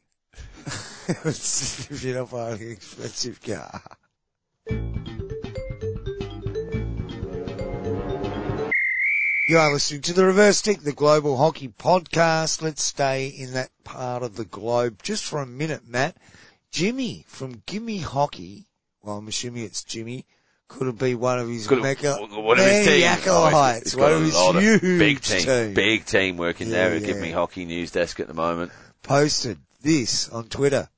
if 1.08 2.02
you're 2.04 2.18
not 2.18 2.30
buying 2.32 2.62
an 2.62 2.72
expensive 2.72 3.40
car. 3.42 3.82
You 9.50 9.58
are 9.58 9.74
listening 9.74 10.02
to 10.02 10.14
the 10.14 10.28
Reverse 10.28 10.60
Stick, 10.60 10.82
the 10.82 10.92
Global 10.92 11.36
Hockey 11.36 11.70
Podcast. 11.70 12.62
Let's 12.62 12.84
stay 12.84 13.30
in 13.30 13.54
that 13.54 13.72
part 13.84 14.22
of 14.22 14.36
the 14.36 14.46
globe 14.46 15.02
just 15.02 15.26
for 15.26 15.42
a 15.42 15.48
minute, 15.48 15.88
Matt. 15.88 16.16
Jimmy 16.70 17.26
from 17.28 17.64
Gimme 17.66 17.98
Hockey, 17.98 18.68
well, 19.02 19.18
I'm 19.18 19.28
assuming 19.28 19.64
it's 19.64 19.84
Jimmy, 19.84 20.28
could 20.68 20.86
have 20.86 21.00
been 21.00 21.20
one 21.20 21.40
of 21.40 21.50
his 21.50 21.66
Could 21.66 21.82
mecca, 21.82 22.18
one 22.18 22.60
of 22.60 22.64
his 22.68 22.86
teams. 22.86 23.04
acolytes, 23.06 23.96
one 23.96 24.14
of 24.14 24.22
his 24.22 24.38
huge 24.38 24.82
big 25.00 25.22
team, 25.22 25.42
team. 25.42 25.74
big 25.74 26.06
team 26.06 26.38
working 26.38 26.70
there 26.70 26.92
Yeah, 26.92 26.98
at 26.98 27.06
Gimme 27.08 27.32
Hockey 27.32 27.66
News 27.66 27.90
Desk 27.90 28.20
at 28.20 28.28
the 28.28 28.36
moment. 28.36 28.72
posted 29.02 29.58
this 29.82 30.30
on 30.30 30.48
Twitter. 30.50 30.90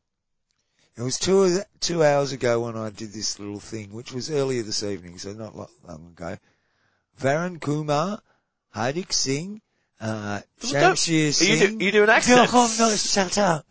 It 0.97 1.03
was 1.03 1.17
two 1.17 1.61
two 1.79 2.03
hours 2.03 2.33
ago 2.33 2.59
when 2.59 2.75
I 2.75 2.89
did 2.89 3.13
this 3.13 3.39
little 3.39 3.61
thing, 3.61 3.93
which 3.93 4.11
was 4.11 4.29
earlier 4.29 4.61
this 4.61 4.83
evening, 4.83 5.19
so 5.19 5.31
not 5.31 5.55
long 5.55 6.13
ago. 6.17 6.37
Varun 7.17 7.61
Kumar, 7.61 8.21
Hardik 8.75 9.11
Singh, 9.11 9.61
uh, 9.99 10.41
Shamsher 10.61 11.09
Are 11.09 11.13
you, 11.13 11.31
Singh. 11.31 11.77
do, 11.77 11.85
you 11.85 11.91
do 11.91 12.01
an 12.03 12.07
No, 12.07 12.13
accent? 12.13 12.79
no, 12.79 12.95
shut 12.95 13.37
up. 13.37 13.65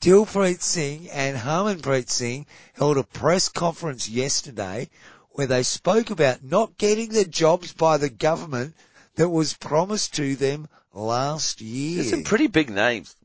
Dilpreet 0.00 0.60
Singh 0.60 1.08
and 1.10 1.36
Harmanpreet 1.36 2.10
Singh 2.10 2.46
held 2.74 2.98
a 2.98 3.04
press 3.04 3.48
conference 3.48 4.08
yesterday 4.08 4.90
where 5.30 5.46
they 5.46 5.62
spoke 5.62 6.10
about 6.10 6.44
not 6.44 6.76
getting 6.78 7.08
the 7.08 7.24
jobs 7.24 7.72
by 7.72 7.96
the 7.96 8.10
government 8.10 8.74
that 9.16 9.28
was 9.28 9.54
promised 9.54 10.14
to 10.14 10.36
them 10.36 10.68
last 10.92 11.60
year. 11.60 11.96
There's 11.96 12.10
some 12.10 12.22
pretty 12.24 12.46
big 12.48 12.70
names. 12.70 13.16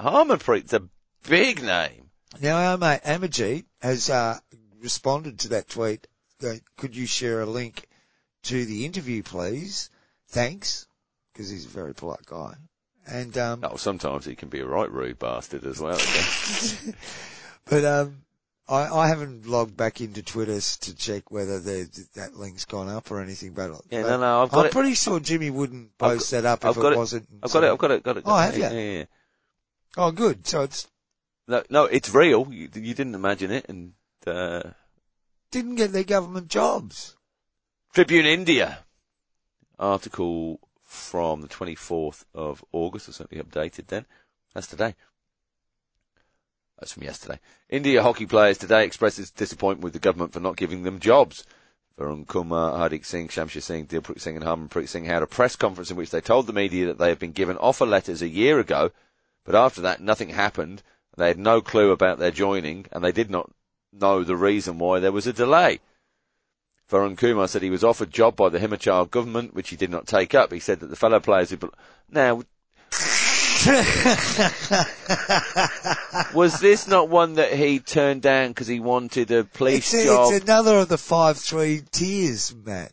Harmanpreet's 0.00 0.72
a 0.72 0.82
big 1.28 1.62
name. 1.62 2.10
Now 2.40 2.56
our 2.56 2.78
mate 2.78 3.02
Amajit 3.04 3.64
has 3.80 4.10
uh, 4.10 4.38
responded 4.80 5.38
to 5.40 5.48
that 5.50 5.68
tweet. 5.68 6.06
Could 6.76 6.96
you 6.96 7.06
share 7.06 7.40
a 7.42 7.46
link 7.46 7.86
to 8.44 8.64
the 8.64 8.84
interview, 8.84 9.22
please? 9.22 9.90
Thanks, 10.34 10.88
because 11.32 11.48
he's 11.48 11.64
a 11.64 11.68
very 11.68 11.94
polite 11.94 12.26
guy. 12.26 12.54
And 13.06 13.38
um, 13.38 13.60
Oh, 13.62 13.76
sometimes 13.76 14.24
he 14.24 14.34
can 14.34 14.48
be 14.48 14.58
a 14.58 14.66
right 14.66 14.90
rude 14.90 15.20
bastard 15.20 15.64
as 15.64 15.78
well. 15.78 15.96
but 17.66 17.84
um, 17.84 18.22
I, 18.68 18.86
I 18.88 19.06
haven't 19.06 19.46
logged 19.46 19.76
back 19.76 20.00
into 20.00 20.24
Twitter 20.24 20.58
to 20.60 20.96
check 20.96 21.30
whether 21.30 21.60
the, 21.60 22.08
that 22.14 22.34
link's 22.34 22.64
gone 22.64 22.88
up 22.88 23.12
or 23.12 23.20
anything. 23.20 23.52
But, 23.52 23.70
Yeah, 23.90 24.02
but 24.02 24.08
no, 24.08 24.18
no, 24.18 24.42
I've 24.42 24.50
got 24.50 24.58
I'm 24.60 24.66
it. 24.66 24.72
pretty 24.72 24.94
sure 24.94 25.20
Jimmy 25.20 25.50
wouldn't 25.50 25.96
post 25.98 26.32
that 26.32 26.44
up 26.44 26.64
if 26.64 26.70
I've 26.70 26.74
got 26.82 26.92
it 26.92 26.94
it. 26.94 26.98
wasn't. 26.98 27.28
I've 27.42 27.52
got 27.52 27.62
it. 27.62 27.70
I've 27.70 27.78
got 27.78 27.90
it. 27.92 28.02
Got 28.02 28.16
it. 28.16 28.22
Oh, 28.26 28.36
have 28.36 28.58
yeah, 28.58 28.70
you? 28.72 28.76
yeah, 28.78 28.98
yeah. 28.98 29.04
Oh, 29.96 30.10
good. 30.10 30.48
So 30.48 30.62
it's 30.62 30.88
No, 31.46 31.62
no, 31.70 31.84
it's 31.84 32.12
real. 32.12 32.48
You, 32.50 32.68
you 32.74 32.94
didn't 32.94 33.14
imagine 33.14 33.52
it. 33.52 33.66
And 33.68 33.92
uh, 34.26 34.70
didn't 35.52 35.76
get 35.76 35.92
their 35.92 36.02
government 36.02 36.48
jobs. 36.48 37.16
Tribune 37.92 38.26
India 38.26 38.83
article 39.78 40.60
from 40.84 41.40
the 41.40 41.48
24th 41.48 42.24
of 42.34 42.64
August. 42.72 43.08
It's 43.08 43.18
certainly 43.18 43.42
updated 43.42 43.88
then. 43.88 44.06
That's 44.54 44.66
today. 44.66 44.94
That's 46.78 46.92
from 46.92 47.04
yesterday. 47.04 47.40
India 47.68 48.02
hockey 48.02 48.26
players 48.26 48.58
today 48.58 48.84
expresses 48.84 49.30
disappointment 49.30 49.84
with 49.84 49.92
the 49.92 49.98
government 49.98 50.32
for 50.32 50.40
not 50.40 50.56
giving 50.56 50.82
them 50.82 51.00
jobs. 51.00 51.44
Varun 51.98 52.26
Kumar, 52.26 52.72
Hardik 52.72 53.04
Singh, 53.04 53.28
Shamsher 53.28 53.62
Singh, 53.62 53.86
Dilpreet 53.86 54.20
Singh 54.20 54.36
and 54.36 54.44
Harmanpreet 54.44 54.88
Singh 54.88 55.04
had 55.04 55.22
a 55.22 55.28
press 55.28 55.54
conference 55.54 55.90
in 55.90 55.96
which 55.96 56.10
they 56.10 56.20
told 56.20 56.46
the 56.46 56.52
media 56.52 56.86
that 56.86 56.98
they 56.98 57.08
had 57.08 57.20
been 57.20 57.32
given 57.32 57.56
offer 57.58 57.86
letters 57.86 58.20
a 58.20 58.28
year 58.28 58.58
ago, 58.58 58.90
but 59.44 59.54
after 59.54 59.80
that 59.80 60.00
nothing 60.00 60.30
happened. 60.30 60.82
They 61.16 61.28
had 61.28 61.38
no 61.38 61.60
clue 61.60 61.92
about 61.92 62.18
their 62.18 62.32
joining 62.32 62.86
and 62.90 63.04
they 63.04 63.12
did 63.12 63.30
not 63.30 63.48
know 63.92 64.24
the 64.24 64.36
reason 64.36 64.78
why 64.78 64.98
there 64.98 65.12
was 65.12 65.28
a 65.28 65.32
delay. 65.32 65.78
Varun 66.90 67.16
Kumar 67.16 67.48
said 67.48 67.62
he 67.62 67.70
was 67.70 67.84
offered 67.84 68.12
job 68.12 68.36
by 68.36 68.50
the 68.50 68.58
Himachal 68.58 69.10
government, 69.10 69.54
which 69.54 69.70
he 69.70 69.76
did 69.76 69.90
not 69.90 70.06
take 70.06 70.34
up. 70.34 70.52
He 70.52 70.60
said 70.60 70.80
that 70.80 70.88
the 70.88 70.96
fellow 70.96 71.20
players 71.20 71.50
who, 71.50 71.58
now, 72.10 72.42
was 76.34 76.60
this 76.60 76.86
not 76.86 77.08
one 77.08 77.34
that 77.34 77.54
he 77.54 77.78
turned 77.78 78.20
down 78.20 78.48
because 78.48 78.66
he 78.66 78.80
wanted 78.80 79.30
a 79.30 79.44
police 79.44 79.94
It's, 79.94 80.04
job? 80.04 80.32
it's 80.32 80.44
another 80.44 80.80
of 80.80 80.88
the 80.88 80.98
five 80.98 81.38
three 81.38 81.82
tiers, 81.90 82.54
Matt. 82.54 82.92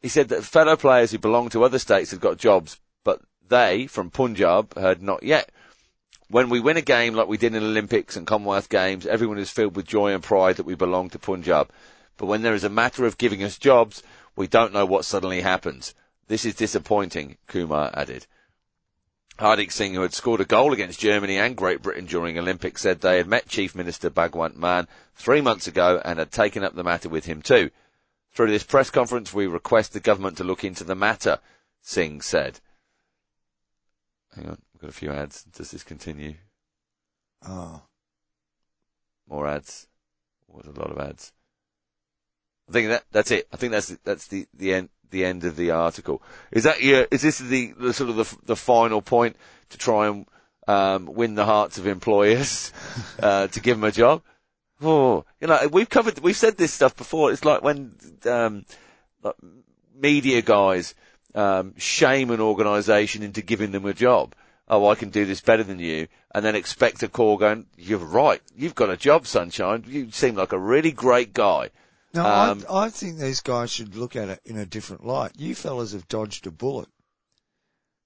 He 0.00 0.08
said 0.08 0.28
that 0.28 0.44
fellow 0.44 0.76
players 0.76 1.10
who 1.10 1.18
belonged 1.18 1.52
to 1.52 1.64
other 1.64 1.78
states 1.78 2.10
had 2.10 2.20
got 2.20 2.38
jobs, 2.38 2.80
but 3.04 3.20
they, 3.48 3.86
from 3.86 4.10
Punjab, 4.10 4.76
had 4.78 5.02
not 5.02 5.22
yet. 5.22 5.50
When 6.34 6.48
we 6.48 6.58
win 6.58 6.76
a 6.76 6.82
game 6.82 7.14
like 7.14 7.28
we 7.28 7.36
did 7.36 7.54
in 7.54 7.62
Olympics 7.62 8.16
and 8.16 8.26
Commonwealth 8.26 8.68
Games, 8.68 9.06
everyone 9.06 9.38
is 9.38 9.52
filled 9.52 9.76
with 9.76 9.86
joy 9.86 10.12
and 10.12 10.20
pride 10.20 10.56
that 10.56 10.66
we 10.66 10.74
belong 10.74 11.08
to 11.10 11.18
Punjab. 11.20 11.70
But 12.16 12.26
when 12.26 12.42
there 12.42 12.56
is 12.56 12.64
a 12.64 12.68
matter 12.68 13.06
of 13.06 13.18
giving 13.18 13.44
us 13.44 13.56
jobs, 13.56 14.02
we 14.34 14.48
don't 14.48 14.72
know 14.72 14.84
what 14.84 15.04
suddenly 15.04 15.42
happens. 15.42 15.94
This 16.26 16.44
is 16.44 16.56
disappointing, 16.56 17.36
Kumar 17.46 17.92
added. 17.94 18.26
Hardik 19.38 19.70
Singh, 19.70 19.94
who 19.94 20.02
had 20.02 20.12
scored 20.12 20.40
a 20.40 20.44
goal 20.44 20.72
against 20.72 20.98
Germany 20.98 21.38
and 21.38 21.56
Great 21.56 21.82
Britain 21.82 22.06
during 22.06 22.36
Olympics, 22.36 22.82
said 22.82 23.00
they 23.00 23.18
had 23.18 23.28
met 23.28 23.48
Chief 23.48 23.76
Minister 23.76 24.10
Bhagwant 24.10 24.56
Mann 24.56 24.88
three 25.14 25.40
months 25.40 25.68
ago 25.68 26.02
and 26.04 26.18
had 26.18 26.32
taken 26.32 26.64
up 26.64 26.74
the 26.74 26.82
matter 26.82 27.08
with 27.08 27.26
him 27.26 27.42
too. 27.42 27.70
Through 28.32 28.50
this 28.50 28.64
press 28.64 28.90
conference, 28.90 29.32
we 29.32 29.46
request 29.46 29.92
the 29.92 30.00
government 30.00 30.38
to 30.38 30.42
look 30.44 30.64
into 30.64 30.82
the 30.82 30.96
matter, 30.96 31.38
Singh 31.80 32.22
said. 32.22 32.58
Hang 34.34 34.48
on, 34.48 34.58
got 34.84 34.90
a 34.90 34.92
few 34.92 35.12
ads. 35.12 35.44
Does 35.44 35.70
this 35.70 35.82
continue? 35.82 36.34
Oh. 37.46 37.80
More 39.26 39.48
ads. 39.48 39.86
What 40.46 40.66
a 40.66 40.70
lot 40.70 40.90
of 40.90 40.98
ads. 40.98 41.32
I 42.68 42.72
think 42.72 42.88
that 42.88 43.04
that's 43.10 43.30
it. 43.30 43.48
I 43.52 43.56
think 43.56 43.72
that's 43.72 43.88
that's 44.04 44.26
the 44.28 44.46
the 44.54 44.74
end 44.74 44.88
the 45.10 45.24
end 45.24 45.44
of 45.44 45.56
the 45.56 45.70
article. 45.70 46.22
Is 46.50 46.64
that 46.64 46.82
your? 46.82 47.06
Is 47.10 47.22
this 47.22 47.38
the, 47.38 47.72
the 47.78 47.92
sort 47.92 48.10
of 48.10 48.16
the 48.16 48.36
the 48.44 48.56
final 48.56 49.00
point 49.00 49.36
to 49.70 49.78
try 49.78 50.08
and 50.08 50.26
um, 50.68 51.06
win 51.06 51.34
the 51.34 51.44
hearts 51.44 51.78
of 51.78 51.86
employers 51.86 52.72
uh, 53.22 53.46
to 53.48 53.60
give 53.60 53.78
them 53.78 53.84
a 53.84 53.92
job? 53.92 54.22
Oh, 54.82 55.24
you 55.40 55.46
know, 55.46 55.68
we've 55.70 55.88
covered, 55.88 56.18
we've 56.18 56.36
said 56.36 56.56
this 56.56 56.72
stuff 56.72 56.96
before. 56.96 57.32
It's 57.32 57.44
like 57.44 57.62
when 57.62 57.94
um, 58.26 58.66
like 59.22 59.36
media 59.94 60.42
guys 60.42 60.94
um, 61.34 61.74
shame 61.78 62.30
an 62.30 62.40
organisation 62.40 63.22
into 63.22 63.40
giving 63.40 63.72
them 63.72 63.86
a 63.86 63.94
job. 63.94 64.34
Oh, 64.66 64.88
I 64.88 64.94
can 64.94 65.10
do 65.10 65.26
this 65.26 65.42
better 65.42 65.62
than 65.62 65.78
you, 65.78 66.08
and 66.34 66.44
then 66.44 66.56
expect 66.56 67.02
a 67.02 67.08
call 67.08 67.36
going, 67.36 67.66
"You're 67.76 67.98
right, 67.98 68.40
you've 68.56 68.74
got 68.74 68.90
a 68.90 68.96
job, 68.96 69.26
sunshine. 69.26 69.84
You 69.86 70.10
seem 70.10 70.36
like 70.36 70.52
a 70.52 70.58
really 70.58 70.92
great 70.92 71.34
guy." 71.34 71.70
No, 72.14 72.24
Um, 72.24 72.64
I, 72.70 72.84
I 72.84 72.90
think 72.90 73.18
these 73.18 73.40
guys 73.40 73.70
should 73.70 73.96
look 73.96 74.16
at 74.16 74.28
it 74.28 74.40
in 74.44 74.56
a 74.56 74.64
different 74.64 75.04
light. 75.04 75.32
You 75.36 75.54
fellas 75.54 75.92
have 75.92 76.08
dodged 76.08 76.46
a 76.46 76.50
bullet. 76.50 76.88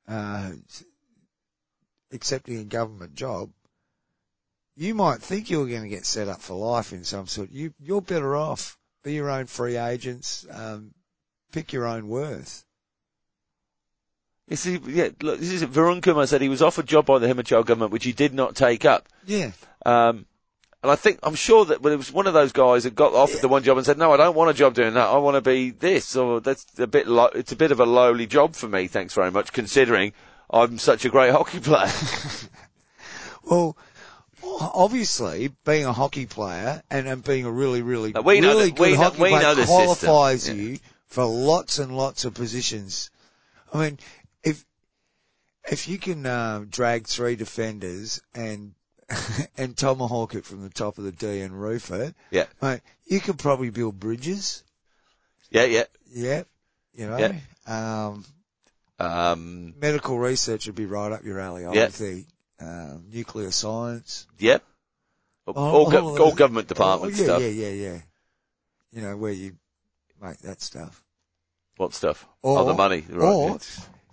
Uh, 0.09 0.53
accepting 2.11 2.59
a 2.59 2.65
government 2.65 3.15
job. 3.15 3.51
You 4.77 4.95
might 4.95 5.21
think 5.21 5.51
you're 5.51 5.69
going 5.69 5.83
to 5.83 5.89
get 5.89 6.07
set 6.07 6.29
up 6.29 6.41
for 6.41 6.55
life 6.55 6.93
in 6.93 7.05
some 7.05 7.27
sort. 7.27 7.51
You, 7.51 7.75
you're 7.79 8.01
better 8.01 8.35
off. 8.35 8.79
Be 9.03 9.13
your 9.15 9.29
own 9.29 9.47
free 9.47 9.77
agents. 9.77 10.47
Um, 10.51 10.95
pick 11.53 11.73
your 11.73 11.87
own 11.87 12.09
worth. 12.09 12.65
You 14.49 14.57
see, 14.57 14.81
yeah, 14.87 15.09
look, 15.23 15.39
this 15.41 15.51
is 15.51 15.63
Varun 15.65 16.03
Kumar 16.03 16.27
said 16.27 16.41
he 16.41 16.49
was 16.49 16.63
offered 16.63 16.87
a 16.87 16.89
job 16.89 17.05
by 17.07 17.19
the 17.19 17.27
Himachal 17.27 17.65
government, 17.67 17.93
which 17.93 18.05
he 18.05 18.13
did 18.13 18.33
not 18.33 18.57
take 18.57 18.85
up. 18.87 19.09
Yeah. 19.27 19.51
Um, 19.85 20.25
and 20.83 20.91
I 20.93 20.97
think, 20.97 21.19
I'm 21.23 21.35
sure 21.35 21.65
that 21.67 21.83
but 21.83 21.93
it 21.93 21.97
was 21.97 22.11
one 22.13 22.27
of 22.27 22.35
those 22.35 22.53
guys 22.53 22.85
that 22.85 22.95
got 22.95 23.13
offered 23.13 23.41
the 23.43 23.49
one 23.49 23.63
job 23.63 23.77
and 23.77 23.85
said, 23.85 23.99
no, 23.99 24.13
I 24.13 24.17
don't 24.17 24.35
want 24.37 24.51
a 24.51 24.55
job 24.55 24.75
doing 24.75 24.95
that. 24.95 25.09
I 25.09 25.19
want 25.19 25.35
to 25.35 25.41
be 25.43 25.71
this. 25.71 26.17
Or 26.17 26.41
that's 26.41 26.65
a 26.79 26.87
bit 26.87 27.07
low, 27.09 27.27
it's 27.27 27.53
a 27.53 27.57
bit 27.57 27.73
of 27.73 27.81
a 27.81 27.85
lowly 27.85 28.27
job 28.27 28.55
for 28.55 28.69
me. 28.69 28.87
Thanks 28.87 29.13
very 29.13 29.31
much, 29.31 29.53
considering 29.53 30.13
I'm 30.49 30.79
such 30.79 31.05
a 31.05 31.09
great 31.11 31.33
hockey 31.33 31.61
player. 31.61 31.91
Well, 33.45 33.77
obviously, 34.61 35.51
being 35.65 35.87
a 35.87 35.93
hockey 35.93 36.27
player 36.27 36.83
and, 36.91 37.09
and 37.09 37.25
being 37.25 37.47
a 37.47 37.51
really, 37.51 37.81
really, 37.83 38.13
Now, 38.13 38.21
know 38.21 38.27
really 38.29 38.67
that- 38.67 38.77
good 38.77 38.91
know- 38.93 38.97
hockey 39.05 39.23
we 39.23 39.29
player 39.31 39.55
know 39.55 39.65
qualifies 39.65 40.49
you 40.49 40.79
for 41.07 41.25
lots 41.25 41.79
and 41.79 41.97
lots 41.97 42.25
of 42.27 42.35
positions. 42.35 43.11
I 43.73 43.85
mean, 43.85 43.99
if 44.43 44.64
if 45.70 45.89
you 45.89 45.99
can 45.99 46.24
um, 46.26 46.66
drag 46.66 47.07
three 47.07 47.36
defenders 47.36 48.20
and 48.34 48.74
and 49.57 49.76
tomahawk 49.76 50.34
it 50.34 50.45
from 50.45 50.62
the 50.62 50.70
top 50.70 50.99
of 50.99 51.05
the 51.05 51.12
D 51.12 51.41
and 51.41 51.61
roof 51.61 51.91
it, 51.91 52.14
yeah. 52.30 52.47
mate, 52.61 52.80
you 53.07 53.20
could 53.20 53.39
probably 53.39 53.70
build 53.70 53.99
bridges. 53.99 54.62
Yeah, 55.51 55.64
yeah. 55.64 55.84
Yeah, 56.11 56.43
you 56.95 57.09
know. 57.09 57.16
Yeah. 57.18 57.32
Um, 57.66 58.24
Um, 58.99 59.74
medical 59.78 60.18
research 60.18 60.66
would 60.66 60.74
be 60.74 60.86
right 60.86 61.12
up 61.12 61.24
your 61.24 61.39
alley. 61.39 61.64
I 61.64 61.72
Yeah. 61.72 61.89
think. 61.89 62.26
Um, 62.61 63.07
nuclear 63.11 63.51
science. 63.53 64.26
Yep. 64.39 64.64
All, 65.47 65.55
all, 65.57 65.91
go- 65.91 66.18
all 66.18 66.34
government 66.34 66.68
department 66.68 67.14
oh, 67.14 67.16
yeah, 67.16 67.24
stuff. 67.24 67.41
Yeah, 67.41 67.49
yeah, 67.49 67.68
yeah. 67.68 67.99
You 68.93 69.03
know, 69.03 69.16
where 69.16 69.32
you 69.32 69.57
make 70.20 70.39
that 70.39 70.61
stuff. 70.61 71.03
What 71.76 71.95
stuff? 71.95 72.26
Or, 72.43 72.59
oh, 72.59 72.64
the 72.64 72.74
money. 72.74 73.05
Right. 73.09 73.24
or 73.24 73.59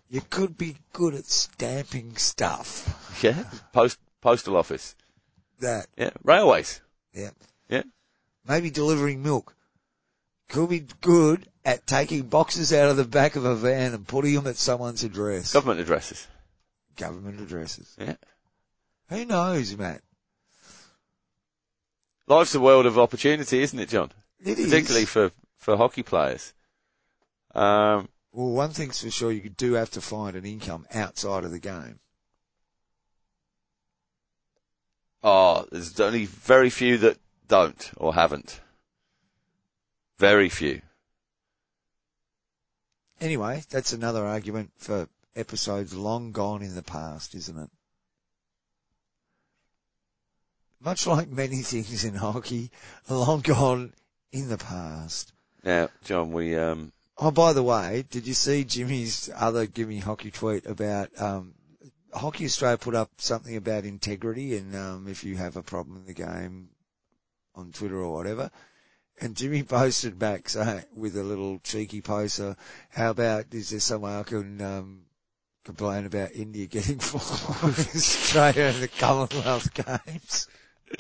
you 0.10 0.22
could 0.22 0.58
be 0.58 0.78
good 0.94 1.14
at 1.16 1.26
stamping 1.26 2.16
stuff. 2.18 3.20
yeah. 3.24 3.44
Post, 3.74 3.98
postal 4.22 4.56
office. 4.58 4.96
That, 5.60 5.88
Yeah. 5.98 6.12
Railways. 6.24 6.82
yeah. 7.14 7.32
Yeah. 7.70 7.84
Maybe 8.48 8.70
delivering 8.70 9.24
milk. 9.24 9.56
Could 10.50 10.70
be 10.70 10.86
good 11.02 11.50
at 11.64 11.88
taking 11.88 12.24
boxes 12.24 12.72
out 12.72 12.90
of 12.92 12.98
the 12.98 13.06
back 13.06 13.36
of 13.36 13.46
a 13.46 13.56
van 13.56 13.94
and 13.94 14.08
putting 14.08 14.36
them 14.36 14.46
at 14.48 14.58
someone's 14.58 15.04
address. 15.04 15.52
Government 15.54 15.80
addresses. 15.80 16.28
Government 16.96 17.40
addresses. 17.42 17.96
Yeah. 18.00 18.16
Who 19.10 19.26
knows, 19.26 19.76
Matt? 19.76 20.02
Life's 22.28 22.56
a 22.56 22.60
world 22.60 22.86
of 22.86 22.98
opportunity, 23.00 23.62
isn't 23.62 23.80
it, 23.80 23.90
John? 23.90 24.12
It 24.44 24.60
is. 24.60 24.66
Particularly 24.70 25.06
for, 25.06 25.32
for 25.58 25.78
hockey 25.78 26.04
players. 26.04 26.54
Um, 27.54 28.10
Well, 28.36 28.52
one 28.52 28.72
thing's 28.72 29.02
for 29.02 29.10
sure, 29.10 29.32
you 29.32 29.48
do 29.48 29.74
have 29.74 29.92
to 29.92 30.02
find 30.02 30.36
an 30.36 30.44
income 30.44 30.86
outside 30.94 31.46
of 31.46 31.52
the 31.52 31.60
game. 31.60 32.00
Oh, 35.24 35.66
there's 35.72 35.98
only 36.02 36.26
very 36.26 36.70
few 36.70 36.98
that 36.98 37.18
don't 37.48 37.92
or 37.96 38.14
haven't. 38.14 38.60
Very 40.20 40.50
few. 40.50 40.82
Anyway, 43.22 43.64
that's 43.70 43.94
another 43.94 44.26
argument 44.26 44.72
for 44.76 45.08
episodes 45.38 45.94
long 45.94 46.34
gone 46.34 46.62
in 46.62 46.76
the 46.76 46.84
past, 46.84 47.36
isn't 47.36 47.58
it? 47.58 47.70
Much 50.82 51.08
like 51.08 51.30
many 51.30 51.62
things 51.62 52.04
in 52.04 52.16
hockey, 52.16 52.70
long 53.10 53.40
gone 53.40 53.94
in 54.34 54.50
the 54.50 54.58
past. 54.58 55.32
Now, 55.64 55.88
John, 56.04 56.34
we 56.34 56.58
um, 56.58 56.92
Oh, 57.18 57.32
by 57.32 57.54
the 57.54 57.64
way, 57.64 58.04
did 58.10 58.28
you 58.28 58.34
see 58.34 58.66
Jimmy's 58.66 59.30
other 59.34 59.66
Gimme 59.68 60.00
Hockey 60.00 60.32
tweet 60.32 60.66
about 60.66 61.10
um, 61.20 61.54
Hockey 62.14 62.44
Australia 62.46 62.78
put 62.78 62.94
up 62.94 63.10
something 63.18 63.56
about 63.56 63.86
integrity 63.86 64.58
and 64.58 64.76
um, 64.76 65.08
if 65.08 65.24
you 65.24 65.38
have 65.38 65.56
a 65.56 65.64
problem 65.64 65.98
in 65.98 66.06
the 66.06 66.14
game 66.14 66.70
on 67.56 67.72
Twitter 67.72 67.98
or 68.02 68.14
whatever. 68.14 68.52
And 69.22 69.36
Jimmy 69.36 69.64
posted 69.68 70.20
back 70.20 70.50
with 70.94 71.16
a 71.16 71.24
little 71.24 71.60
cheeky 71.60 72.02
poster, 72.02 72.58
how 72.90 73.12
about 73.12 73.46
is 73.54 73.70
there 73.70 73.80
some 73.80 74.02
way 74.02 74.18
I 74.18 74.24
can 74.24 74.62
um, 74.62 75.04
complain 75.64 76.06
about 76.06 76.34
India 76.34 76.66
getting 76.66 77.00
four 77.02 77.70
Australia 77.70 78.74
in 78.76 78.82
the 78.82 78.90
Commonwealth 78.90 79.74
Games? 79.74 80.50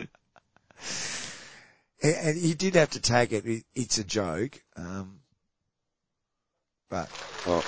and, 2.01 2.15
and 2.15 2.37
he 2.37 2.53
did 2.53 2.75
have 2.75 2.91
to 2.91 3.01
tag 3.01 3.33
it. 3.33 3.45
it 3.45 3.65
it's 3.75 3.97
a 3.97 4.03
joke. 4.05 4.61
Um, 4.77 5.19
but 6.89 7.09
well, 7.45 7.63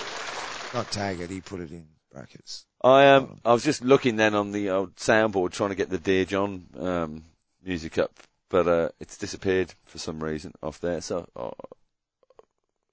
not 0.73 0.91
tag 0.91 1.19
it. 1.21 1.29
He 1.29 1.41
put 1.41 1.61
it 1.61 1.71
in 1.71 1.85
brackets. 2.11 2.65
I 2.81 3.07
um, 3.09 3.39
I 3.43 3.53
was 3.53 3.63
just 3.63 3.83
looking 3.83 4.15
then 4.15 4.35
on 4.35 4.51
the 4.51 4.69
old 4.69 4.95
soundboard 4.95 5.51
trying 5.51 5.69
to 5.69 5.75
get 5.75 5.89
the 5.89 5.97
Dear 5.97 6.25
John 6.25 6.65
um, 6.79 7.23
music 7.63 7.97
up, 7.97 8.11
but 8.49 8.67
uh, 8.67 8.89
it's 8.99 9.17
disappeared 9.17 9.73
for 9.85 9.97
some 9.97 10.23
reason 10.23 10.53
off 10.61 10.79
there, 10.79 11.01
so 11.01 11.27
I 11.35 11.49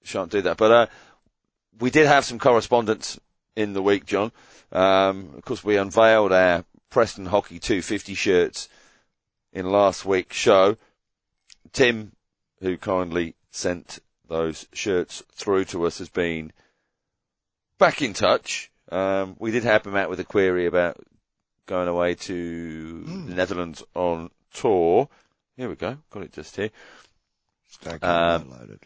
shan't 0.03 0.31
do 0.31 0.41
that. 0.41 0.57
But 0.57 0.71
uh, 0.71 0.87
we 1.79 1.89
did 1.89 2.07
have 2.07 2.25
some 2.25 2.39
correspondence 2.39 3.19
in 3.55 3.73
the 3.73 3.81
week, 3.81 4.05
John. 4.05 4.31
Um, 4.71 5.33
of 5.37 5.45
course, 5.45 5.63
we 5.63 5.77
unveiled 5.77 6.31
our 6.31 6.65
Preston 6.89 7.27
Hockey 7.27 7.59
250 7.59 8.13
shirts 8.13 8.69
in 9.53 9.69
last 9.69 10.05
week's 10.05 10.35
show. 10.35 10.77
Tim, 11.71 12.13
who 12.61 12.77
kindly 12.77 13.35
sent 13.51 13.99
those 14.27 14.67
shirts 14.73 15.23
through 15.31 15.65
to 15.65 15.85
us, 15.85 15.99
has 15.99 16.09
been 16.09 16.51
back 17.77 18.01
in 18.01 18.13
touch. 18.13 18.71
Um, 18.91 19.35
we 19.39 19.51
did 19.51 19.63
help 19.63 19.87
him 19.87 19.95
out 19.95 20.09
with 20.09 20.19
a 20.19 20.23
query 20.23 20.65
about 20.65 20.97
going 21.65 21.87
away 21.87 22.15
to 22.15 23.03
Mm. 23.07 23.27
the 23.27 23.33
Netherlands 23.35 23.83
on 23.95 24.29
tour. 24.53 25.09
Here 25.57 25.69
we 25.69 25.75
go. 25.75 25.97
Got 26.11 26.23
it 26.23 26.33
just 26.33 26.55
here. 26.55 26.69
Um, 28.03 28.49
loaded. 28.51 28.79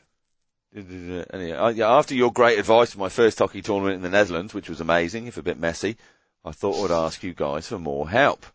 Anyway, 1.33 1.51
uh, 1.53 1.97
after 1.97 2.13
your 2.13 2.31
great 2.31 2.59
advice 2.59 2.91
for 2.93 2.99
my 2.99 3.09
first 3.09 3.39
hockey 3.39 3.61
tournament 3.61 3.95
in 3.95 4.01
the 4.01 4.09
Netherlands, 4.09 4.53
which 4.53 4.69
was 4.69 4.79
amazing, 4.79 5.25
if 5.25 5.37
a 5.37 5.41
bit 5.41 5.59
messy, 5.59 5.97
I 6.45 6.51
thought 6.51 6.85
I'd 6.85 7.05
ask 7.05 7.23
you 7.23 7.33
guys 7.33 7.67
for 7.67 7.79
more 7.79 8.09
help. 8.09 8.45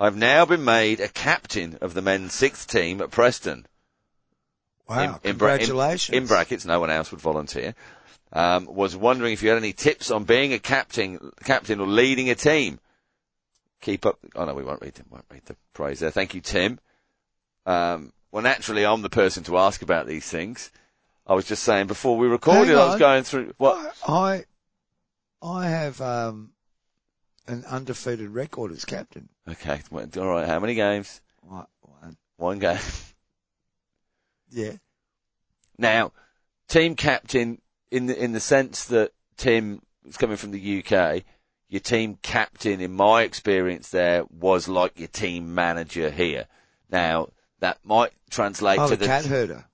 I've 0.00 0.16
now 0.16 0.44
been 0.44 0.64
made 0.64 1.00
a 1.00 1.08
captain 1.08 1.78
of 1.80 1.94
the 1.94 2.02
men's 2.02 2.32
sixth 2.34 2.68
team 2.68 3.00
at 3.00 3.10
Preston. 3.10 3.66
Wow! 4.88 5.02
in 5.02 5.10
in- 5.10 5.18
congratulations. 5.38 6.16
In 6.16 6.26
brackets, 6.26 6.64
no 6.64 6.80
one 6.80 6.90
else 6.90 7.10
would 7.10 7.20
volunteer. 7.20 7.74
Um, 8.32 8.66
was 8.66 8.94
wondering 8.94 9.32
if 9.32 9.42
you 9.42 9.48
had 9.48 9.58
any 9.58 9.72
tips 9.72 10.10
on 10.10 10.24
being 10.24 10.52
a 10.52 10.58
captain, 10.58 11.32
captain 11.44 11.80
or 11.80 11.86
leading 11.86 12.28
a 12.28 12.34
team. 12.34 12.78
Keep 13.80 14.06
up. 14.06 14.18
Oh 14.34 14.44
no, 14.44 14.54
we 14.54 14.64
won't 14.64 14.82
read. 14.82 14.94
Won't 15.10 15.24
read 15.30 15.44
the 15.46 15.56
praise 15.72 16.00
there. 16.00 16.10
Thank 16.10 16.34
you, 16.34 16.40
Tim. 16.40 16.78
Um, 17.64 18.12
well, 18.32 18.42
naturally, 18.42 18.84
I'm 18.84 19.02
the 19.02 19.10
person 19.10 19.44
to 19.44 19.58
ask 19.58 19.82
about 19.82 20.06
these 20.06 20.28
things. 20.28 20.70
I 21.26 21.34
was 21.34 21.44
just 21.44 21.62
saying 21.62 21.86
before 21.86 22.16
we 22.16 22.26
recorded, 22.26 22.74
I 22.76 22.86
was 22.86 22.98
going 22.98 23.22
through 23.22 23.54
what. 23.58 23.94
I, 24.06 24.44
I 25.42 25.68
have 25.68 26.00
um, 26.00 26.50
an 27.46 27.64
undefeated 27.66 28.30
record 28.30 28.72
as 28.72 28.84
captain. 28.84 29.28
Okay, 29.48 29.80
all 29.92 30.26
right. 30.26 30.46
How 30.46 30.58
many 30.60 30.74
games? 30.74 31.20
One- 31.42 31.66
one. 31.80 32.16
One 32.36 32.58
game. 32.58 32.78
Yeah. 34.50 34.72
Now, 35.78 36.12
team 36.68 36.96
captain 36.96 37.60
in 37.90 38.06
the 38.06 38.22
in 38.22 38.32
the 38.32 38.40
sense 38.40 38.86
that 38.86 39.12
Tim 39.36 39.82
is 40.06 40.16
coming 40.16 40.36
from 40.36 40.50
the 40.50 40.78
UK, 40.84 41.22
your 41.68 41.80
team 41.80 42.18
captain, 42.22 42.80
in 42.80 42.92
my 42.92 43.22
experience, 43.22 43.90
there 43.90 44.24
was 44.30 44.68
like 44.68 44.98
your 44.98 45.08
team 45.08 45.54
manager 45.54 46.10
here. 46.10 46.46
Now 46.90 47.28
that 47.60 47.78
might 47.84 48.12
translate 48.30 48.78
Oh, 48.78 48.88
to 48.88 48.96
the 48.96 49.06
cat 49.06 49.24
herder. 49.24 49.64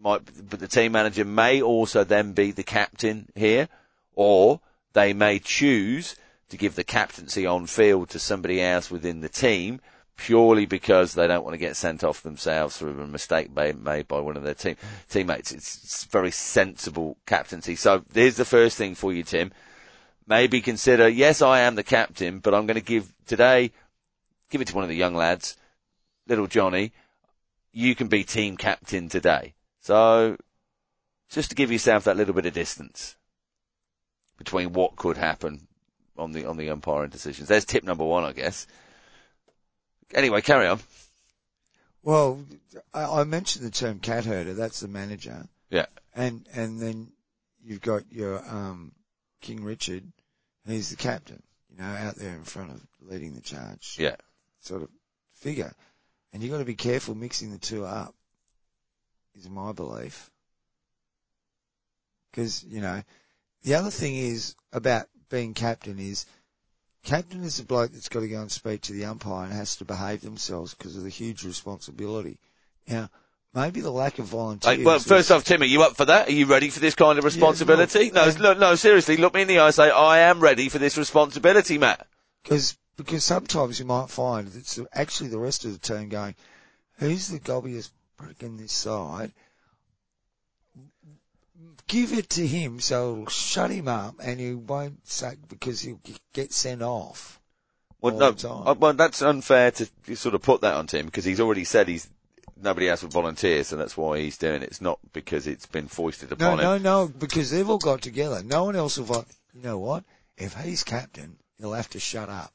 might, 0.00 0.22
but 0.48 0.60
the 0.60 0.68
team 0.68 0.92
manager 0.92 1.24
may 1.24 1.60
also 1.60 2.04
then 2.04 2.32
be 2.32 2.50
the 2.52 2.62
captain 2.62 3.28
here, 3.34 3.68
or 4.14 4.60
they 4.92 5.12
may 5.12 5.38
choose 5.38 6.16
to 6.50 6.56
give 6.56 6.74
the 6.74 6.84
captaincy 6.84 7.46
on 7.46 7.66
field 7.66 8.10
to 8.10 8.18
somebody 8.18 8.60
else 8.60 8.90
within 8.90 9.20
the 9.20 9.28
team 9.28 9.80
purely 10.16 10.66
because 10.66 11.14
they 11.14 11.26
don't 11.26 11.44
want 11.44 11.54
to 11.54 11.58
get 11.58 11.76
sent 11.76 12.04
off 12.04 12.22
themselves 12.22 12.76
through 12.76 13.00
a 13.00 13.06
mistake 13.06 13.54
made, 13.54 14.08
by 14.08 14.20
one 14.20 14.36
of 14.36 14.42
their 14.42 14.54
team 14.54 14.76
teammates. 15.08 15.52
It's, 15.52 16.04
very 16.04 16.30
sensible 16.30 17.16
captaincy. 17.26 17.76
So 17.76 18.04
there's 18.12 18.36
the 18.36 18.44
first 18.44 18.76
thing 18.76 18.94
for 18.94 19.12
you, 19.12 19.22
Tim. 19.22 19.52
Maybe 20.26 20.60
consider, 20.60 21.08
yes, 21.08 21.42
I 21.42 21.60
am 21.60 21.74
the 21.74 21.82
captain, 21.82 22.38
but 22.38 22.54
I'm 22.54 22.66
going 22.66 22.78
to 22.78 22.84
give 22.84 23.12
today, 23.26 23.72
give 24.50 24.60
it 24.60 24.68
to 24.68 24.74
one 24.74 24.84
of 24.84 24.90
the 24.90 24.96
young 24.96 25.14
lads, 25.14 25.56
little 26.28 26.46
Johnny. 26.46 26.92
You 27.72 27.94
can 27.94 28.08
be 28.08 28.22
team 28.22 28.56
captain 28.56 29.08
today. 29.08 29.54
So, 29.80 30.36
just 31.30 31.50
to 31.50 31.56
give 31.56 31.72
yourself 31.72 32.04
that 32.04 32.16
little 32.16 32.34
bit 32.34 32.46
of 32.46 32.52
distance 32.52 33.16
between 34.36 34.72
what 34.72 34.96
could 34.96 35.16
happen 35.16 35.66
on 36.18 36.32
the 36.32 36.44
on 36.46 36.56
the 36.56 36.68
umpiring 36.70 37.10
decisions. 37.10 37.48
There's 37.48 37.64
tip 37.64 37.84
number 37.84 38.04
one, 38.04 38.24
I 38.24 38.32
guess. 38.32 38.66
Anyway, 40.14 40.40
carry 40.42 40.66
on. 40.66 40.80
Well, 42.02 42.44
I, 42.92 43.20
I 43.20 43.24
mentioned 43.24 43.64
the 43.64 43.70
term 43.70 43.98
cat 44.00 44.24
herder. 44.24 44.54
That's 44.54 44.80
the 44.80 44.88
manager. 44.88 45.46
Yeah. 45.70 45.86
And 46.14 46.46
and 46.52 46.80
then 46.80 47.12
you've 47.64 47.80
got 47.80 48.10
your 48.10 48.38
um, 48.38 48.92
King 49.40 49.64
Richard. 49.64 50.04
He's 50.66 50.90
the 50.90 50.96
captain. 50.96 51.42
You 51.70 51.78
know, 51.78 51.88
out 51.88 52.16
there 52.16 52.34
in 52.34 52.44
front 52.44 52.70
of 52.70 52.80
leading 53.00 53.34
the 53.34 53.40
charge. 53.40 53.96
Yeah. 53.98 54.16
Sort 54.60 54.82
of 54.82 54.90
figure. 55.34 55.72
And 56.32 56.42
you've 56.42 56.52
got 56.52 56.58
to 56.58 56.64
be 56.64 56.74
careful 56.74 57.14
mixing 57.14 57.50
the 57.50 57.58
two 57.58 57.84
up. 57.84 58.14
Is 59.34 59.48
my 59.48 59.72
belief. 59.72 60.30
Because 62.30 62.62
you 62.64 62.80
know, 62.80 63.02
the 63.62 63.74
other 63.74 63.90
thing 63.90 64.16
is 64.16 64.54
about 64.72 65.06
being 65.30 65.54
captain 65.54 65.98
is 65.98 66.26
captain 67.04 67.42
is 67.42 67.58
the 67.58 67.64
bloke 67.64 67.92
that's 67.92 68.08
got 68.08 68.20
to 68.20 68.28
go 68.28 68.40
and 68.40 68.50
speak 68.50 68.82
to 68.82 68.92
the 68.92 69.04
umpire 69.04 69.44
and 69.44 69.52
has 69.52 69.76
to 69.76 69.84
behave 69.84 70.20
themselves 70.20 70.74
because 70.74 70.96
of 70.96 71.02
the 71.02 71.08
huge 71.10 71.44
responsibility. 71.44 72.38
Now, 72.88 73.10
maybe 73.54 73.80
the 73.80 73.90
lack 73.90 74.18
of 74.18 74.26
volunteers. 74.26 74.76
Hey, 74.78 74.84
well, 74.84 74.98
first 74.98 75.30
off, 75.30 75.44
Tim, 75.44 75.62
are 75.62 75.66
you 75.66 75.82
up 75.82 75.96
for 75.96 76.04
that? 76.06 76.28
Are 76.28 76.32
you 76.32 76.46
ready 76.46 76.70
for 76.70 76.80
this 76.80 76.94
kind 76.94 77.18
of 77.18 77.24
responsibility? 77.24 78.10
no, 78.10 78.30
no, 78.38 78.52
um, 78.52 78.58
no, 78.58 78.74
seriously, 78.74 79.16
look 79.16 79.34
me 79.34 79.42
in 79.42 79.48
the 79.48 79.58
eye 79.58 79.66
and 79.66 79.74
say, 79.74 79.90
I 79.90 80.20
am 80.20 80.40
ready 80.40 80.68
for 80.68 80.78
this 80.78 80.96
responsibility, 80.96 81.78
Matt. 81.78 82.06
Because 82.42 82.76
because 82.96 83.24
sometimes 83.24 83.78
you 83.78 83.86
might 83.86 84.10
find 84.10 84.46
that 84.46 84.58
it's 84.58 84.78
actually 84.92 85.30
the 85.30 85.38
rest 85.38 85.64
of 85.64 85.72
the 85.72 85.78
team 85.78 86.08
going, 86.08 86.34
who's 86.98 87.28
the 87.28 87.40
gobbiest 87.40 87.90
prick 88.16 88.42
in 88.42 88.56
this 88.56 88.72
side? 88.72 89.32
Give 91.86 92.12
it 92.12 92.30
to 92.30 92.46
him 92.46 92.80
so 92.80 93.12
it'll 93.12 93.26
shut 93.26 93.70
him 93.70 93.88
up 93.88 94.14
and 94.22 94.40
he 94.40 94.54
won't 94.54 95.06
say 95.06 95.34
because 95.48 95.80
he'll 95.80 96.00
get 96.32 96.52
sent 96.52 96.82
off. 96.82 97.40
Well, 98.00 98.16
no, 98.16 98.34
uh, 98.48 98.74
well, 98.76 98.94
that's 98.94 99.22
unfair 99.22 99.70
to 99.70 100.16
sort 100.16 100.34
of 100.34 100.42
put 100.42 100.62
that 100.62 100.74
on 100.74 100.88
him 100.88 101.06
because 101.06 101.24
he's 101.24 101.38
already 101.40 101.64
said 101.64 101.86
he's 101.86 102.08
nobody 102.60 102.88
else 102.88 103.02
would 103.02 103.12
volunteer, 103.12 103.62
so 103.64 103.76
that's 103.76 103.96
why 103.96 104.18
he's 104.18 104.38
doing 104.38 104.62
it. 104.62 104.64
It's 104.64 104.80
not 104.80 104.98
because 105.12 105.46
it's 105.46 105.66
been 105.66 105.88
foisted 105.88 106.30
No, 106.30 106.34
upon 106.34 106.58
him. 106.58 106.64
no, 106.64 106.78
no, 106.78 107.08
because 107.08 107.50
they've 107.50 107.68
all 107.68 107.78
got 107.78 108.02
together. 108.02 108.42
No 108.42 108.64
one 108.64 108.76
else 108.76 108.98
will 108.98 109.04
vote. 109.04 109.26
You 109.54 109.62
know 109.62 109.78
what? 109.78 110.04
If 110.36 110.54
he's 110.54 110.82
captain, 110.82 111.36
he'll 111.58 111.72
have 111.74 111.90
to 111.90 112.00
shut 112.00 112.28
up. 112.28 112.52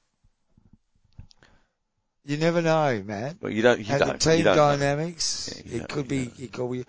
You 2.25 2.35
never 2.35 2.61
know, 2.61 3.01
man. 3.05 3.37
But 3.39 3.53
you 3.53 3.61
don't. 3.61 3.79
You 3.79 3.85
and 3.93 3.99
don't. 3.99 4.19
the 4.19 4.29
team 4.29 4.39
you 4.39 4.43
don't 4.43 4.57
know. 4.57 4.71
dynamics, 4.77 5.61
you 5.65 5.81
it 5.81 5.87
could 5.87 6.09
be, 6.09 6.29
it 6.39 6.51
could 6.51 6.71
be. 6.71 6.85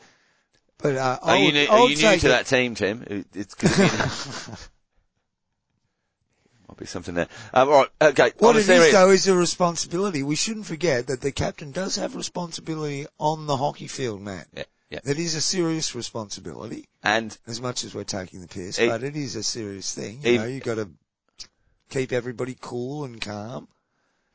But 0.79 0.97
uh, 0.97 1.19
Are 1.23 1.37
you, 1.37 1.53
new, 1.53 1.67
are 1.67 1.81
you 1.89 1.97
new 1.97 1.97
to 1.97 2.09
it- 2.15 2.21
that 2.23 2.47
team, 2.47 2.75
Tim? 2.75 3.03
It- 3.07 3.27
It's 3.35 3.55
cause 3.55 3.79
it 3.79 4.71
might 6.69 6.77
be 6.77 6.87
something 6.87 7.15
there. 7.15 7.29
Um, 7.53 7.69
all 7.69 7.75
right. 7.81 7.89
Okay. 8.01 8.33
What 8.39 8.57
it 8.57 8.69
is 8.69 8.93
though 8.93 9.11
is 9.11 9.27
a 9.27 9.35
responsibility. 9.37 10.23
We 10.23 10.37
shouldn't 10.37 10.67
forget 10.67 11.07
that 11.09 11.21
the 11.21 11.33
captain 11.33 11.73
does 11.73 11.97
have 11.97 12.15
responsibility 12.15 13.07
on 13.19 13.47
the 13.47 13.57
hockey 13.57 13.89
field, 13.89 14.21
Matt. 14.21 14.47
Yeah. 14.55 14.65
Yeah. 14.91 15.01
That 15.05 15.19
is 15.19 15.35
a 15.35 15.41
serious 15.43 15.95
responsibility, 15.95 16.89
And 17.03 17.37
as 17.47 17.61
much 17.61 17.85
as 17.85 17.95
we're 17.95 18.05
taking 18.05 18.41
the 18.41 18.49
piss, 18.49 18.79
E- 18.79 18.87
but 18.89 19.03
it 19.03 19.17
is 19.17 19.37
a 19.37 19.43
serious 19.43 19.93
thing. 19.95 20.21
You 20.23 20.31
e- 20.33 20.39
know, 20.39 20.47
you 20.47 20.61
got 20.61 20.77
to 20.77 20.89
keep 21.91 22.11
everybody 22.11 22.57
cool 22.59 23.05
and 23.05 23.21
calm. 23.21 23.69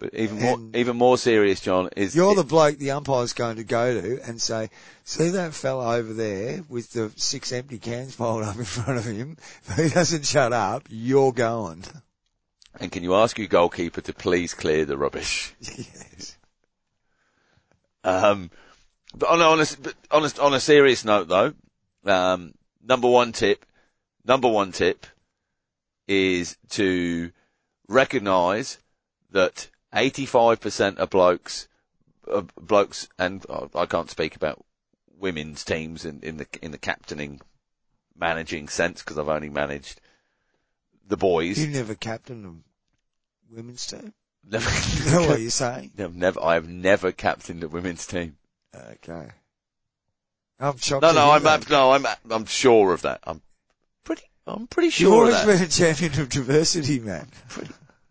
But 0.03 0.15
even 0.15 0.41
more, 0.41 0.59
even 0.73 0.97
more 0.97 1.17
serious, 1.17 1.61
John, 1.61 1.87
is 1.95 2.13
You're 2.13 2.35
the 2.35 2.43
bloke 2.43 2.77
the 2.77 2.91
umpire's 2.91 3.31
going 3.31 3.55
to 3.55 3.63
go 3.63 4.01
to 4.01 4.19
and 4.27 4.41
say, 4.41 4.69
see 5.05 5.29
that 5.29 5.53
fella 5.53 5.95
over 5.95 6.11
there 6.11 6.61
with 6.67 6.91
the 6.91 7.09
six 7.15 7.53
empty 7.53 7.77
cans 7.77 8.13
piled 8.13 8.43
up 8.43 8.57
in 8.57 8.65
front 8.65 8.99
of 8.99 9.05
him? 9.05 9.37
If 9.65 9.77
he 9.77 9.87
doesn't 9.87 10.25
shut 10.25 10.51
up, 10.51 10.87
you're 10.89 11.31
going. 11.31 11.85
and 12.81 12.91
can 12.91 13.03
you 13.03 13.15
ask 13.15 13.37
your 13.37 13.47
goalkeeper 13.47 14.01
to 14.01 14.11
please 14.11 14.53
clear 14.53 14.83
the 14.83 14.97
rubbish? 14.97 15.53
yes. 15.61 16.37
Um, 18.03 18.51
but 19.15 19.29
on 19.29 19.39
a 19.39 19.45
honest, 19.45 19.81
but 19.81 19.93
honest, 20.11 20.37
on 20.37 20.53
a 20.53 20.59
serious 20.59 21.05
note 21.05 21.29
though, 21.29 21.53
um, 22.03 22.53
number 22.85 23.07
one 23.07 23.31
tip, 23.31 23.65
number 24.25 24.49
one 24.49 24.73
tip 24.73 25.05
is 26.09 26.57
to 26.71 27.31
recognise 27.87 28.79
that 29.31 29.69
85% 29.93 30.97
of 30.97 31.09
blokes, 31.09 31.67
uh, 32.31 32.43
blokes, 32.59 33.07
and 33.19 33.45
uh, 33.49 33.67
I 33.75 33.85
can't 33.85 34.09
speak 34.09 34.35
about 34.35 34.63
women's 35.19 35.63
teams 35.63 36.05
in, 36.05 36.19
in 36.21 36.37
the, 36.37 36.47
in 36.61 36.71
the 36.71 36.77
captaining, 36.77 37.41
managing 38.17 38.67
sense 38.67 39.01
because 39.01 39.17
I've 39.17 39.29
only 39.29 39.49
managed 39.49 40.01
the 41.07 41.17
boys. 41.17 41.59
You 41.59 41.67
never 41.67 41.95
captained 41.95 42.45
a 42.45 43.53
women's 43.55 43.85
team? 43.85 44.13
Never, 44.45 44.69
You 45.05 45.11
know 45.11 45.27
what 45.29 45.39
you're 45.39 45.49
saying? 45.49 45.93
I've 45.97 46.15
never, 46.17 46.43
I 46.43 46.55
have 46.55 46.67
never 46.67 47.13
captained 47.13 47.63
a 47.63 47.69
women's 47.69 48.05
team. 48.05 48.35
Okay. 48.75 49.29
I'm 50.59 50.77
shocked. 50.77 51.01
No, 51.01 51.13
no, 51.13 51.31
I'm, 51.31 51.43
that. 51.43 51.69
no, 51.69 51.91
I'm, 51.93 52.05
I'm 52.29 52.45
sure 52.45 52.91
of 52.93 53.03
that. 53.03 53.21
I'm 53.23 53.41
pretty, 54.03 54.23
I'm 54.45 54.67
pretty 54.67 54.89
sure 54.89 55.05
You've 55.07 55.13
sure 55.13 55.23
of 55.29 55.33
always 55.33 55.45
that. 55.45 55.59
been 55.59 55.65
a 55.65 55.93
champion 55.95 56.21
of 56.21 56.27
diversity, 56.29 56.99
man. 56.99 57.27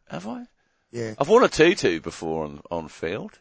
Have 0.08 0.26
I? 0.26 0.46
Yeah. 0.92 1.14
I've 1.18 1.28
worn 1.28 1.42
a 1.42 1.48
tutu 1.48 2.00
before 2.00 2.44
on, 2.44 2.60
on 2.70 2.88
field. 2.88 3.38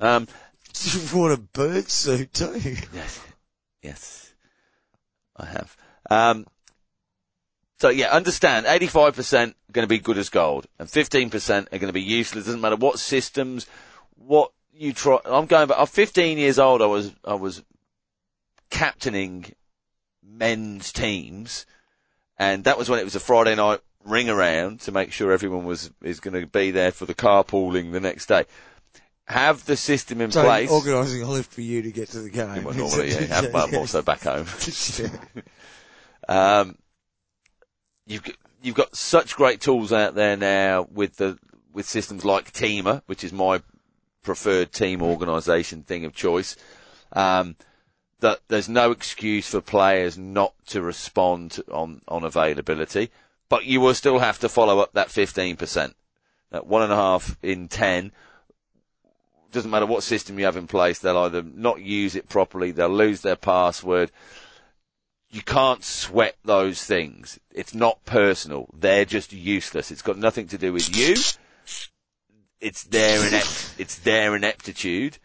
Um, 0.00 0.26
You've 0.82 1.14
worn 1.14 1.32
a 1.32 1.36
bird 1.36 1.88
suit 1.88 2.34
too. 2.34 2.60
yes, 2.92 3.20
yes, 3.82 4.34
I 5.36 5.46
have. 5.46 5.76
Um, 6.10 6.46
so 7.78 7.88
yeah, 7.88 8.08
understand, 8.08 8.66
85% 8.66 9.50
are 9.50 9.54
going 9.72 9.84
to 9.84 9.88
be 9.88 9.98
good 9.98 10.18
as 10.18 10.28
gold 10.28 10.66
and 10.78 10.88
15% 10.88 11.66
are 11.72 11.78
going 11.78 11.88
to 11.88 11.92
be 11.92 12.02
useless. 12.02 12.44
It 12.44 12.48
Doesn't 12.48 12.60
matter 12.60 12.76
what 12.76 12.98
systems, 12.98 13.66
what 14.16 14.52
you 14.72 14.92
try. 14.92 15.18
I'm 15.24 15.46
going 15.46 15.68
back, 15.68 15.78
I'm 15.78 15.86
15 15.86 16.38
years 16.38 16.58
old. 16.58 16.82
I 16.82 16.86
was, 16.86 17.12
I 17.24 17.34
was 17.34 17.62
captaining 18.70 19.52
men's 20.22 20.92
teams 20.92 21.64
and 22.38 22.64
that 22.64 22.76
was 22.76 22.88
when 22.90 22.98
it 22.98 23.04
was 23.04 23.14
a 23.14 23.20
Friday 23.20 23.54
night 23.54 23.80
ring 24.06 24.30
around 24.30 24.80
to 24.80 24.92
make 24.92 25.12
sure 25.12 25.32
everyone 25.32 25.64
was, 25.64 25.90
is 26.02 26.20
going 26.20 26.40
to 26.40 26.46
be 26.46 26.70
there 26.70 26.92
for 26.92 27.06
the 27.06 27.14
carpooling 27.14 27.92
the 27.92 28.00
next 28.00 28.26
day. 28.26 28.44
Have 29.26 29.64
the 29.66 29.76
system 29.76 30.20
in 30.20 30.30
So 30.30 30.42
place. 30.44 30.70
organising 30.70 31.22
a 31.22 31.28
lift 31.28 31.52
for 31.52 31.60
you 31.60 31.82
to 31.82 31.90
get 31.90 32.10
to 32.10 32.20
the 32.20 32.30
game. 32.30 32.62
Well, 32.62 32.74
normally, 32.76 33.10
yeah, 33.10 33.22
have, 33.22 33.52
but 33.52 33.68
I'm 33.68 33.74
also 33.76 34.02
back 34.02 34.22
home. 34.22 34.46
Um, 36.28 36.76
you've 38.04 38.24
you've 38.62 38.74
got 38.74 38.96
such 38.96 39.36
great 39.36 39.60
tools 39.60 39.92
out 39.92 40.14
there 40.16 40.36
now 40.36 40.88
with 40.90 41.16
the 41.16 41.38
with 41.72 41.86
systems 41.86 42.24
like 42.24 42.52
Teamer, 42.52 43.02
which 43.06 43.22
is 43.22 43.32
my 43.32 43.62
preferred 44.22 44.72
team 44.72 45.02
organisation 45.02 45.82
thing 45.82 46.04
of 46.04 46.14
choice. 46.14 46.56
Um, 47.12 47.54
that 48.20 48.40
there's 48.48 48.68
no 48.68 48.90
excuse 48.90 49.48
for 49.48 49.60
players 49.60 50.16
not 50.18 50.54
to 50.66 50.82
respond 50.82 51.60
on 51.70 52.00
on 52.08 52.24
availability, 52.24 53.10
but 53.48 53.64
you 53.64 53.80
will 53.80 53.94
still 53.94 54.18
have 54.18 54.38
to 54.40 54.48
follow 54.48 54.80
up 54.80 54.92
that 54.94 55.08
15%. 55.08 55.94
That 56.50 56.66
one 56.66 56.82
and 56.82 56.92
a 56.92 56.96
half 56.96 57.36
in 57.42 57.68
ten 57.68 58.12
doesn't 59.56 59.70
matter 59.70 59.86
what 59.86 60.02
system 60.02 60.38
you 60.38 60.44
have 60.44 60.56
in 60.56 60.66
place, 60.66 60.98
they'll 60.98 61.16
either 61.18 61.42
not 61.42 61.80
use 61.80 62.14
it 62.14 62.28
properly, 62.28 62.70
they'll 62.70 62.88
lose 62.88 63.22
their 63.22 63.36
password. 63.36 64.10
You 65.30 65.42
can't 65.42 65.82
sweat 65.82 66.36
those 66.44 66.84
things. 66.84 67.40
It's 67.50 67.74
not 67.74 68.04
personal. 68.04 68.68
They're 68.72 69.04
just 69.04 69.32
useless. 69.32 69.90
It's 69.90 70.02
got 70.02 70.18
nothing 70.18 70.48
to 70.48 70.58
do 70.58 70.72
with 70.72 70.94
you. 70.96 71.14
It's 72.60 72.84
their 72.84 73.26
inept, 73.26 73.74
it's 73.78 73.98
their 73.98 74.36
ineptitude. 74.36 75.18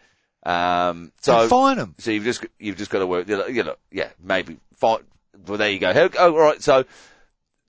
Um, 0.44 1.12
so, 1.22 1.48
fine 1.48 1.78
them. 1.78 1.96
so 2.00 2.12
you've 2.12 2.24
just 2.24 2.46
you've 2.58 2.78
just 2.78 2.90
got 2.90 3.00
to 3.00 3.08
work. 3.08 3.28
You 3.28 3.38
know, 3.38 3.48
you 3.48 3.64
know, 3.64 3.76
yeah, 3.92 4.10
maybe. 4.22 4.58
Fine. 4.76 5.02
Well, 5.46 5.58
there 5.58 5.70
you 5.70 5.80
go. 5.80 6.10
Oh, 6.18 6.34
all 6.34 6.40
right. 6.40 6.62
So 6.62 6.86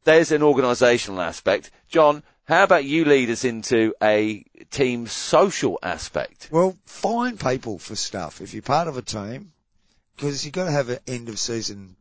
there's 0.05 0.32
an 0.32 0.42
organisational 0.42 1.24
aspect. 1.24 1.70
John, 1.88 2.22
how 2.44 2.64
about 2.64 2.84
you 2.84 3.05
lead 3.05 3.30
us 3.30 3.44
into 3.44 3.94
a 4.03 4.44
team 4.70 5.07
social 5.07 5.78
aspect? 5.82 6.48
Well, 6.50 6.76
find 6.84 7.38
people 7.38 7.78
for 7.78 7.96
stuff. 7.96 8.40
If 8.40 8.53
you're 8.53 8.62
part 8.62 8.88
of 8.88 8.96
a 8.96 9.03
team, 9.03 9.53
because 10.16 10.44
you've 10.44 10.55
got 10.55 10.66
to 10.66 10.72
have 10.72 10.88
an 10.88 10.98
end 11.07 11.28
of 11.28 11.38
season 11.38 11.96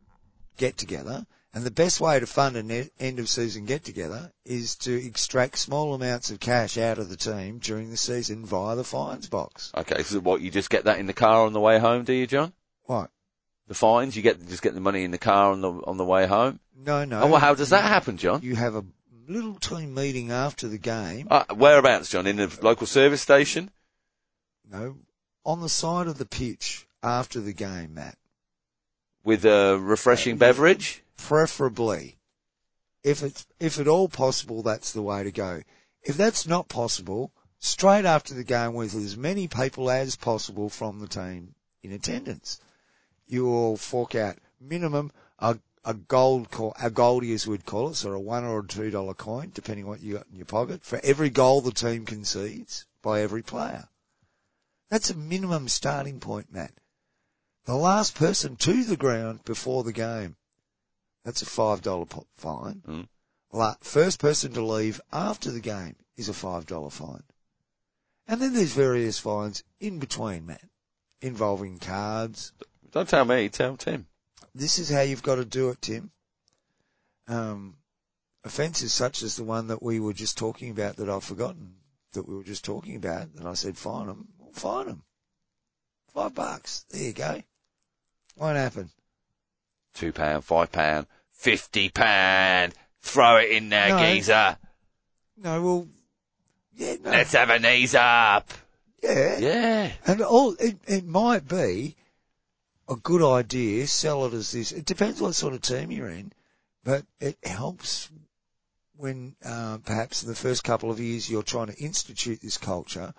get 0.56 0.76
together. 0.76 1.26
And 1.54 1.64
the 1.64 1.70
best 1.70 2.00
way 2.00 2.18
to 2.18 2.26
fund 2.26 2.56
an 2.56 2.88
end 2.98 3.18
of 3.18 3.28
season 3.28 3.66
get 3.66 3.84
together 3.84 4.32
is 4.44 4.74
to 4.76 5.06
extract 5.06 5.58
small 5.58 5.92
amounts 5.92 6.30
of 6.30 6.40
cash 6.40 6.78
out 6.78 6.98
of 6.98 7.10
the 7.10 7.16
team 7.16 7.58
during 7.58 7.90
the 7.90 7.98
season 7.98 8.46
via 8.46 8.74
the 8.74 8.84
fines 8.84 9.28
box. 9.28 9.70
Okay, 9.76 10.02
so 10.02 10.20
what 10.20 10.40
you 10.40 10.50
just 10.50 10.70
get 10.70 10.84
that 10.84 10.98
in 10.98 11.06
the 11.06 11.12
car 11.12 11.44
on 11.44 11.52
the 11.52 11.60
way 11.60 11.78
home, 11.78 12.04
do 12.04 12.14
you, 12.14 12.26
John? 12.26 12.54
What? 12.84 13.10
The 13.72 13.78
fines 13.78 14.14
you 14.14 14.20
get 14.20 14.46
just 14.46 14.62
get 14.62 14.74
the 14.74 14.82
money 14.82 15.02
in 15.02 15.12
the 15.12 15.16
car 15.18 15.50
on 15.50 15.62
the 15.62 15.72
on 15.72 15.96
the 15.96 16.04
way 16.04 16.26
home. 16.26 16.60
No, 16.76 17.06
no. 17.06 17.22
Oh, 17.22 17.26
well, 17.28 17.40
how 17.40 17.54
does 17.54 17.70
that 17.70 17.84
happen, 17.84 18.18
John? 18.18 18.42
You 18.42 18.54
have 18.54 18.74
a 18.74 18.84
little 19.26 19.54
team 19.54 19.94
meeting 19.94 20.30
after 20.30 20.68
the 20.68 20.76
game. 20.76 21.26
Uh, 21.30 21.44
whereabouts, 21.56 22.10
John? 22.10 22.26
In 22.26 22.36
the 22.36 22.54
local 22.60 22.86
service 22.86 23.22
station? 23.22 23.70
No, 24.70 24.98
on 25.46 25.62
the 25.62 25.70
side 25.70 26.06
of 26.06 26.18
the 26.18 26.26
pitch 26.26 26.86
after 27.02 27.40
the 27.40 27.54
game, 27.54 27.94
Matt. 27.94 28.18
With 29.24 29.46
a 29.46 29.78
refreshing 29.80 30.36
beverage? 30.36 31.02
preferably, 31.16 32.18
if 33.02 33.22
it's 33.22 33.46
if 33.58 33.80
at 33.80 33.88
all 33.88 34.10
possible, 34.10 34.62
that's 34.62 34.92
the 34.92 35.00
way 35.00 35.24
to 35.24 35.32
go. 35.32 35.62
If 36.02 36.18
that's 36.18 36.46
not 36.46 36.68
possible, 36.68 37.32
straight 37.58 38.04
after 38.04 38.34
the 38.34 38.44
game 38.44 38.74
with 38.74 38.94
as 38.94 39.16
many 39.16 39.48
people 39.48 39.90
as 39.90 40.14
possible 40.14 40.68
from 40.68 40.98
the 40.98 41.08
team 41.08 41.54
in 41.82 41.90
attendance, 41.90 42.60
you 43.32 43.44
will 43.46 43.76
fork 43.76 44.14
out 44.14 44.36
minimum 44.60 45.10
a 45.38 45.58
a 45.84 45.94
gold 45.94 46.50
co- 46.50 46.74
a 46.80 46.90
goldie 46.90 47.32
as 47.32 47.46
we'd 47.46 47.66
call 47.66 47.88
it, 47.88 47.94
so 47.96 48.12
a 48.12 48.20
one 48.20 48.44
or 48.44 48.60
a 48.60 48.66
two 48.66 48.90
dollar 48.90 49.14
coin, 49.14 49.50
depending 49.54 49.86
what 49.86 50.00
you 50.00 50.14
got 50.14 50.26
in 50.30 50.36
your 50.36 50.46
pocket, 50.46 50.84
for 50.84 51.00
every 51.02 51.30
goal 51.30 51.60
the 51.60 51.72
team 51.72 52.04
concedes 52.04 52.86
by 53.02 53.20
every 53.20 53.42
player. 53.42 53.88
That's 54.90 55.10
a 55.10 55.16
minimum 55.16 55.68
starting 55.68 56.20
point, 56.20 56.52
Matt. 56.52 56.72
The 57.64 57.74
last 57.74 58.14
person 58.14 58.56
to 58.56 58.84
the 58.84 58.96
ground 58.96 59.44
before 59.44 59.82
the 59.82 59.92
game 59.92 60.36
that's 61.24 61.42
a 61.42 61.46
five 61.46 61.82
dollar 61.82 62.06
fine. 62.36 62.82
Mm. 62.86 63.08
La- 63.52 63.76
First 63.80 64.18
person 64.18 64.52
to 64.52 64.62
leave 64.64 65.00
after 65.12 65.50
the 65.50 65.60
game 65.60 65.96
is 66.16 66.28
a 66.28 66.34
five 66.34 66.66
dollar 66.66 66.90
fine, 66.90 67.24
and 68.28 68.40
then 68.40 68.52
there's 68.54 68.72
various 68.72 69.18
fines 69.18 69.64
in 69.80 69.98
between, 69.98 70.46
Matt, 70.46 70.68
involving 71.20 71.78
cards. 71.78 72.52
Don't 72.92 73.08
tell 73.08 73.24
me, 73.24 73.48
tell 73.48 73.76
Tim. 73.76 74.06
This 74.54 74.78
is 74.78 74.90
how 74.90 75.00
you've 75.00 75.22
got 75.22 75.36
to 75.36 75.44
do 75.44 75.70
it, 75.70 75.80
Tim. 75.80 76.10
Um, 77.26 77.76
offences 78.44 78.92
such 78.92 79.22
as 79.22 79.36
the 79.36 79.44
one 79.44 79.68
that 79.68 79.82
we 79.82 79.98
were 80.00 80.12
just 80.12 80.36
talking 80.36 80.70
about 80.70 80.96
that 80.96 81.08
I've 81.08 81.24
forgotten 81.24 81.76
that 82.12 82.28
we 82.28 82.36
were 82.36 82.44
just 82.44 82.64
talking 82.64 82.96
about, 82.96 83.28
and 83.38 83.48
I 83.48 83.54
said 83.54 83.78
fine 83.78 84.06
them, 84.06 84.28
well, 84.38 84.50
fine 84.52 84.86
them. 84.86 85.02
Five 86.12 86.34
bucks. 86.34 86.84
There 86.90 87.02
you 87.02 87.12
go. 87.14 87.42
Won't 88.36 88.58
happen. 88.58 88.90
Two 89.94 90.12
pound, 90.12 90.44
five 90.44 90.70
pound, 90.70 91.06
fifty 91.32 91.88
pound. 91.88 92.74
Throw 93.00 93.38
it 93.38 93.50
in 93.50 93.70
there, 93.70 93.88
No. 93.90 93.98
geezer. 93.98 94.58
No, 95.38 95.62
well, 95.62 95.88
yeah, 96.76 96.96
no, 97.02 97.10
Let's 97.10 97.32
have 97.32 97.48
a 97.50 97.58
knees 97.58 97.94
up. 97.94 98.50
yeah. 99.02 99.38
Yeah. 99.38 99.92
And 100.06 100.20
all 100.20 100.54
it, 100.60 100.76
it 100.86 101.04
might 101.06 101.48
be 101.48 101.96
a 102.88 102.96
good 102.96 103.22
idea. 103.22 103.86
Sell 103.86 104.26
it 104.26 104.34
as 104.34 104.52
this. 104.52 104.72
It 104.72 104.84
depends 104.84 105.20
what 105.20 105.34
sort 105.34 105.54
of 105.54 105.62
team 105.62 105.90
you're 105.90 106.08
in, 106.08 106.32
but 106.84 107.04
it 107.20 107.38
helps 107.42 108.10
when 108.96 109.34
uh, 109.44 109.78
perhaps 109.78 110.22
in 110.22 110.28
the 110.28 110.34
first 110.34 110.64
couple 110.64 110.90
of 110.90 111.00
years 111.00 111.30
you're 111.30 111.42
trying 111.42 111.68
to 111.68 111.78
institute 111.78 112.40
this 112.40 112.58
culture, 112.58 113.14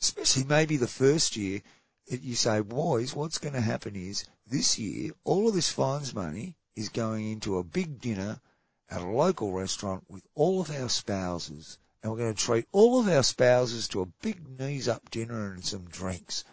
especially 0.00 0.44
maybe 0.44 0.76
the 0.76 0.88
first 0.88 1.36
year. 1.36 1.62
That 2.08 2.22
you 2.22 2.36
say, 2.36 2.60
boys, 2.60 3.16
what's 3.16 3.38
going 3.38 3.54
to 3.54 3.60
happen 3.60 3.96
is 3.96 4.24
this 4.46 4.78
year 4.78 5.10
all 5.24 5.48
of 5.48 5.54
this 5.54 5.70
fines 5.70 6.14
money 6.14 6.54
is 6.76 6.88
going 6.88 7.32
into 7.32 7.58
a 7.58 7.64
big 7.64 8.00
dinner 8.00 8.40
at 8.88 9.00
a 9.00 9.06
local 9.06 9.50
restaurant 9.50 10.04
with 10.08 10.22
all 10.36 10.60
of 10.60 10.70
our 10.70 10.88
spouses, 10.88 11.78
and 12.02 12.12
we're 12.12 12.18
going 12.18 12.34
to 12.34 12.40
treat 12.40 12.68
all 12.70 13.00
of 13.00 13.08
our 13.08 13.24
spouses 13.24 13.88
to 13.88 14.02
a 14.02 14.06
big 14.22 14.58
knees 14.58 14.86
up 14.86 15.10
dinner 15.10 15.52
and 15.52 15.64
some 15.64 15.86
drinks. 15.86 16.44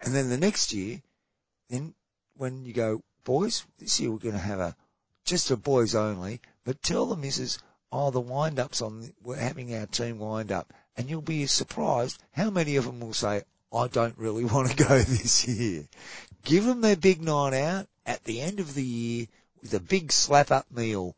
And 0.00 0.14
then 0.14 0.28
the 0.28 0.38
next 0.38 0.72
year, 0.72 1.02
then 1.68 1.94
when 2.36 2.64
you 2.64 2.72
go, 2.72 3.02
boys, 3.24 3.64
this 3.78 4.00
year 4.00 4.10
we're 4.10 4.18
going 4.18 4.34
to 4.34 4.40
have 4.40 4.60
a 4.60 4.76
just 5.24 5.50
a 5.50 5.56
boys 5.56 5.94
only, 5.94 6.40
but 6.64 6.82
tell 6.82 7.06
the 7.06 7.16
missus 7.16 7.58
oh, 7.92 8.10
the 8.10 8.20
wind-ups 8.20 8.82
on, 8.82 9.12
we're 9.22 9.36
having 9.36 9.74
our 9.74 9.86
team 9.86 10.18
wind 10.18 10.52
up. 10.52 10.72
And 10.96 11.08
you'll 11.08 11.22
be 11.22 11.46
surprised 11.46 12.22
how 12.32 12.50
many 12.50 12.76
of 12.76 12.84
them 12.84 13.00
will 13.00 13.14
say, 13.14 13.42
I 13.72 13.88
don't 13.88 14.18
really 14.18 14.44
want 14.52 14.70
to 14.70 14.76
go 14.76 14.98
this 14.98 15.46
year. 15.46 15.86
Give 16.44 16.64
them 16.64 16.80
their 16.80 16.96
big 16.96 17.22
night 17.22 17.54
out 17.54 17.86
at 18.06 18.24
the 18.24 18.40
end 18.40 18.60
of 18.60 18.74
the 18.74 18.84
year 18.84 19.26
with 19.60 19.74
a 19.74 19.80
big 19.80 20.12
slap 20.12 20.50
up 20.50 20.66
meal. 20.70 21.14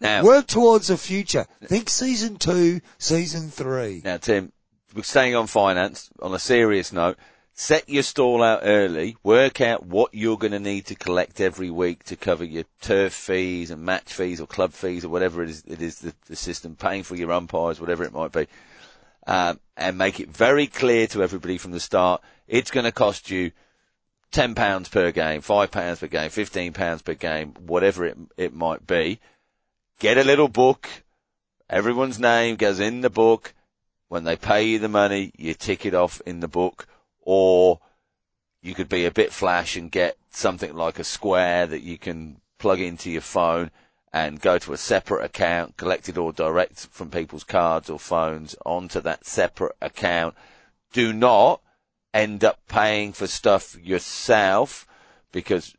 Now, 0.00 0.24
Work 0.24 0.46
towards 0.46 0.88
the 0.88 0.96
future. 0.96 1.46
Think 1.62 1.90
season 1.90 2.36
two, 2.36 2.80
season 2.98 3.50
three. 3.50 4.00
now 4.02 4.16
Tim, 4.16 4.50
we're 4.94 5.02
staying 5.02 5.34
on 5.36 5.46
finance 5.46 6.08
on 6.22 6.34
a 6.34 6.38
serious 6.38 6.90
note. 6.90 7.18
Set 7.60 7.90
your 7.90 8.02
stall 8.02 8.42
out 8.42 8.60
early. 8.62 9.18
Work 9.22 9.60
out 9.60 9.84
what 9.84 10.14
you're 10.14 10.38
going 10.38 10.52
to 10.52 10.58
need 10.58 10.86
to 10.86 10.94
collect 10.94 11.42
every 11.42 11.68
week 11.68 12.02
to 12.04 12.16
cover 12.16 12.42
your 12.42 12.64
turf 12.80 13.12
fees 13.12 13.70
and 13.70 13.82
match 13.82 14.14
fees 14.14 14.40
or 14.40 14.46
club 14.46 14.72
fees 14.72 15.04
or 15.04 15.10
whatever 15.10 15.42
it 15.42 15.50
is. 15.50 15.62
It 15.66 15.82
is 15.82 15.98
the, 15.98 16.14
the 16.24 16.36
system 16.36 16.74
paying 16.74 17.02
for 17.02 17.16
your 17.16 17.30
umpires, 17.32 17.78
whatever 17.78 18.02
it 18.02 18.14
might 18.14 18.32
be, 18.32 18.46
um, 19.26 19.60
and 19.76 19.98
make 19.98 20.20
it 20.20 20.30
very 20.30 20.68
clear 20.68 21.06
to 21.08 21.22
everybody 21.22 21.58
from 21.58 21.72
the 21.72 21.80
start. 21.80 22.22
It's 22.48 22.70
going 22.70 22.84
to 22.84 22.92
cost 22.92 23.30
you 23.30 23.52
ten 24.32 24.54
pounds 24.54 24.88
per 24.88 25.10
game, 25.10 25.42
five 25.42 25.70
pounds 25.70 26.00
per 26.00 26.06
game, 26.06 26.30
fifteen 26.30 26.72
pounds 26.72 27.02
per 27.02 27.12
game, 27.12 27.52
whatever 27.66 28.06
it 28.06 28.16
it 28.38 28.54
might 28.54 28.86
be. 28.86 29.20
Get 29.98 30.16
a 30.16 30.24
little 30.24 30.48
book. 30.48 30.88
Everyone's 31.68 32.18
name 32.18 32.56
goes 32.56 32.80
in 32.80 33.02
the 33.02 33.10
book. 33.10 33.52
When 34.08 34.24
they 34.24 34.36
pay 34.36 34.62
you 34.62 34.78
the 34.78 34.88
money, 34.88 35.32
you 35.36 35.52
tick 35.52 35.84
it 35.84 35.94
off 35.94 36.22
in 36.24 36.40
the 36.40 36.48
book, 36.48 36.86
or 37.32 37.78
you 38.60 38.74
could 38.74 38.88
be 38.88 39.04
a 39.04 39.10
bit 39.12 39.32
flash 39.32 39.76
and 39.76 39.88
get 39.88 40.16
something 40.30 40.74
like 40.74 40.98
a 40.98 41.04
square 41.04 41.64
that 41.64 41.80
you 41.80 41.96
can 41.96 42.40
plug 42.58 42.80
into 42.80 43.08
your 43.08 43.20
phone 43.20 43.70
and 44.12 44.40
go 44.40 44.58
to 44.58 44.72
a 44.72 44.76
separate 44.76 45.24
account, 45.24 45.76
collect 45.76 46.08
it 46.08 46.18
all 46.18 46.32
direct 46.32 46.88
from 46.90 47.08
people's 47.08 47.44
cards 47.44 47.88
or 47.88 48.00
phones 48.00 48.56
onto 48.66 49.00
that 49.00 49.24
separate 49.24 49.76
account. 49.80 50.34
Do 50.92 51.12
not 51.12 51.60
end 52.12 52.42
up 52.42 52.58
paying 52.66 53.12
for 53.12 53.28
stuff 53.28 53.76
yourself 53.80 54.84
because 55.30 55.76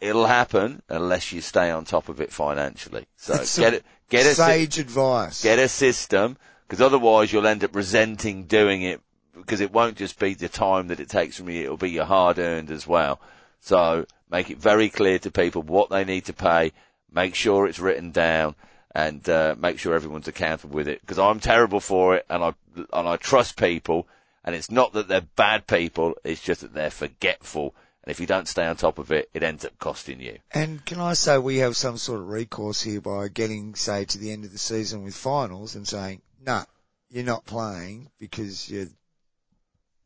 it'll 0.00 0.26
happen 0.26 0.82
unless 0.88 1.30
you 1.30 1.40
stay 1.40 1.70
on 1.70 1.84
top 1.84 2.08
of 2.08 2.20
it 2.20 2.32
financially. 2.32 3.06
So 3.14 3.34
That's 3.34 3.56
get 3.56 3.74
it, 3.74 3.84
get 4.08 4.26
a, 4.26 4.34
Sage 4.34 4.80
advice. 4.80 5.40
get 5.44 5.60
a 5.60 5.68
system 5.68 6.36
because 6.66 6.80
otherwise 6.80 7.32
you'll 7.32 7.46
end 7.46 7.62
up 7.62 7.76
resenting 7.76 8.46
doing 8.46 8.82
it 8.82 9.00
because 9.40 9.60
it 9.60 9.72
won't 9.72 9.96
just 9.96 10.18
be 10.18 10.34
the 10.34 10.48
time 10.48 10.88
that 10.88 11.00
it 11.00 11.08
takes 11.08 11.36
from 11.36 11.48
you, 11.48 11.64
it'll 11.64 11.76
be 11.76 11.90
your 11.90 12.04
hard 12.04 12.38
earned 12.38 12.70
as 12.70 12.86
well. 12.86 13.20
So 13.60 14.06
make 14.30 14.50
it 14.50 14.58
very 14.58 14.88
clear 14.88 15.18
to 15.20 15.30
people 15.30 15.62
what 15.62 15.90
they 15.90 16.04
need 16.04 16.26
to 16.26 16.32
pay, 16.32 16.72
make 17.12 17.34
sure 17.34 17.66
it's 17.66 17.78
written 17.78 18.10
down 18.10 18.54
and 18.92 19.28
uh, 19.28 19.54
make 19.58 19.78
sure 19.78 19.94
everyone's 19.94 20.28
accountable 20.28 20.74
with 20.74 20.88
it 20.88 21.00
because 21.00 21.18
I'm 21.18 21.40
terrible 21.40 21.80
for 21.80 22.16
it 22.16 22.26
and 22.28 22.42
I 22.42 22.54
and 22.92 23.08
I 23.08 23.16
trust 23.16 23.56
people 23.56 24.08
and 24.44 24.54
it's 24.54 24.70
not 24.70 24.94
that 24.94 25.08
they're 25.08 25.20
bad 25.20 25.66
people, 25.66 26.14
it's 26.24 26.40
just 26.40 26.62
that 26.62 26.72
they're 26.72 26.90
forgetful 26.90 27.74
and 28.02 28.10
if 28.10 28.18
you 28.18 28.26
don't 28.26 28.48
stay 28.48 28.64
on 28.64 28.76
top 28.76 28.98
of 28.98 29.12
it, 29.12 29.28
it 29.34 29.42
ends 29.42 29.64
up 29.64 29.78
costing 29.78 30.20
you. 30.20 30.38
And 30.52 30.84
can 30.84 31.00
I 31.00 31.12
say 31.12 31.36
we 31.36 31.58
have 31.58 31.76
some 31.76 31.98
sort 31.98 32.20
of 32.20 32.28
recourse 32.28 32.80
here 32.80 33.00
by 33.00 33.28
getting, 33.28 33.74
say, 33.74 34.06
to 34.06 34.18
the 34.18 34.32
end 34.32 34.44
of 34.44 34.52
the 34.52 34.58
season 34.58 35.04
with 35.04 35.14
finals 35.14 35.74
and 35.74 35.86
saying, 35.86 36.22
no, 36.44 36.64
you're 37.10 37.24
not 37.24 37.44
playing 37.44 38.10
because 38.18 38.70
you're, 38.70 38.88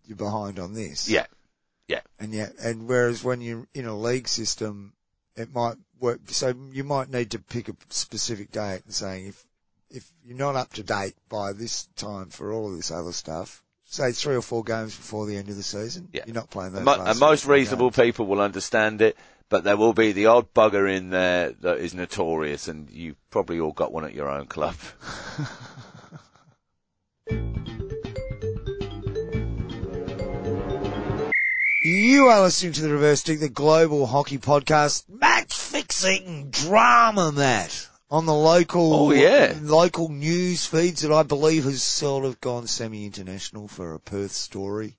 you're 0.07 0.17
behind 0.17 0.59
on 0.59 0.75
this. 0.75 1.09
Yeah. 1.09 1.27
Yeah. 1.89 2.01
And 2.19 2.33
yet, 2.33 2.55
and 2.63 2.89
whereas 2.89 3.23
when 3.23 3.41
you're 3.41 3.67
in 3.75 3.87
a 3.87 3.97
league 3.97 4.29
system, 4.29 4.95
it 5.37 5.53
might 5.55 5.77
work. 6.01 6.21
So 6.29 6.55
you 6.73 6.85
might 6.85 7.11
need 7.11 7.33
to 7.33 7.39
pick 7.39 7.69
a 7.69 7.77
specific 7.91 8.51
date 8.53 8.83
and 8.85 8.95
saying 8.95 9.27
if, 9.27 9.45
if 9.91 10.11
you're 10.25 10.37
not 10.39 10.57
up 10.57 10.73
to 10.75 10.83
date 10.83 11.15
by 11.29 11.53
this 11.53 11.87
time 11.97 12.31
for 12.31 12.53
all 12.53 12.71
of 12.71 12.77
this 12.77 12.91
other 12.91 13.13
stuff, 13.13 13.63
say 13.85 14.13
three 14.13 14.35
or 14.35 14.43
four 14.43 14.65
games 14.65 14.97
before 14.97 15.27
the 15.27 15.37
end 15.37 15.49
of 15.51 15.57
the 15.57 15.63
season, 15.63 16.09
Yeah. 16.13 16.23
you're 16.27 16.35
not 16.35 16.51
playing 16.51 16.73
those 16.73 16.79
And, 16.79 16.87
mo- 16.87 17.05
and 17.05 17.19
most 17.19 17.45
three 17.45 17.49
or 17.49 17.55
four 17.55 17.55
reasonable 17.57 17.91
games. 17.91 18.07
people 18.07 18.27
will 18.27 18.41
understand 18.41 19.03
it, 19.03 19.17
but 19.51 19.63
there 19.65 19.77
will 19.77 19.93
be 19.93 20.13
the 20.13 20.27
odd 20.27 20.53
bugger 20.55 20.91
in 20.93 21.11
there 21.11 21.51
that 21.61 21.77
is 21.79 21.93
notorious, 21.95 22.67
and 22.67 22.91
you've 22.91 23.17
probably 23.31 23.61
all 23.61 23.73
got 23.73 23.93
one 23.93 24.05
at 24.05 24.15
your 24.15 24.31
own 24.31 24.47
club. 24.47 24.75
You 31.85 32.29
are 32.29 32.41
listening 32.41 32.73
to 32.73 32.81
the 32.81 32.89
Reverse 32.95 33.21
Stick, 33.21 33.41
the 33.41 33.51
global 33.51 34.07
hockey 34.07 34.39
podcast, 34.39 35.05
match 35.07 35.53
fixing 35.53 36.49
drama, 36.49 37.31
Matt, 37.31 37.89
on 38.11 38.25
the 38.25 38.33
local, 38.33 38.95
Oh, 38.95 39.11
yeah. 39.13 39.55
local 39.61 40.09
news 40.09 40.65
feeds 40.65 41.03
that 41.03 41.13
I 41.13 41.25
believe 41.25 41.65
has 41.65 41.83
sort 41.83 42.25
of 42.25 42.41
gone 42.41 42.67
semi-international 42.69 43.69
for 43.69 43.93
a 43.93 44.01
Perth 44.01 44.33
story. 44.33 44.97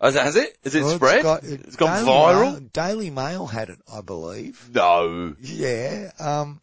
Has 0.00 0.16
it? 0.16 0.22
Has 0.22 0.34
it? 0.36 0.58
It 0.64 0.82
Well, 0.82 0.96
spread? 0.96 1.22
got- 1.22 1.44
it's 1.44 1.76
gone 1.76 2.04
Daily 2.04 2.08
viral? 2.10 2.52
Mail, 2.54 2.60
Daily 2.72 3.10
Mail 3.10 3.46
had 3.46 3.68
it, 3.68 3.78
I 3.90 4.00
believe. 4.00 4.68
No. 4.74 5.36
Yeah, 5.40 6.10
um 6.18 6.60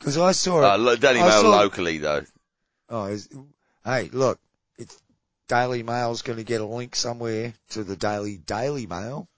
'cause 0.00 0.16
I 0.16 0.32
saw 0.32 0.60
it. 0.62 0.64
Uh, 0.64 0.96
Daily 0.96 1.20
I 1.20 1.28
Mail 1.28 1.42
locally 1.50 1.98
though. 1.98 2.24
Oh, 2.88 3.04
is, 3.04 3.28
hey, 3.84 4.08
look, 4.14 4.40
it's 4.78 4.96
Daily 5.48 5.82
Mail's 5.82 6.22
going 6.22 6.38
to 6.38 6.44
get 6.44 6.60
a 6.60 6.66
link 6.66 6.96
somewhere 6.96 7.54
to 7.70 7.84
the 7.84 7.96
Daily 7.96 8.36
Daily 8.36 8.86
Mail. 8.86 9.28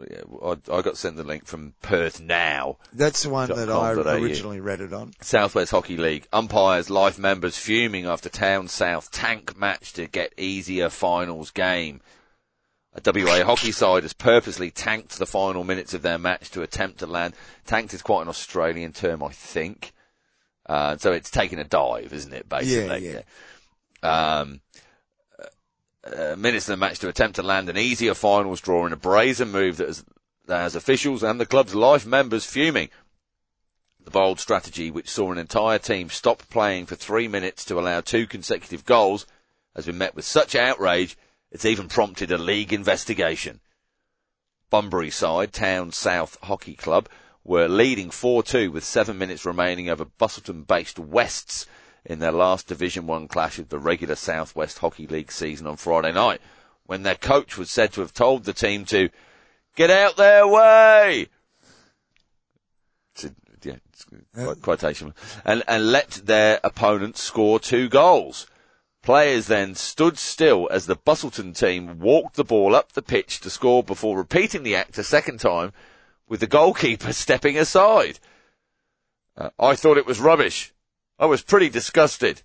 Yeah, 0.00 0.22
I, 0.42 0.50
I 0.72 0.82
got 0.82 0.96
sent 0.96 1.16
the 1.16 1.24
link 1.24 1.46
from 1.46 1.74
Perth 1.82 2.20
Now. 2.20 2.78
That's 2.92 3.24
the 3.24 3.30
one 3.30 3.48
that 3.48 3.68
I 3.68 3.92
originally 3.92 4.60
read 4.60 4.80
it 4.80 4.92
on. 4.92 5.12
Southwest 5.20 5.72
Hockey 5.72 5.96
League. 5.96 6.28
Umpires, 6.32 6.88
life 6.88 7.18
members 7.18 7.56
fuming 7.56 8.06
after 8.06 8.28
Town 8.28 8.68
South 8.68 9.10
tank 9.10 9.58
match 9.58 9.94
to 9.94 10.06
get 10.06 10.34
easier 10.36 10.88
finals 10.88 11.50
game. 11.50 12.00
A 12.94 13.00
WA 13.04 13.44
hockey 13.44 13.72
side 13.72 14.02
has 14.04 14.12
purposely 14.12 14.70
tanked 14.70 15.18
the 15.18 15.26
final 15.26 15.64
minutes 15.64 15.94
of 15.94 16.02
their 16.02 16.18
match 16.18 16.50
to 16.52 16.62
attempt 16.62 17.00
to 17.00 17.06
land. 17.06 17.34
Tanked 17.66 17.92
is 17.94 18.02
quite 18.02 18.22
an 18.22 18.28
Australian 18.28 18.92
term, 18.92 19.22
I 19.22 19.30
think. 19.30 19.92
Uh, 20.66 20.96
so 20.96 21.12
it's 21.12 21.30
taking 21.30 21.58
a 21.58 21.64
dive, 21.64 22.12
isn't 22.12 22.32
it, 22.32 22.48
basically? 22.48 23.22
Yeah, 24.02 24.40
Um, 24.40 24.60
uh, 26.16 26.36
minutes 26.36 26.68
of 26.68 26.72
the 26.72 26.76
match 26.76 26.98
to 27.00 27.08
attempt 27.08 27.36
to 27.36 27.42
land 27.42 27.68
an 27.68 27.78
easier 27.78 28.14
finals 28.14 28.60
draw 28.60 28.86
in 28.86 28.92
a 28.92 28.96
brazen 28.96 29.50
move 29.50 29.76
that 29.78 29.88
has, 29.88 30.04
that 30.46 30.60
has 30.60 30.76
officials 30.76 31.22
and 31.22 31.40
the 31.40 31.46
club's 31.46 31.74
life 31.74 32.06
members 32.06 32.44
fuming. 32.44 32.90
The 34.04 34.10
bold 34.10 34.40
strategy, 34.40 34.90
which 34.90 35.10
saw 35.10 35.32
an 35.32 35.38
entire 35.38 35.78
team 35.78 36.08
stop 36.08 36.48
playing 36.48 36.86
for 36.86 36.94
three 36.96 37.28
minutes 37.28 37.64
to 37.66 37.78
allow 37.78 38.00
two 38.00 38.26
consecutive 38.26 38.84
goals, 38.84 39.26
has 39.76 39.86
been 39.86 39.98
met 39.98 40.14
with 40.16 40.24
such 40.24 40.54
outrage 40.54 41.16
it's 41.50 41.64
even 41.64 41.88
prompted 41.88 42.30
a 42.30 42.38
league 42.38 42.72
investigation. 42.72 43.60
Bunbury 44.70 45.10
side, 45.10 45.52
Town 45.52 45.92
South 45.92 46.36
Hockey 46.42 46.74
Club, 46.74 47.08
were 47.42 47.68
leading 47.68 48.10
4-2 48.10 48.70
with 48.70 48.84
seven 48.84 49.16
minutes 49.16 49.46
remaining 49.46 49.88
over 49.88 50.04
Busselton-based 50.04 50.98
Wests 50.98 51.66
in 52.08 52.18
their 52.18 52.32
last 52.32 52.66
Division 52.66 53.06
1 53.06 53.28
clash 53.28 53.58
of 53.58 53.68
the 53.68 53.78
regular 53.78 54.16
Southwest 54.16 54.78
Hockey 54.78 55.06
League 55.06 55.30
season 55.30 55.66
on 55.66 55.76
Friday 55.76 56.10
night, 56.10 56.40
when 56.86 57.02
their 57.02 57.14
coach 57.14 57.58
was 57.58 57.70
said 57.70 57.92
to 57.92 58.00
have 58.00 58.14
told 58.14 58.44
the 58.44 58.54
team 58.54 58.86
to 58.86 59.10
get 59.76 59.90
out 59.90 60.16
their 60.16 60.48
way. 60.48 61.28
A, 63.22 63.30
yeah, 63.62 63.74
it's 63.92 64.60
quotation. 64.62 65.12
And, 65.44 65.62
and 65.68 65.92
let 65.92 66.22
their 66.24 66.60
opponents 66.64 67.22
score 67.22 67.60
two 67.60 67.90
goals. 67.90 68.46
Players 69.02 69.46
then 69.46 69.74
stood 69.74 70.18
still 70.18 70.66
as 70.70 70.86
the 70.86 70.96
Busselton 70.96 71.56
team 71.56 71.98
walked 71.98 72.36
the 72.36 72.44
ball 72.44 72.74
up 72.74 72.92
the 72.92 73.02
pitch 73.02 73.40
to 73.40 73.50
score 73.50 73.82
before 73.82 74.16
repeating 74.16 74.62
the 74.62 74.76
act 74.76 74.96
a 74.96 75.04
second 75.04 75.40
time 75.40 75.72
with 76.26 76.40
the 76.40 76.46
goalkeeper 76.46 77.12
stepping 77.12 77.58
aside. 77.58 78.18
Uh, 79.36 79.50
I 79.58 79.76
thought 79.76 79.98
it 79.98 80.06
was 80.06 80.20
rubbish. 80.20 80.72
I 81.18 81.26
was 81.26 81.42
pretty 81.42 81.68
disgusted. 81.68 82.42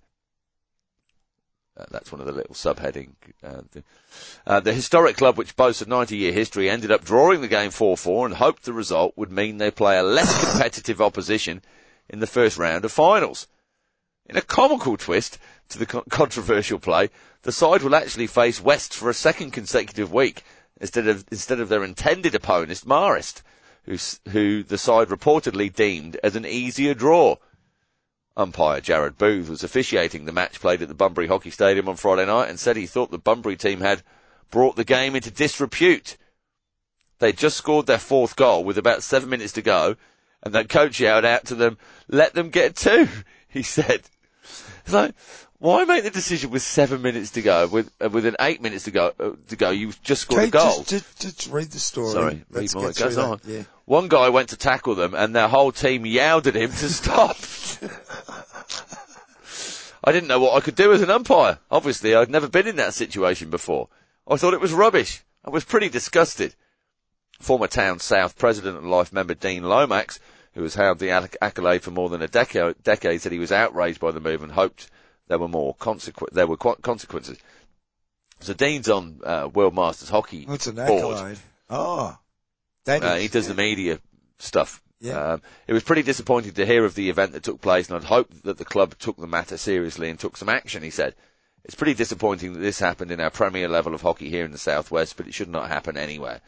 Uh, 1.76 1.86
that's 1.90 2.12
one 2.12 2.22
of 2.22 2.28
the 2.28 2.34
little 2.34 2.54
subheading. 2.54 3.14
Uh, 3.44 3.62
th- 3.72 3.86
uh, 4.46 4.60
the 4.60 4.74
historic 4.74 5.18
club, 5.18 5.38
which 5.38 5.56
boasts 5.56 5.82
a 5.82 5.86
90-year 5.86 6.32
history, 6.32 6.70
ended 6.70 6.92
up 6.92 7.04
drawing 7.04 7.42
the 7.42 7.48
game 7.48 7.72
4-4 7.72 8.26
and 8.26 8.36
hoped 8.36 8.64
the 8.64 8.74
result 8.74 9.14
would 9.16 9.32
mean 9.32 9.58
they 9.58 9.72
play 9.72 9.98
a 9.98 10.04
less 10.04 10.40
competitive 10.52 11.02
opposition 11.02 11.62
in 12.10 12.20
the 12.20 12.28
first 12.28 12.58
round 12.58 12.86
of 12.86 12.92
finals. 12.92 13.48
In 14.28 14.38
a 14.38 14.42
comical 14.42 14.98
twist 14.98 15.40
to 15.70 15.80
the 15.80 15.86
con- 15.86 16.04
controversial 16.10 16.80
play, 16.80 17.10
the 17.42 17.52
side 17.52 17.82
will 17.82 17.96
actually 17.96 18.28
face 18.28 18.62
West 18.62 18.94
for 18.94 19.10
a 19.10 19.14
second 19.14 19.52
consecutive 19.52 20.14
week 20.14 20.44
instead 20.80 21.08
of 21.08 21.26
instead 21.32 21.60
of 21.60 21.70
their 21.70 21.84
intended 21.84 22.36
opponent, 22.36 22.86
Marist, 22.86 23.42
who's, 23.84 24.20
who 24.30 24.64
the 24.64 24.78
side 24.78 25.10
reportedly 25.10 25.74
deemed 25.74 26.18
as 26.24 26.36
an 26.36 26.46
easier 26.46 26.94
draw. 26.94 27.36
Umpire 28.36 28.82
Jared 28.82 29.18
Booth 29.18 29.50
was 29.50 29.64
officiating 29.64 30.26
the 30.26 30.32
match 30.32 30.60
played 30.60 30.82
at 30.82 30.88
the 30.88 30.94
Bunbury 30.96 31.28
Hockey 31.28 31.52
Stadium 31.52 31.88
on 31.88 31.96
Friday 31.96 32.26
night 32.26 32.50
and 32.50 32.60
said 32.60 32.76
he 32.76 32.88
thought 32.88 33.12
the 33.12 33.20
Bunbury 33.20 33.56
team 33.56 33.82
had 33.82 34.02
brought 34.50 34.76
the 34.76 34.84
game 34.84 35.16
into 35.16 35.32
disrepute. 35.32 36.18
They'd 37.20 37.38
just 37.38 37.58
scored 37.58 37.86
their 37.86 38.00
fourth 38.00 38.36
goal 38.36 38.64
with 38.64 38.78
about 38.78 39.04
seven 39.04 39.30
minutes 39.30 39.54
to 39.54 39.62
go, 39.62 39.96
and 40.42 40.54
that 40.56 40.68
coach 40.68 41.00
yelled 41.00 41.26
out 41.26 41.46
to 41.46 41.56
them, 41.56 41.78
let 42.08 42.34
them 42.34 42.50
get 42.50 42.76
two. 42.76 43.08
he 43.48 43.62
said, 43.62 44.02
so 44.86 45.12
why 45.60 45.86
make 45.86 46.04
the 46.04 46.10
decision 46.10 46.50
with 46.50 46.62
seven 46.62 47.02
minutes 47.02 47.32
to 47.32 47.42
go, 47.42 47.68
with 47.68 47.90
uh, 48.04 48.10
within 48.10 48.36
eight 48.42 48.62
minutes 48.62 48.84
to 48.86 48.92
go, 48.92 49.14
uh, 49.20 49.32
to 49.48 49.56
go, 49.56 49.70
you've 49.70 50.02
just 50.04 50.24
scored 50.24 50.44
a 50.44 50.48
goal? 50.48 50.84
Just, 50.84 51.20
just, 51.20 51.38
just 51.38 51.52
read 51.52 51.72
the 51.72 51.80
story. 51.80 52.12
Sorry, 52.12 52.46
Let's 52.50 52.74
read 52.74 52.82
more. 52.82 52.90
It 52.92 52.98
goes 52.98 53.18
on. 53.18 53.40
Yeah. 53.46 53.64
One 53.86 54.08
guy 54.08 54.30
went 54.30 54.50
to 54.50 54.58
tackle 54.58 54.96
them 54.96 55.14
and 55.14 55.36
their 55.36 55.48
whole 55.50 55.72
team 55.72 56.06
yelled 56.06 56.48
at 56.48 56.56
him 56.56 56.72
to 56.72 56.90
stop. 56.90 57.38
I 60.04 60.12
didn't 60.12 60.28
know 60.28 60.40
what 60.40 60.56
I 60.56 60.60
could 60.62 60.76
do 60.76 60.92
as 60.94 61.02
an 61.02 61.10
umpire. 61.10 61.60
Obviously, 61.72 62.14
I'd 62.16 62.30
never 62.30 62.48
been 62.50 62.68
in 62.68 62.76
that 62.78 62.94
situation 62.94 63.50
before. 63.50 63.90
I 64.28 64.36
thought 64.38 64.54
it 64.54 64.62
was 64.62 64.74
rubbish. 64.74 65.24
I 65.46 65.50
was 65.50 65.64
pretty 65.64 65.90
disgusted. 65.90 66.56
Former 67.40 67.68
Town 67.68 68.00
South 68.00 68.38
president 68.38 68.78
and 68.78 68.90
life 68.90 69.12
member 69.12 69.34
Dean 69.34 69.64
Lomax, 69.64 70.20
who 70.54 70.64
has 70.64 70.76
held 70.76 71.00
the 71.00 71.10
accolade 71.42 71.84
for 71.84 71.92
more 71.92 72.10
than 72.10 72.22
a 72.22 72.28
decade, 72.28 72.76
decade, 72.84 73.22
said 73.22 73.32
he 73.32 73.40
was 73.40 73.52
outraged 73.52 74.00
by 74.00 74.12
the 74.12 74.20
move 74.22 74.44
and 74.44 74.52
hoped 74.52 74.90
there 75.28 75.40
were 75.40 75.48
more 75.48 75.76
consequ- 75.76 76.32
there 76.32 76.48
were 76.48 76.58
qu- 76.58 76.76
consequences. 76.82 77.38
So 78.40 78.54
Dean's 78.54 78.90
on 78.90 79.20
uh, 79.24 79.50
World 79.54 79.74
Masters 79.76 80.10
Hockey 80.10 80.46
What's 80.46 80.68
an 80.68 80.76
board. 80.76 81.16
accolade? 81.16 81.38
Oh, 81.70 82.08
that 82.08 82.18
Uh, 82.88 83.16
he 83.16 83.28
does 83.28 83.48
the 83.48 83.54
media 83.54 84.00
stuff. 84.40 84.82
Yeah. 85.00 85.34
Um, 85.34 85.42
it 85.68 85.74
was 85.74 85.84
pretty 85.84 86.04
disappointing 86.04 86.54
to 86.54 86.66
hear 86.66 86.86
of 86.86 86.96
the 86.96 87.10
event 87.10 87.34
that 87.34 87.44
took 87.44 87.62
place, 87.62 87.90
and 87.90 87.98
I'd 87.98 88.06
hoped 88.06 88.44
that 88.44 88.58
the 88.58 88.66
club 88.66 88.98
took 88.98 89.18
the 89.18 89.28
matter 89.28 89.58
seriously 89.58 90.10
and 90.10 90.20
took 90.20 90.38
some 90.38 90.50
action. 90.50 90.84
He 90.84 90.90
said, 90.90 91.16
"It's 91.66 91.76
pretty 91.76 91.94
disappointing 91.94 92.54
that 92.54 92.60
this 92.60 92.80
happened 92.80 93.12
in 93.12 93.20
our 93.20 93.30
premier 93.30 93.68
level 93.68 93.94
of 93.94 94.02
hockey 94.02 94.30
here 94.30 94.46
in 94.46 94.52
the 94.52 94.58
southwest, 94.58 95.18
but 95.18 95.28
it 95.28 95.34
should 95.34 95.50
not 95.50 95.70
happen 95.70 95.98
anywhere." 95.98 96.42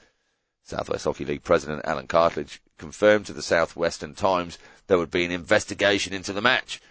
Southwest 0.64 1.04
Hockey 1.04 1.26
League 1.26 1.44
president 1.44 1.86
Alan 1.86 2.08
Cartledge 2.08 2.60
confirmed 2.80 3.28
to 3.28 3.34
the 3.34 3.44
Southwestern 3.44 4.16
Times 4.16 4.58
there 4.88 4.98
would 4.98 5.12
be 5.12 5.24
an 5.24 5.32
investigation 5.32 6.12
into 6.14 6.34
the 6.34 6.42
match. 6.42 6.82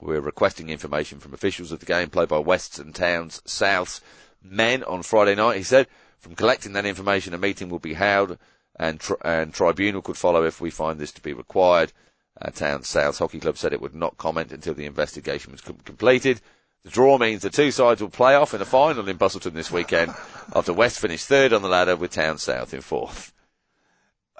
We're 0.00 0.20
requesting 0.20 0.68
information 0.68 1.20
from 1.20 1.32
officials 1.32 1.72
of 1.72 1.80
the 1.80 1.86
game 1.86 2.10
played 2.10 2.28
by 2.28 2.38
Wests 2.38 2.78
and 2.78 2.94
Towns 2.94 3.40
South's 3.46 4.02
men 4.42 4.84
on 4.84 5.02
Friday 5.02 5.34
night. 5.34 5.56
He 5.56 5.62
said, 5.62 5.88
from 6.18 6.34
collecting 6.34 6.74
that 6.74 6.84
information, 6.84 7.32
a 7.32 7.38
meeting 7.38 7.70
will 7.70 7.78
be 7.78 7.94
held 7.94 8.38
and, 8.78 9.00
tri- 9.00 9.16
and 9.24 9.52
tribunal 9.54 10.02
could 10.02 10.16
follow 10.16 10.44
if 10.44 10.60
we 10.60 10.70
find 10.70 10.98
this 10.98 11.12
to 11.12 11.22
be 11.22 11.32
required. 11.32 11.92
Uh, 12.40 12.50
Towns 12.50 12.88
South 12.88 13.18
Hockey 13.18 13.40
Club 13.40 13.56
said 13.56 13.72
it 13.72 13.80
would 13.80 13.94
not 13.94 14.18
comment 14.18 14.52
until 14.52 14.74
the 14.74 14.84
investigation 14.84 15.52
was 15.52 15.62
com- 15.62 15.78
completed. 15.84 16.40
The 16.84 16.90
draw 16.90 17.18
means 17.18 17.42
the 17.42 17.50
two 17.50 17.70
sides 17.70 18.00
will 18.00 18.10
play 18.10 18.34
off 18.34 18.52
in 18.54 18.60
a 18.60 18.66
final 18.66 19.08
in 19.08 19.18
Busselton 19.18 19.54
this 19.54 19.72
weekend 19.72 20.10
after 20.54 20.72
West 20.72 21.00
finished 21.00 21.26
third 21.26 21.52
on 21.52 21.62
the 21.62 21.68
ladder 21.68 21.96
with 21.96 22.12
Town 22.12 22.38
South 22.38 22.74
in 22.74 22.80
fourth. 22.82 23.32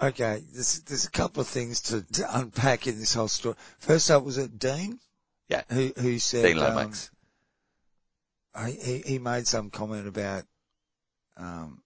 Okay, 0.00 0.42
there's, 0.52 0.80
there's 0.80 1.06
a 1.06 1.10
couple 1.10 1.40
of 1.40 1.48
things 1.48 1.80
to, 1.80 2.02
to 2.12 2.38
unpack 2.38 2.86
in 2.86 2.98
this 2.98 3.14
whole 3.14 3.28
story. 3.28 3.56
First 3.78 4.10
up, 4.10 4.22
was 4.24 4.36
it 4.36 4.58
Dean? 4.58 5.00
Yeah. 5.48 5.62
Who, 5.72 5.92
who 5.96 6.18
said, 6.18 6.44
Dean 6.44 6.58
um, 6.58 6.74
Lomax. 6.74 7.10
he, 8.66 8.72
he- 8.72 9.02
he 9.06 9.18
made 9.18 9.46
some 9.46 9.70
comment 9.70 10.06
about, 10.06 10.44
um, 11.38 11.82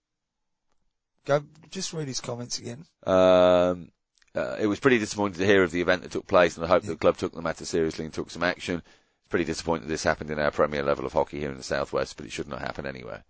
go, 1.38 1.44
just 1.70 1.92
read 1.92 2.08
his 2.08 2.20
comments 2.20 2.58
again. 2.58 2.84
Um, 3.06 3.90
uh, 4.34 4.56
it 4.60 4.66
was 4.66 4.80
pretty 4.80 4.98
disappointing 4.98 5.38
to 5.38 5.46
hear 5.46 5.62
of 5.62 5.70
the 5.70 5.80
event 5.80 6.02
that 6.02 6.12
took 6.12 6.26
place, 6.26 6.56
and 6.56 6.64
I 6.64 6.68
hope 6.68 6.82
the 6.82 6.96
club 6.96 7.16
took 7.16 7.32
the 7.32 7.42
matter 7.42 7.64
seriously 7.64 8.04
and 8.04 8.14
took 8.14 8.30
some 8.30 8.42
action. 8.42 8.76
It's 8.76 9.28
pretty 9.28 9.44
disappointing 9.44 9.86
that 9.88 9.92
this 9.92 10.04
happened 10.04 10.30
in 10.30 10.38
our 10.38 10.50
premier 10.50 10.82
level 10.82 11.06
of 11.06 11.12
hockey 11.12 11.38
here 11.40 11.50
in 11.50 11.56
the 11.56 11.62
southwest, 11.62 12.16
but 12.16 12.26
it 12.26 12.32
should 12.32 12.48
not 12.48 12.60
happen 12.60 12.86
anywhere. 12.86 13.24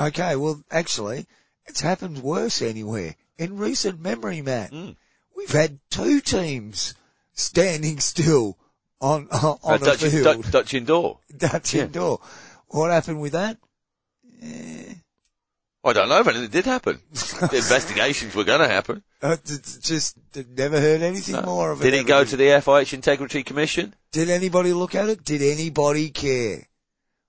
Okay, 0.00 0.36
well, 0.36 0.62
actually, 0.70 1.26
it's 1.66 1.80
happened 1.80 2.18
worse 2.22 2.62
anywhere. 2.62 3.16
In 3.38 3.56
recent 3.56 4.00
memory, 4.00 4.40
Matt, 4.42 4.72
Mm. 4.72 4.96
we've 5.36 5.50
had 5.50 5.78
two 5.90 6.20
teams 6.20 6.94
standing 7.32 8.00
still 8.00 8.58
on, 9.00 9.28
on, 9.32 9.42
Uh, 9.42 9.56
on 9.62 9.82
a 9.82 9.84
Dutch, 9.84 10.00
field. 10.04 10.24
Dutch, 10.42 10.50
Dutch 10.50 10.74
indoor. 10.74 11.20
Dutch 11.36 11.74
Yeah. 11.74 11.84
indoor. 11.84 12.20
What 12.68 12.90
happened 12.90 13.20
with 13.20 13.32
that? 13.32 13.58
Eh, 14.42 14.94
I 15.86 15.92
don't 15.92 16.08
know, 16.08 16.24
but 16.24 16.34
it 16.34 16.50
did 16.50 16.64
happen. 16.64 17.00
the 17.12 17.50
investigations 17.54 18.34
were 18.34 18.42
going 18.42 18.58
to 18.58 18.66
happen. 18.66 19.04
uh, 19.22 19.36
just 19.46 20.18
never 20.34 20.80
heard 20.80 21.00
anything 21.00 21.40
more 21.44 21.70
of 21.70 21.80
it. 21.80 21.84
Did 21.84 21.94
it 21.94 22.08
go 22.08 22.24
to 22.24 22.36
the 22.36 22.46
FIH 22.46 22.92
Integrity 22.92 23.44
Commission? 23.44 23.94
Did 24.10 24.28
anybody 24.28 24.72
look 24.72 24.96
at 24.96 25.08
it? 25.08 25.22
Did 25.22 25.42
anybody 25.42 26.10
care? 26.10 26.66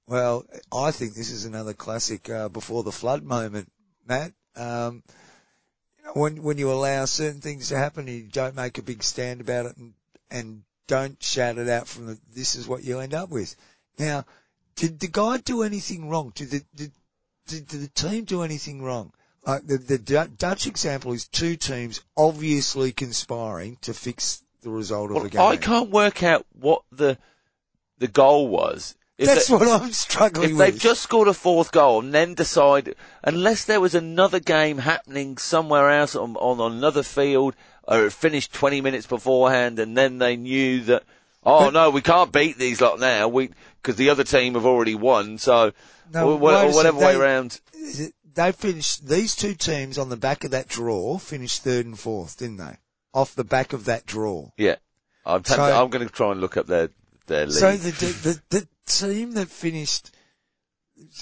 Well, 0.08 0.44
I 0.74 0.90
think 0.90 1.14
this 1.14 1.30
is 1.30 1.46
another 1.46 1.74
classic 1.74 2.32
uh, 2.32 2.50
before 2.50 2.82
the 2.82 2.92
flood 2.92 3.22
moment, 3.22 3.72
Matt. 4.08 4.34
Um, 4.56 5.04
you 6.00 6.06
know, 6.06 6.14
when 6.14 6.42
when 6.42 6.58
you 6.58 6.72
allow 6.72 7.06
certain 7.06 7.42
things 7.42 7.70
to 7.70 7.78
happen, 7.78 8.08
and 8.08 8.18
you 8.18 8.24
don't 8.24 8.56
make 8.56 8.80
a 8.80 8.82
big 8.82 9.04
stand 9.04 9.40
about 9.40 9.68
it, 9.68 9.78
and 9.78 9.94
and 10.32 10.64
don't 10.88 11.22
shout 11.22 11.60
it 11.60 11.70
out 11.70 11.88
from 11.88 12.08
the. 12.08 12.18
This 12.34 12.56
is 12.56 12.68
what 12.68 12.84
you 12.84 13.00
end 13.00 13.14
up 13.14 13.30
with. 13.30 13.56
Now, 14.00 14.26
did 14.76 15.00
the 15.00 15.10
guy 15.10 15.38
do 15.38 15.62
anything 15.62 16.10
wrong? 16.10 16.32
Did 16.34 16.50
the 16.52 16.64
did, 16.74 16.92
did, 17.48 17.68
did 17.68 17.82
the 17.82 17.88
team 17.88 18.24
do 18.26 18.44
anything 18.44 18.82
wrong? 18.84 19.12
Like 19.46 19.66
the 19.66 19.78
the 19.78 19.98
Du- 19.98 20.28
Dutch 20.38 20.68
example 20.68 21.14
is 21.14 21.28
two 21.28 21.56
teams 21.56 22.02
obviously 22.18 22.92
conspiring 22.92 23.78
to 23.82 23.94
fix 23.94 24.44
the 24.62 24.70
result 24.70 25.10
of 25.10 25.16
Well, 25.16 25.24
the 25.24 25.30
game. 25.30 25.42
I 25.42 25.56
can't 25.58 25.90
work 25.90 26.22
out 26.24 26.46
what 26.54 26.84
the 26.92 27.18
the 27.98 28.08
goal 28.08 28.48
was. 28.50 28.96
If 29.18 29.26
That's 29.28 29.48
they- 29.48 29.54
what 29.56 29.68
I'm 29.82 29.92
struggling 29.94 30.52
if 30.52 30.58
with. 30.58 30.60
they've 30.60 30.80
just 30.80 31.02
scored 31.02 31.28
a 31.28 31.34
fourth 31.34 31.72
goal 31.72 32.02
and 32.02 32.14
then 32.14 32.36
decide, 32.36 32.94
unless 33.24 33.64
there 33.66 33.82
was 33.82 33.96
another 33.96 34.40
game 34.40 34.78
happening 34.80 35.38
somewhere 35.38 35.90
else 35.90 36.16
on, 36.16 36.36
on 36.36 36.72
another 36.72 37.02
field, 37.02 37.56
or 37.88 38.06
it 38.06 38.14
finished 38.14 38.54
20 38.54 38.82
minutes 38.82 39.08
beforehand, 39.08 39.80
and 39.80 39.98
then 39.98 40.20
they 40.20 40.36
knew 40.36 40.82
that, 40.84 41.02
oh 41.44 41.66
But- 41.66 41.74
no, 41.74 41.90
we 41.90 42.02
can't 42.02 42.32
beat 42.32 42.60
these 42.60 42.80
lot 42.82 43.00
now, 43.00 43.28
we 43.28 43.50
because 43.82 43.96
the 43.96 44.10
other 44.12 44.24
team 44.26 44.54
have 44.54 44.66
already 44.68 44.94
won, 44.96 45.40
so 45.40 45.72
No, 46.14 46.32
or, 46.32 46.38
wha- 46.38 46.64
wait 46.64 46.70
or 46.72 46.76
whatever 46.76 47.00
second, 47.00 47.06
way 47.08 47.14
they- 47.14 47.20
around. 47.20 47.62
they 48.36 48.52
finished 48.52 49.08
these 49.08 49.36
two 49.36 49.56
teams 49.56 49.98
on 49.98 50.10
the 50.10 50.18
back 50.18 50.44
of 50.44 50.52
that 50.52 50.68
draw 50.68 51.18
finished 51.18 51.64
third 51.64 51.86
and 51.86 52.00
fourth, 52.00 52.38
didn't 52.38 52.58
they? 52.58 52.78
Off 53.14 53.36
the 53.36 53.44
back 53.44 53.74
of 53.74 53.86
that 53.86 54.06
draw. 54.06 54.50
Yeah, 54.58 54.76
I'm 55.26 55.44
So- 55.44 55.62
I'm 55.62 55.90
going 55.90 56.08
to 56.08 56.14
try 56.14 56.32
and 56.32 56.42
look 56.42 56.58
up 56.58 56.68
their 56.68 56.90
their 57.28 57.46
league. 57.46 57.56
So 57.56 57.76
the, 57.78 57.92
the 57.92 58.42
the 58.50 58.60
the 58.60 58.68
team 58.86 59.34
that 59.34 59.50
finished 59.50 60.12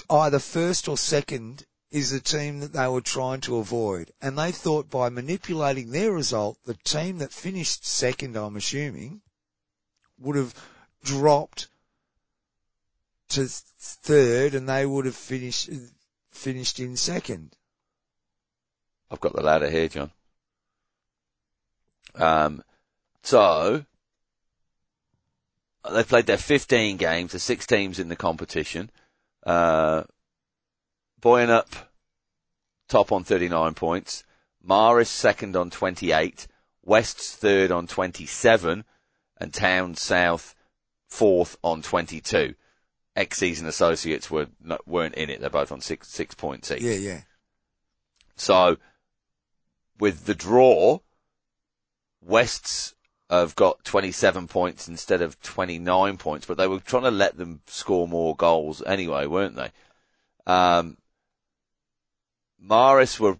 either 0.08 0.38
first 0.38 0.88
or 0.88 0.96
second 0.96 1.64
is 1.90 2.10
the 2.10 2.20
team 2.20 2.60
that 2.60 2.72
they 2.72 2.86
were 2.88 3.00
trying 3.00 3.40
to 3.40 3.56
avoid, 3.56 4.12
and 4.20 4.36
they 4.38 4.52
thought 4.52 4.90
by 4.90 5.08
manipulating 5.08 5.90
their 5.90 6.12
result, 6.12 6.58
the 6.66 6.74
team 6.84 7.18
that 7.18 7.32
finished 7.32 7.86
second, 7.86 8.36
I'm 8.36 8.56
assuming, 8.56 9.20
would 10.18 10.36
have 10.36 10.54
dropped 11.04 11.68
to 13.30 13.46
third, 13.46 14.54
and 14.54 14.68
they 14.68 14.86
would 14.86 15.06
have 15.06 15.16
finished 15.16 15.70
finished 16.30 16.80
in 16.80 16.96
second. 16.96 17.56
I've 19.10 19.20
got 19.20 19.34
the 19.34 19.42
ladder 19.42 19.70
here, 19.70 19.88
John. 19.88 20.10
Um, 22.14 22.62
so 23.22 23.84
they 25.92 26.04
played 26.04 26.26
their 26.26 26.38
15 26.38 26.96
games. 26.96 27.32
There's 27.32 27.42
six 27.42 27.66
teams 27.66 27.98
in 27.98 28.08
the 28.08 28.16
competition. 28.16 28.90
Uh, 29.44 30.04
Boyanup 31.20 31.68
top 32.88 33.12
on 33.12 33.24
39 33.24 33.74
points. 33.74 34.24
Marist 34.66 35.08
second 35.08 35.56
on 35.56 35.70
28. 35.70 36.46
West's 36.82 37.34
third 37.36 37.70
on 37.70 37.86
27. 37.86 38.84
And 39.38 39.52
Town 39.52 39.94
South 39.94 40.54
fourth 41.08 41.56
on 41.62 41.82
22. 41.82 42.54
Ex-season 43.16 43.66
associates 43.66 44.30
were 44.30 44.46
weren't 44.86 45.14
in 45.14 45.30
it. 45.30 45.40
They're 45.40 45.50
both 45.50 45.72
on 45.72 45.80
six 45.80 46.08
six 46.08 46.34
points 46.34 46.70
each. 46.70 46.82
Yeah, 46.82 46.94
yeah. 46.94 47.20
So, 48.36 48.76
with 49.98 50.26
the 50.26 50.34
draw, 50.34 50.98
Wests 52.20 52.94
have 53.30 53.56
got 53.56 53.82
27 53.84 54.46
points 54.48 54.88
instead 54.88 55.22
of 55.22 55.40
29 55.40 56.16
points, 56.18 56.46
but 56.46 56.56
they 56.58 56.68
were 56.68 56.80
trying 56.80 57.04
to 57.04 57.10
let 57.10 57.36
them 57.36 57.60
score 57.66 58.06
more 58.06 58.36
goals 58.36 58.82
anyway, 58.84 59.26
weren't 59.26 59.56
they? 59.56 59.70
Um, 60.46 60.96
Marist 62.62 63.18
were, 63.18 63.38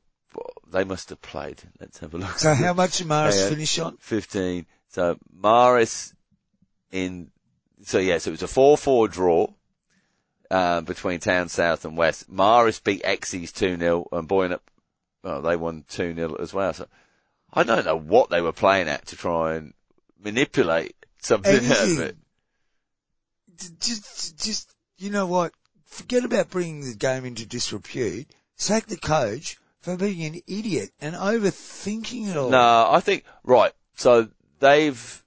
they 0.70 0.84
must 0.84 1.10
have 1.10 1.20
played. 1.20 1.62
Let's 1.80 1.98
have 1.98 2.14
a 2.14 2.18
look. 2.18 2.38
So 2.38 2.54
how 2.54 2.72
much 2.72 2.98
did 2.98 3.06
Marist 3.06 3.34
Yeah, 3.36 3.42
yeah. 3.44 3.48
finish 3.50 3.78
on? 3.78 3.96
15. 3.98 4.66
So 4.88 5.18
Marist 5.40 6.14
in, 6.90 7.30
so 7.84 7.98
yes, 7.98 8.26
it 8.26 8.30
was 8.30 8.42
a 8.42 8.46
4-4 8.46 9.10
draw, 9.10 9.46
uh, 10.50 10.80
between 10.80 11.20
Town 11.20 11.48
South 11.48 11.84
and 11.84 11.96
West. 11.96 12.30
Marist 12.32 12.84
beat 12.84 13.02
Exes 13.04 13.52
2-0 13.52 14.06
and 14.12 14.28
Boyanup, 14.28 14.60
well, 15.22 15.42
they 15.42 15.56
won 15.56 15.84
2-0 15.88 16.40
as 16.40 16.52
well. 16.54 16.72
So 16.72 16.86
I 17.52 17.62
don't 17.62 17.84
know 17.84 17.98
what 17.98 18.30
they 18.30 18.40
were 18.40 18.52
playing 18.52 18.88
at 18.88 19.06
to 19.06 19.16
try 19.16 19.56
and 19.56 19.74
manipulate 20.22 20.96
something 21.20 21.54
out 21.54 21.88
of 21.88 22.00
it. 22.00 22.16
Just, 23.80 24.38
just, 24.44 24.74
you 24.98 25.10
know 25.10 25.26
what? 25.26 25.52
Forget 25.86 26.24
about 26.24 26.50
bringing 26.50 26.82
the 26.82 26.94
game 26.94 27.24
into 27.24 27.46
disrepute. 27.46 28.28
Sack 28.56 28.86
the 28.86 28.96
coach 28.96 29.56
for 29.80 29.96
being 29.96 30.24
an 30.24 30.42
idiot 30.46 30.90
and 31.00 31.14
overthinking 31.14 32.28
it 32.28 32.36
all. 32.36 32.50
No, 32.50 32.88
I 32.90 33.00
think, 33.00 33.24
right, 33.44 33.72
so 33.94 34.28
they've, 34.60 35.24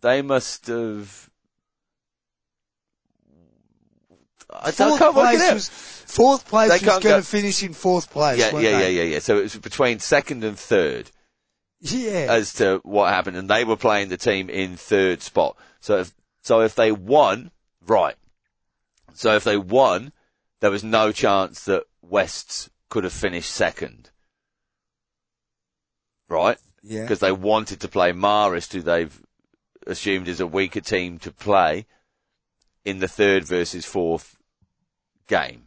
they 0.00 0.22
must 0.22 0.66
have 0.68 1.27
I 4.50 4.70
fourth 4.70 5.00
it 5.00 5.12
place 5.12 5.52
was 5.52 5.68
fourth 5.68 6.46
place 6.48 6.80
They 6.80 6.86
was 6.86 6.98
going 7.00 7.22
to 7.22 7.26
finish 7.26 7.62
in 7.62 7.74
fourth 7.74 8.10
place. 8.10 8.38
yeah, 8.38 8.58
yeah, 8.58 8.80
yeah, 8.80 8.88
yeah, 8.88 9.02
yeah. 9.02 9.18
So 9.18 9.38
it 9.38 9.42
was 9.42 9.56
between 9.56 9.98
second 9.98 10.42
and 10.42 10.58
third 10.58 11.10
yeah. 11.80 12.26
as 12.30 12.54
to 12.54 12.80
what 12.82 13.12
happened, 13.12 13.36
and 13.36 13.48
they 13.48 13.64
were 13.64 13.76
playing 13.76 14.08
the 14.08 14.16
team 14.16 14.48
in 14.48 14.76
third 14.76 15.22
spot. 15.22 15.56
So 15.80 15.98
if 15.98 16.14
so, 16.42 16.62
if 16.62 16.74
they 16.74 16.92
won, 16.92 17.50
right. 17.86 18.16
So 19.14 19.34
if 19.34 19.44
they 19.44 19.56
won, 19.56 20.12
there 20.60 20.70
was 20.70 20.84
no 20.84 21.12
chance 21.12 21.64
that 21.64 21.84
Wests 22.00 22.70
could 22.88 23.04
have 23.04 23.12
finished 23.12 23.50
second, 23.50 24.10
right? 26.28 26.56
yeah. 26.82 27.02
Because 27.02 27.20
they 27.20 27.32
wanted 27.32 27.80
to 27.80 27.88
play 27.88 28.12
Marist, 28.12 28.72
who 28.72 28.80
they've 28.80 29.20
assumed 29.86 30.28
is 30.28 30.40
a 30.40 30.46
weaker 30.46 30.80
team 30.80 31.18
to 31.18 31.32
play 31.32 31.86
in 32.84 33.00
the 33.00 33.08
third 33.08 33.44
versus 33.44 33.84
fourth 33.84 34.37
game. 35.28 35.62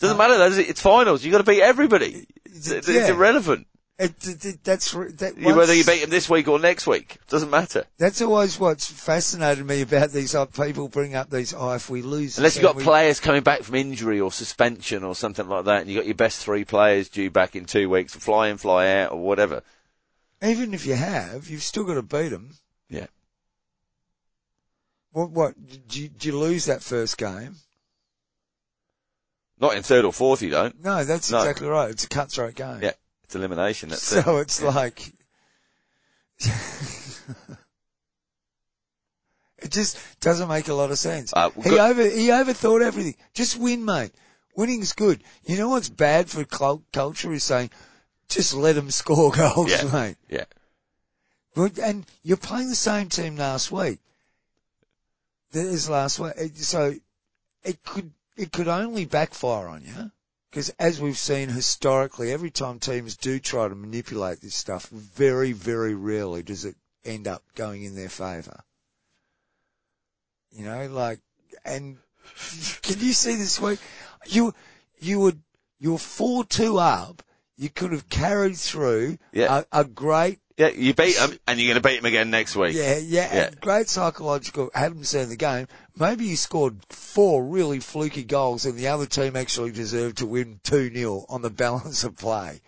Doesn't 0.00 0.16
matter, 0.16 0.38
does 0.38 0.58
it? 0.58 0.68
It's 0.68 0.80
finals. 0.80 1.22
You've 1.24 1.32
got 1.32 1.38
to 1.38 1.44
beat 1.44 1.60
everybody. 1.62 2.26
It's, 2.46 2.70
it's 2.70 2.88
Yeah. 2.88 3.08
irrelevant. 3.08 3.66
It, 3.98 4.14
it, 4.26 4.44
it- 4.46 4.64
that's 4.64 4.92
that 4.92 5.34
You- 5.36 5.54
whether 5.54 5.74
you 5.74 5.84
beat 5.84 6.00
them 6.00 6.08
this 6.08 6.28
week 6.30 6.48
or 6.48 6.58
next 6.58 6.86
week. 6.86 7.18
Doesn't 7.28 7.50
matter. 7.50 7.84
That's 7.98 8.22
always 8.22 8.58
what's 8.58 8.90
fascinated 8.90 9.66
me 9.66 9.82
about 9.82 10.10
these 10.10 10.34
uh, 10.34 10.46
people 10.46 10.88
bring 10.88 11.14
up 11.14 11.28
these. 11.28 11.52
Oh, 11.52 11.72
if 11.72 11.90
we 11.90 12.00
lose, 12.00 12.38
Unless 12.38 12.56
you've 12.56 12.62
got 12.62 12.76
we- 12.76 12.82
players 12.82 13.20
coming 13.20 13.42
back 13.42 13.62
from 13.62 13.74
injury 13.74 14.18
or 14.18 14.32
suspension 14.32 15.04
or 15.04 15.14
something 15.14 15.46
like 15.46 15.66
that, 15.66 15.82
and 15.82 15.90
you've 15.90 15.98
got 15.98 16.06
your 16.06 16.14
best 16.14 16.42
three 16.42 16.64
players 16.64 17.10
due 17.10 17.30
back 17.30 17.54
in 17.54 17.66
two 17.66 17.90
weeks, 17.90 18.14
fly 18.16 18.48
in, 18.48 18.56
fly 18.56 18.88
out, 19.02 19.12
or 19.12 19.20
whatever. 19.20 19.62
Even 20.42 20.72
if 20.72 20.86
you 20.86 20.94
have, 20.94 21.50
you've 21.50 21.62
still 21.62 21.84
got 21.84 21.94
to 21.94 22.02
beat 22.02 22.30
them. 22.30 22.54
Yeah. 22.88 23.08
What? 25.12 25.30
What? 25.30 25.66
Did 25.68 25.94
you, 25.94 26.08
did 26.08 26.24
you 26.24 26.38
lose 26.38 26.64
that 26.64 26.82
first 26.82 27.18
game? 27.18 27.56
Not 29.60 29.76
in 29.76 29.82
third 29.82 30.04
or 30.04 30.12
fourth, 30.12 30.40
you 30.42 30.50
don't. 30.50 30.82
No, 30.82 31.04
that's 31.04 31.30
No. 31.30 31.38
exactly 31.40 31.68
right. 31.68 31.90
It's 31.90 32.04
a 32.04 32.08
cutthroat 32.08 32.54
game. 32.54 32.80
Yeah, 32.82 32.92
it's 33.24 33.34
elimination. 33.34 33.90
That's 33.90 34.10
it. 34.12 34.24
so 34.24 34.38
it's 34.38 34.62
like, 34.62 35.12
it 39.58 39.70
just 39.70 39.98
doesn't 40.20 40.48
make 40.48 40.68
a 40.68 40.74
lot 40.74 40.90
of 40.90 40.98
sense. 40.98 41.32
Uh, 41.34 41.50
he 41.50 41.62
good- 41.70 41.78
over 41.78 42.02
he 42.02 42.28
overthought 42.28 42.82
everything. 42.82 43.14
Just 43.34 43.58
win, 43.58 43.84
mate. 43.84 44.12
Winning's 44.56 44.92
good. 44.94 45.22
You 45.44 45.56
know 45.58 45.68
what's 45.68 45.88
bad 45.88 46.28
for 46.28 46.44
cul- 46.44 46.82
culture 46.92 47.32
is 47.32 47.44
saying, 47.44 47.70
just 48.28 48.54
let 48.54 48.74
them 48.74 48.90
score 48.90 49.30
goals, 49.36 49.70
Yeah. 49.70 49.84
mate. 49.92 50.16
Yeah. 50.28 50.44
But, 51.54 51.78
and 51.78 52.04
you're 52.22 52.36
playing 52.36 52.68
the 52.68 52.74
same 52.74 53.08
team 53.08 53.36
last 53.36 53.70
week. 53.72 53.98
That 55.52 55.66
is 55.66 55.88
last 55.88 56.18
week. 56.18 56.32
It- 56.36 56.56
So 56.58 56.94
it 57.64 57.82
could, 57.84 58.12
it 58.40 58.52
could 58.52 58.68
only 58.68 59.04
backfire 59.04 59.68
on 59.68 59.82
you. 59.82 60.10
Because 60.50 60.70
as 60.80 61.00
we've 61.00 61.18
seen 61.18 61.48
historically, 61.50 62.32
every 62.32 62.50
time 62.50 62.78
teams 62.80 63.16
do 63.16 63.38
try 63.38 63.68
to 63.68 63.74
manipulate 63.74 64.40
this 64.40 64.54
stuff, 64.54 64.88
very, 64.88 65.52
very 65.52 65.94
rarely 65.94 66.42
does 66.42 66.64
it 66.64 66.74
end 67.04 67.28
up 67.28 67.42
going 67.54 67.84
in 67.84 67.94
their 67.94 68.08
favour. 68.08 68.62
You 70.50 70.64
know, 70.64 70.88
like, 70.88 71.20
and 71.64 71.98
can 72.82 72.98
you 72.98 73.12
see 73.12 73.36
this 73.36 73.60
week? 73.60 73.78
You, 74.26 74.54
you 74.98 75.20
would, 75.20 75.40
you 75.78 75.92
were 75.92 75.98
4-2 75.98 76.80
up. 76.80 77.22
You 77.56 77.68
could 77.68 77.92
have 77.92 78.08
carried 78.08 78.56
through 78.56 79.18
Yeah. 79.32 79.62
a, 79.72 79.80
a 79.80 79.84
great 79.84 80.40
Yeah, 80.60 80.68
you 80.68 80.92
beat 80.92 81.16
them, 81.16 81.38
and 81.46 81.58
you're 81.58 81.72
going 81.72 81.82
to 81.82 81.88
beat 81.88 81.96
them 81.96 82.04
again 82.04 82.30
next 82.30 82.54
week. 82.54 82.76
yeah, 82.76 82.98
yeah, 82.98 83.34
Yeah. 83.34 83.50
great 83.62 83.88
psychological. 83.88 84.70
Hadn't 84.74 85.04
seen 85.04 85.30
the 85.30 85.36
game. 85.36 85.68
Maybe 85.96 86.26
you 86.26 86.36
scored 86.36 86.76
four 86.90 87.42
really 87.42 87.80
fluky 87.80 88.24
goals, 88.24 88.66
and 88.66 88.76
the 88.78 88.88
other 88.88 89.06
team 89.06 89.36
actually 89.36 89.70
deserved 89.70 90.18
to 90.18 90.26
win 90.26 90.60
two 90.62 90.92
0 90.92 91.24
on 91.30 91.40
the 91.40 91.48
balance 91.64 92.04
of 92.04 92.14
play. 92.18 92.60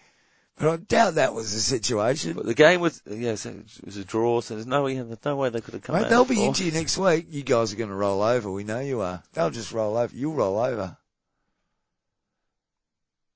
But 0.56 0.68
I 0.70 0.76
doubt 0.76 1.16
that 1.16 1.34
was 1.34 1.52
the 1.52 1.60
situation. 1.60 2.32
But 2.32 2.46
the 2.46 2.54
game 2.54 2.80
was, 2.80 3.02
yes, 3.06 3.44
it 3.44 3.56
was 3.84 3.98
a 3.98 4.06
draw, 4.06 4.40
so 4.40 4.54
there's 4.54 4.66
no 4.66 4.84
way, 4.84 4.94
there's 4.94 5.22
no 5.22 5.36
way 5.36 5.50
they 5.50 5.60
could 5.60 5.74
have 5.74 5.82
come 5.82 5.94
Mate, 5.96 6.04
out. 6.04 6.08
they'll 6.08 6.24
be 6.24 6.42
into 6.46 6.64
you 6.64 6.72
next 6.72 6.96
week. 6.96 7.26
You 7.28 7.42
guys 7.42 7.74
are 7.74 7.76
going 7.76 7.90
to 7.90 7.94
roll 7.94 8.22
over. 8.22 8.50
We 8.50 8.64
know 8.64 8.80
you 8.80 9.02
are. 9.02 9.22
They'll 9.34 9.50
just 9.50 9.70
roll 9.72 9.98
over. 9.98 10.16
You'll 10.16 10.32
roll 10.34 10.58
over. 10.58 10.96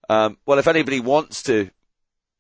Um, 0.09 0.39
well, 0.47 0.59
if 0.59 0.67
anybody 0.67 1.01
wants 1.01 1.43
to 1.45 1.69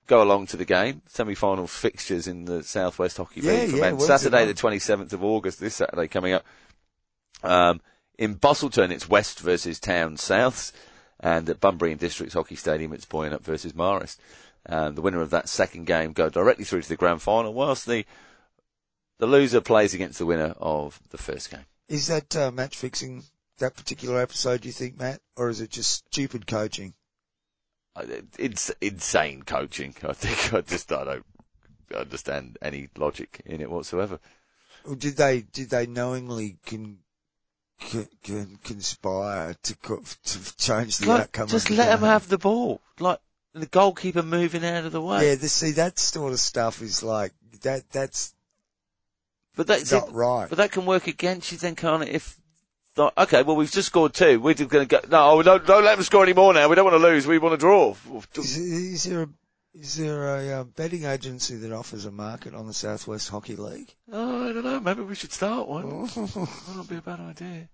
go 0.07 0.23
along 0.23 0.47
to 0.49 0.57
the 0.57 0.65
game, 0.65 1.03
semi-final 1.07 1.67
fixtures 1.67 2.27
in 2.27 2.45
the 2.45 2.63
Southwest 2.63 3.17
Hockey 3.17 3.41
Yeah, 3.41 3.53
League 3.53 3.75
yeah, 3.75 3.81
when's 3.81 4.07
Saturday 4.07 4.47
the 4.47 4.55
27th 4.55 5.13
of 5.13 5.25
August, 5.25 5.61
this 5.61 5.77
Saturday 5.77 6.09
coming 6.09 6.33
up. 6.33 6.45
Um, 7.43 7.81
in 8.19 8.37
Busselton, 8.37 8.91
it's 8.91 9.09
West 9.09 9.41
versus 9.41 9.79
Town 9.79 10.17
Souths, 10.17 10.73
and 11.21 11.49
at 11.49 11.61
Bunbury 11.61 11.93
and 11.93 12.01
Districts 12.01 12.35
Hockey 12.35 12.57
Stadium, 12.57 12.93
it's 12.93 13.05
Boyanup 13.05 13.43
versus 13.43 13.73
Marist. 13.73 14.19
Um, 14.69 14.95
the 14.95 15.03
winner 15.03 15.21
of 15.21 15.31
that 15.31 15.49
second 15.49 15.87
game 15.87 16.13
go 16.13 16.29
directly 16.29 16.65
through 16.65 16.83
to 16.83 16.89
the 16.89 16.97
grand 16.97 17.23
final, 17.23 17.53
whilst 17.55 17.87
the 17.87 18.05
the 19.19 19.27
loser 19.27 19.61
plays 19.61 19.95
against 19.95 20.19
the 20.19 20.27
winner 20.27 20.55
of 20.59 21.01
the 21.11 21.19
first 21.19 21.51
game. 21.51 21.65
Is 21.89 22.09
that 22.09 22.37
uh, 22.37 22.51
match 22.51 22.77
fixing 22.77 23.23
that 23.59 23.77
particular 23.77 24.21
episode? 24.21 24.63
Do 24.63 24.69
you 24.69 24.73
think, 24.73 24.99
Matt, 24.99 25.21
or 25.37 25.49
is 25.49 25.61
it 25.61 25.71
just 25.71 25.91
stupid 26.07 26.47
coaching? 26.47 26.95
Uh, 27.97 28.05
It's 28.38 28.70
insane 28.80 29.42
coaching. 29.42 29.94
I 30.03 30.12
think 30.12 30.53
I 30.53 30.61
just 30.61 30.92
I 30.92 31.05
don't 31.05 31.26
understand 31.94 32.59
any 32.61 32.88
logic 32.97 33.40
in 33.47 33.61
it 33.61 33.70
whatsoever. 33.70 34.18
Did 34.99 35.16
they 35.16 35.40
did 35.40 35.70
they 35.70 35.86
knowingly 35.86 36.59
con, 36.66 36.99
con, 37.80 38.09
con, 38.24 38.59
conspire 38.62 39.55
to 39.62 39.74
to 39.74 40.57
change 40.57 40.99
the 40.99 41.07
Like, 41.07 41.20
outcome? 41.22 41.49
just 41.49 41.70
of 41.70 41.76
the 41.76 41.82
let 41.82 41.90
them 42.01 42.09
have 42.09 42.28
the 42.28 42.38
ball. 42.38 42.80
Like 43.01 43.18
the 43.53 43.66
goalkeeper 43.66 44.22
moving 44.22 44.64
out 44.64 44.84
of 44.84 44.92
the 44.92 45.01
way. 45.03 45.28
Yeah, 45.30 45.34
the, 45.36 45.49
see 45.49 45.72
that 45.72 45.99
sort 45.99 46.32
of 46.32 46.40
stuff 46.40 46.82
is 46.82 47.03
like 47.03 47.32
that. 47.62 47.90
That's 47.90 48.34
but 49.57 49.66
that's 49.66 49.90
not 49.90 50.09
it. 50.09 50.12
right. 50.14 50.49
But 50.49 50.59
that 50.59 50.70
can 50.72 50.84
work 50.86 51.07
against 51.07 51.51
you 51.51 51.59
then, 51.59 51.74
can't 51.74 52.03
it? 52.03 52.11
If 52.11 52.36
like, 52.97 53.18
okay, 53.18 53.42
well 53.42 53.57
we've 53.57 53.70
just 53.70 53.88
scored 53.88 54.14
two. 54.14 54.40
We're 54.40 54.55
going 54.55 54.86
to 54.88 55.01
go. 55.01 55.01
No, 55.09 55.42
don't 55.42 55.66
don't 55.66 55.84
let 55.84 55.97
them 55.97 56.05
score 56.05 56.22
any 56.22 56.32
more 56.32 56.53
now. 56.55 56.68
We 56.68 56.76
don't 56.76 56.84
want 56.84 57.01
to 57.01 57.07
lose. 57.07 57.26
We 57.26 57.38
want 57.38 57.53
to 57.55 57.59
draw. 57.59 57.94
Is, 58.34 58.57
is 58.57 59.05
there 59.05 59.22
a 59.22 59.28
is 59.74 59.97
there 59.97 60.36
a 60.36 60.61
uh, 60.61 60.64
betting 60.64 61.05
agency 61.05 61.57
that 61.57 61.72
offers 61.72 62.07
a 62.07 62.11
market 62.11 62.55
on 62.55 62.66
the 62.66 62.72
Southwest 62.72 63.28
Hockey 63.28 63.57
League? 63.57 63.94
Oh, 64.11 64.49
I 64.49 64.53
don't 64.53 64.64
know. 64.64 64.80
Maybe 64.80 65.03
we 65.03 65.14
should 65.14 65.32
start 65.32 65.68
one. 65.68 66.07
That 66.16 66.76
would 66.76 66.88
be 66.88 66.97
a 66.97 67.03
bad 67.03 67.20
idea. 67.20 67.68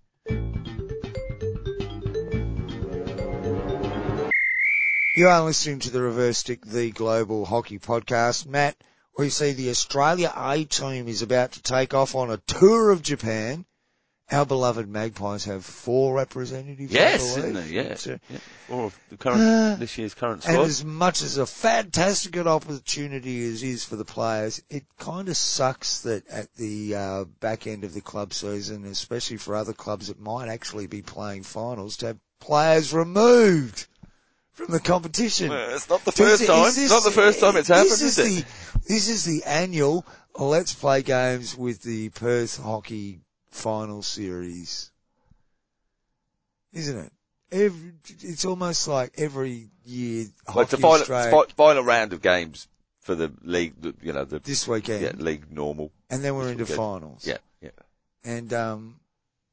You 5.14 5.28
are 5.28 5.44
listening 5.44 5.78
to 5.80 5.90
the 5.90 6.02
Reverse 6.02 6.38
Stick, 6.38 6.64
the 6.64 6.90
Global 6.90 7.44
Hockey 7.44 7.78
Podcast. 7.78 8.46
Matt, 8.46 8.76
we 9.16 9.28
see 9.28 9.52
the 9.52 9.70
Australia 9.70 10.32
A 10.34 10.64
team 10.64 11.06
is 11.06 11.22
about 11.22 11.52
to 11.52 11.62
take 11.62 11.94
off 11.94 12.16
on 12.16 12.30
a 12.30 12.38
tour 12.38 12.90
of 12.90 13.02
Japan. 13.02 13.64
Our 14.30 14.46
beloved 14.46 14.88
Magpies 14.88 15.44
have 15.44 15.62
four 15.64 16.14
representatives. 16.14 16.90
Yes, 16.90 17.36
isn't 17.36 17.56
it? 17.56 17.66
Yeah. 17.66 18.14
Uh, 18.14 18.18
yeah. 18.30 18.38
Or 18.70 18.92
the 19.10 19.18
current 19.18 19.40
Uh, 19.42 19.74
this 19.76 19.98
year's 19.98 20.14
current 20.14 20.42
squad. 20.42 20.54
And 20.54 20.62
as 20.64 20.82
much 20.84 21.20
as 21.22 21.36
a 21.36 21.44
fantastic 21.44 22.36
an 22.36 22.46
opportunity 22.48 23.44
as 23.44 23.62
is 23.62 23.84
for 23.84 23.96
the 23.96 24.06
players, 24.06 24.62
it 24.70 24.84
kind 24.98 25.28
of 25.28 25.36
sucks 25.36 26.00
that 26.02 26.26
at 26.28 26.54
the 26.54 26.94
uh, 26.94 27.24
back 27.40 27.66
end 27.66 27.84
of 27.84 27.92
the 27.92 28.00
club 28.00 28.32
season, 28.32 28.86
especially 28.86 29.36
for 29.36 29.54
other 29.54 29.74
clubs 29.74 30.06
that 30.08 30.18
might 30.18 30.48
actually 30.48 30.86
be 30.86 31.02
playing 31.02 31.42
finals, 31.42 31.98
to 31.98 32.06
have 32.06 32.18
players 32.40 32.94
removed 32.94 33.86
from 34.52 34.68
the 34.68 34.80
competition. 34.80 35.50
Well, 35.50 35.74
it's 35.74 35.90
not 35.90 36.04
the 36.06 36.12
first 36.12 36.46
time. 36.46 36.64
this- 36.74 36.90
not 36.90 37.02
the 37.04 37.10
first 37.10 37.40
time 37.40 37.56
it's 37.56 37.68
happened, 37.68 37.90
this 37.90 38.00
is 38.02 38.18
is 38.18 38.38
it? 38.38 38.46
The, 38.46 38.80
this 38.88 39.08
is 39.10 39.24
the 39.24 39.44
annual 39.44 40.06
Let's 40.38 40.72
Play 40.72 41.02
games 41.02 41.54
with 41.54 41.82
the 41.82 42.08
Perth 42.10 42.56
Hockey 42.56 43.20
Final 43.52 44.02
Series, 44.02 44.90
isn't 46.72 46.98
it? 46.98 47.12
Every, 47.52 47.92
it's 48.22 48.46
almost 48.46 48.88
like 48.88 49.12
every 49.18 49.68
year 49.84 50.26
Well, 50.48 50.60
it's 50.64 50.72
a 50.72 50.78
final, 50.78 51.00
Australia 51.02 51.44
final 51.54 51.84
round 51.84 52.14
of 52.14 52.22
games 52.22 52.66
for 53.00 53.14
the 53.14 53.30
league. 53.42 53.74
You 54.02 54.14
know 54.14 54.24
the 54.24 54.38
this 54.38 54.66
weekend, 54.66 55.02
yeah, 55.02 55.12
league 55.16 55.52
normal. 55.52 55.92
and 56.08 56.24
then 56.24 56.34
we're 56.34 56.50
into 56.50 56.64
weekend. 56.64 56.76
finals. 56.78 57.26
Yeah, 57.26 57.38
yeah. 57.60 57.70
and 58.24 58.52
um, 58.54 59.00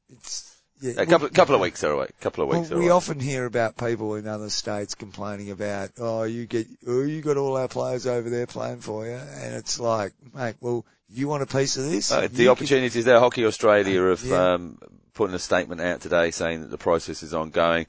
it's 0.08 0.49
yeah, 0.80 0.94
A 0.98 1.06
couple, 1.06 1.28
couple 1.30 1.54
of 1.54 1.60
weeks 1.60 1.82
are 1.84 1.92
away. 1.92 2.08
couple 2.20 2.42
of 2.44 2.50
Well, 2.50 2.60
weeks 2.60 2.72
are 2.72 2.76
we 2.78 2.84
away. 2.86 2.90
often 2.92 3.20
hear 3.20 3.44
about 3.46 3.76
people 3.76 4.14
in 4.14 4.26
other 4.26 4.50
states 4.50 4.94
complaining 4.94 5.50
about, 5.50 5.90
oh, 5.98 6.22
you 6.24 6.46
get, 6.46 6.66
oh, 6.86 7.02
you 7.02 7.22
got 7.22 7.36
all 7.36 7.56
our 7.56 7.68
players 7.68 8.06
over 8.06 8.28
there 8.30 8.46
playing 8.46 8.80
for 8.80 9.06
you, 9.06 9.14
and 9.14 9.54
it's 9.54 9.78
like, 9.80 10.12
mate, 10.34 10.56
well, 10.60 10.84
you 11.08 11.26
want 11.28 11.42
a 11.42 11.46
piece 11.46 11.76
of 11.76 11.84
this? 11.90 12.10
Uh, 12.12 12.28
the 12.30 12.48
opportunities 12.48 13.04
there. 13.04 13.18
Hockey 13.18 13.44
Australia 13.44 14.02
have 14.10 14.22
Yeah. 14.24 14.52
um, 14.54 14.78
putting 15.14 15.34
a 15.34 15.40
statement 15.40 15.80
out 15.80 16.00
today 16.00 16.30
saying 16.30 16.60
that 16.60 16.70
the 16.70 16.78
process 16.78 17.22
is 17.22 17.34
ongoing. 17.34 17.86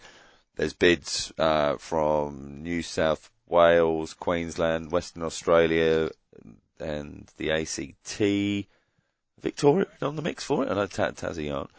There's 0.56 0.74
bids 0.74 1.32
uh, 1.38 1.78
from 1.78 2.62
New 2.64 2.82
South 2.82 3.30
Wales, 3.48 4.14
Queensland, 4.16 4.92
Western 4.92 5.24
Australia, 5.24 6.10
and 6.80 7.30
the 7.38 7.52
ACT. 7.52 8.68
Victoria 9.42 9.88
on 10.02 10.16
the 10.16 10.22
mix 10.22 10.44
for 10.44 10.64
it. 10.64 10.70
I 10.72 10.74
know 10.76 10.88
Ta- 10.88 11.12
Tassie 11.12 11.54
aren't. 11.56 11.70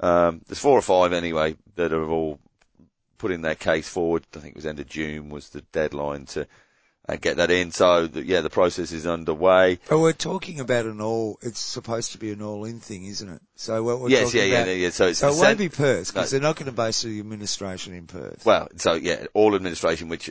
Um, 0.00 0.42
there's 0.46 0.58
four 0.58 0.78
or 0.78 0.82
five 0.82 1.12
anyway 1.12 1.56
that 1.74 1.90
have 1.90 2.10
all 2.10 2.38
putting 3.18 3.42
their 3.42 3.54
case 3.54 3.88
forward. 3.88 4.24
I 4.34 4.38
think 4.38 4.52
it 4.52 4.56
was 4.56 4.66
end 4.66 4.80
of 4.80 4.88
June 4.88 5.28
was 5.28 5.50
the 5.50 5.62
deadline 5.72 6.26
to 6.26 6.46
uh, 7.08 7.16
get 7.16 7.36
that 7.38 7.50
in. 7.50 7.70
So 7.70 8.06
the, 8.06 8.24
yeah, 8.24 8.40
the 8.42 8.50
process 8.50 8.92
is 8.92 9.06
underway. 9.06 9.78
But 9.88 9.98
we're 10.00 10.12
talking 10.12 10.60
about 10.60 10.84
an 10.84 11.00
all, 11.00 11.38
it's 11.42 11.58
supposed 11.58 12.12
to 12.12 12.18
be 12.18 12.32
an 12.32 12.42
all-in 12.42 12.80
thing, 12.80 13.06
isn't 13.06 13.28
it? 13.28 13.40
So 13.56 13.82
what 13.82 14.00
we're 14.00 14.10
yes, 14.10 14.34
yeah, 14.34 14.40
talking 14.42 14.52
yeah, 14.52 14.58
about, 14.58 14.68
yeah, 14.68 14.74
yeah. 14.74 14.90
So 14.90 15.06
it's 15.08 15.18
so 15.18 15.28
it 15.30 15.36
won't 15.36 15.58
be 15.58 15.68
Perth, 15.68 16.08
because 16.12 16.32
No. 16.32 16.38
they're 16.38 16.48
not 16.48 16.56
going 16.56 16.66
to 16.66 16.72
base 16.72 17.02
the 17.02 17.18
administration 17.18 17.94
in 17.94 18.06
Perth. 18.06 18.44
Well, 18.44 18.68
so 18.76 18.94
yeah, 18.94 19.26
all 19.34 19.54
administration, 19.54 20.08
which 20.08 20.26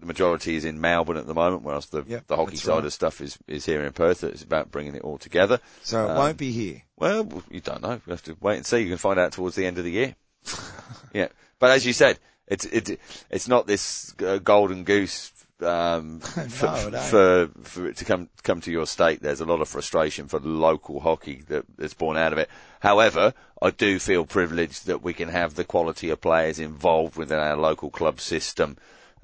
the 0.00 0.06
majority 0.06 0.54
is 0.56 0.64
in 0.64 0.80
Melbourne 0.80 1.16
at 1.16 1.26
the 1.26 1.34
moment, 1.34 1.62
whereas 1.62 1.86
the, 1.86 2.04
Yep, 2.06 2.26
the 2.26 2.36
hockey 2.36 2.56
side 2.56 2.74
right. 2.74 2.84
of 2.84 2.92
stuff 2.92 3.20
is, 3.20 3.38
is 3.46 3.64
here 3.64 3.82
in 3.84 3.92
Perth. 3.92 4.22
It's 4.24 4.42
about 4.42 4.70
bringing 4.70 4.94
it 4.94 5.02
all 5.02 5.18
together. 5.18 5.60
so 5.82 6.04
it 6.06 6.10
um, 6.10 6.16
won't 6.16 6.36
be 6.36 6.52
here. 6.52 6.82
Well, 6.96 7.42
you 7.50 7.60
don't 7.60 7.82
know. 7.82 8.00
We 8.06 8.10
have 8.10 8.22
to 8.24 8.36
wait 8.40 8.56
and 8.56 8.66
see. 8.66 8.80
You 8.80 8.88
can 8.88 8.98
find 8.98 9.18
out 9.18 9.32
towards 9.32 9.56
the 9.56 9.66
end 9.66 9.78
of 9.78 9.84
the 9.84 9.92
year. 9.92 10.14
yeah, 11.12 11.28
but 11.58 11.70
as 11.70 11.86
you 11.86 11.92
said, 11.92 12.18
it's 12.46 12.64
it's 12.66 12.90
it's 13.30 13.48
not 13.48 13.66
this 13.66 14.14
uh, 14.24 14.38
golden 14.38 14.84
goose. 14.84 15.32
Um, 15.60 16.20
for, 16.20 16.90
No, 16.90 16.98
for 16.98 17.50
for 17.62 17.88
it 17.88 17.96
to 17.98 18.04
come 18.04 18.28
come 18.42 18.60
to 18.60 18.70
your 18.70 18.86
state, 18.86 19.20
there's 19.20 19.40
a 19.40 19.44
lot 19.44 19.60
of 19.60 19.68
frustration 19.68 20.28
for 20.28 20.38
local 20.38 21.00
hockey 21.00 21.42
that, 21.48 21.64
that's 21.76 21.94
born 21.94 22.16
out 22.16 22.32
of 22.32 22.38
it. 22.38 22.48
However, 22.80 23.34
I 23.60 23.70
do 23.70 23.98
feel 23.98 24.24
privileged 24.24 24.86
that 24.86 25.02
we 25.02 25.14
can 25.14 25.28
have 25.28 25.54
the 25.54 25.64
quality 25.64 26.10
of 26.10 26.20
players 26.20 26.58
involved 26.58 27.16
within 27.16 27.38
our 27.38 27.56
local 27.56 27.90
club 27.90 28.20
system 28.20 28.76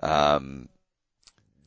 um, 0.02 0.68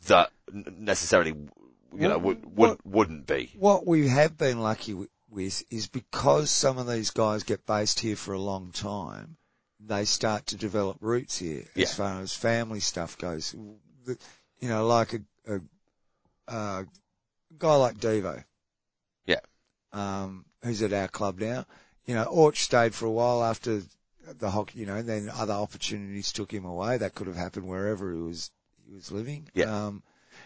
that 0.08 0.32
necessarily, 0.52 1.32
you 1.32 2.08
know, 2.08 2.18
would, 2.18 2.58
would 2.58 2.78
wouldn't 2.84 3.26
be. 3.26 3.52
What 3.58 3.88
we 3.88 4.10
have 4.10 4.38
been 4.38 4.60
lucky 4.60 4.94
with 4.94 5.64
is 5.70 5.88
because 5.88 6.50
some 6.52 6.78
of 6.78 6.88
these 6.88 7.12
guys 7.12 7.44
get 7.44 7.66
based 7.66 8.00
here 8.00 8.16
for 8.16 8.34
a 8.34 8.40
long 8.40 8.72
time, 8.72 9.38
they 9.80 10.06
start 10.06 10.48
to 10.48 10.58
develop 10.58 10.98
roots 11.00 11.38
here 11.38 11.64
Yeah. 11.76 11.84
as 11.84 11.94
far 11.94 12.20
as 12.22 12.34
family 12.34 12.80
stuff 12.80 13.18
goes. 13.18 13.56
The- 14.06 14.18
You 14.60 14.70
know, 14.70 14.88
like 14.88 15.14
a, 15.14 15.22
a, 15.48 15.62
a 16.48 16.86
guy 17.58 17.76
like 17.76 17.98
Devo. 17.98 18.44
Yeah. 19.26 19.40
Um, 19.94 20.46
who's 20.64 20.82
at 20.82 20.94
our 20.94 21.08
club 21.08 21.40
now. 21.40 21.66
You 22.06 22.16
know, 22.16 22.26
Orch 22.26 22.58
stayed 22.58 22.96
for 22.96 23.06
a 23.06 23.12
while 23.12 23.44
after 23.44 23.82
the 24.40 24.50
hockey, 24.50 24.80
you 24.80 24.86
know, 24.86 24.96
and 24.96 25.08
then 25.08 25.30
other 25.30 25.54
opportunities 25.54 26.32
took 26.32 26.52
him 26.52 26.66
away. 26.66 26.98
That 26.98 27.16
could 27.16 27.28
have 27.28 27.36
happened 27.36 27.68
wherever 27.68 28.12
he 28.12 28.20
was, 28.20 28.52
he 28.88 28.94
was 28.94 29.12
living. 29.12 29.50
Yeah. 29.54 29.88
Um, 29.88 30.04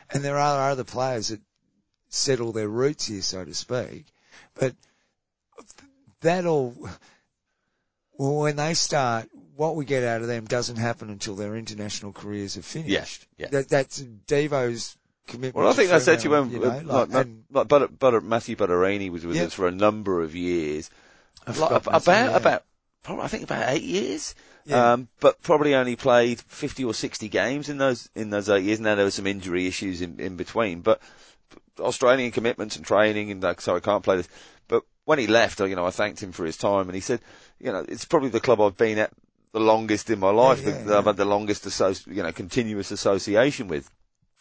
and 0.10 0.24
there 0.24 0.38
are 0.38 0.72
other 0.72 0.84
players 0.84 1.30
that 1.30 1.42
settle 2.10 2.52
their 2.52 2.68
roots 2.68 3.08
here, 3.08 3.22
so 3.22 3.46
to 3.46 3.54
speak. 3.54 4.06
But 4.56 4.76
that 6.22 6.46
all, 6.46 6.76
well, 8.18 8.36
when 8.38 8.56
they 8.56 8.74
start, 8.74 9.30
what 9.62 9.76
we 9.76 9.86
get 9.86 10.04
out 10.04 10.22
of 10.22 10.28
them 10.28 10.44
doesn't 10.46 10.78
happen 10.78 11.12
until 11.12 11.36
their 11.36 11.56
international 11.56 12.12
careers 12.12 12.58
are 12.58 12.64
finished. 12.64 13.28
yeah. 13.38 13.46
That, 13.52 13.70
that's 13.70 14.02
Devo's 14.02 14.98
commitment. 15.28 15.54
Well, 15.54 15.68
I 15.72 15.74
think 15.74 15.92
I 15.92 16.00
said 16.00 16.18
to 16.22 16.24
you 16.24 16.32
when, 16.32 16.50
you 16.50 16.58
know, 16.58 16.82
like, 16.84 17.10
like, 17.10 17.26
and 17.28 17.44
like 17.52 17.68
Butter, 17.68 17.88
Butter, 17.88 18.22
Matthew 18.22 18.56
Butturini 18.56 19.12
was 19.12 19.24
with 19.24 19.36
Yeah. 19.36 19.44
us 19.44 19.54
for 19.54 19.68
a 19.68 19.72
number 19.72 20.24
of 20.24 20.34
years. 20.34 20.90
Like, 21.46 21.58
about, 21.58 21.86
Matthew, 22.08 22.14
yeah. 22.14 22.36
about, 22.38 22.64
probably, 23.04 23.24
I 23.24 23.28
think 23.28 23.44
about 23.44 23.70
eight 23.70 23.84
years. 23.84 24.34
Yeah. 24.66 24.94
Um, 24.94 25.10
but 25.20 25.40
probably 25.44 25.76
only 25.76 25.96
played 25.96 26.42
50 26.42 26.84
or 26.84 26.96
60 26.96 27.30
games 27.30 27.70
in 27.70 27.78
those, 27.78 28.10
in 28.16 28.32
those 28.32 28.50
eight 28.50 28.64
years. 28.64 28.80
Now 28.80 28.96
there 28.96 29.06
were 29.06 29.12
some 29.12 29.28
injury 29.28 29.68
issues 29.68 30.02
in, 30.02 30.20
in 30.20 30.38
between, 30.38 30.82
but 30.82 31.00
Australian 31.80 32.32
commitments 32.32 32.78
and 32.78 32.84
training 32.84 33.30
and 33.30 33.44
like, 33.44 33.62
so 33.62 33.76
I 33.76 33.80
can't 33.80 34.04
play 34.04 34.18
this. 34.18 34.30
But 34.68 34.86
when 35.06 35.20
he 35.20 35.28
left, 35.28 35.60
you 35.60 35.76
know, 35.76 35.86
I 35.86 35.92
thanked 35.92 36.24
him 36.24 36.32
for 36.32 36.46
his 36.46 36.58
time 36.58 36.88
and 36.88 36.96
he 36.96 37.02
said, 37.02 37.22
you 37.60 37.72
know, 37.72 37.86
it's 37.88 38.06
probably 38.06 38.30
the 38.30 38.40
club 38.40 38.60
I've 38.60 38.76
been 38.78 38.98
at 38.98 39.12
the 39.54 39.60
longest 39.60 40.10
in 40.10 40.20
my 40.20 40.30
life, 40.30 40.62
Yeah, 40.62 40.70
yeah, 40.70 40.84
that 40.84 40.98
I've 40.98 41.06
had 41.06 41.18
the 41.18 41.26
longest 41.26 41.66
associ- 41.66 42.08
you 42.08 42.24
know, 42.24 42.32
continuous 42.32 42.92
association 42.92 43.68
with. 43.68 43.90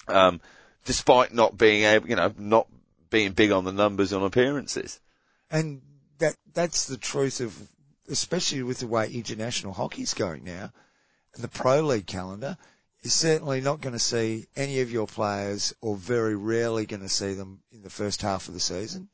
Um, 0.08 0.40
despite 0.84 1.32
not 1.32 1.58
being 1.58 1.84
able, 1.84 2.08
you 2.08 2.16
know, 2.16 2.32
not 2.38 2.66
being 3.10 3.32
big 3.32 3.50
on 3.50 3.64
the 3.64 3.72
numbers 3.72 4.12
on 4.12 4.22
appearances. 4.22 5.00
And 5.50 5.82
that 6.18 6.36
that's 6.54 6.86
the 6.86 6.96
truth 6.96 7.40
of, 7.40 7.68
especially 8.08 8.62
with 8.62 8.78
the 8.78 8.86
way 8.86 9.10
international 9.10 9.72
hockey's 9.72 10.14
going 10.14 10.44
now, 10.44 10.72
and 11.34 11.44
the 11.44 11.48
pro 11.48 11.80
league 11.80 12.06
calendar. 12.06 12.56
You're 13.02 13.10
certainly 13.10 13.62
not 13.62 13.80
going 13.80 13.94
to 13.94 13.98
see 13.98 14.46
any 14.56 14.80
of 14.80 14.90
your 14.90 15.06
players, 15.06 15.74
or 15.80 15.96
very 15.96 16.36
rarely 16.36 16.84
going 16.84 17.00
to 17.00 17.08
see 17.08 17.32
them 17.32 17.62
in 17.72 17.82
the 17.82 17.88
first 17.88 18.20
half 18.20 18.46
of 18.46 18.52
the 18.52 18.60
season, 18.60 19.08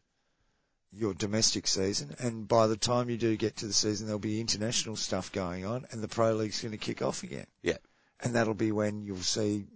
your 0.96 1.14
domestic 1.14 1.66
season. 1.66 2.14
And 2.18 2.48
by 2.48 2.66
the 2.66 2.76
time 2.76 3.10
you 3.10 3.16
do 3.16 3.36
get 3.36 3.56
to 3.56 3.66
the 3.66 3.72
season, 3.72 4.06
there'll 4.06 4.18
be 4.18 4.40
international 4.40 4.96
stuff 4.96 5.32
going 5.32 5.64
on, 5.64 5.86
and 5.90 6.02
the 6.02 6.08
pro 6.08 6.32
league's 6.32 6.60
going 6.60 6.72
to 6.72 6.78
kick 6.78 7.02
off 7.02 7.22
again. 7.22 7.46
Yeah. 7.62 7.78
And 8.20 8.34
that'll 8.34 8.54
be 8.54 8.72
when 8.72 9.04
you'll 9.04 9.18
see, 9.18 9.66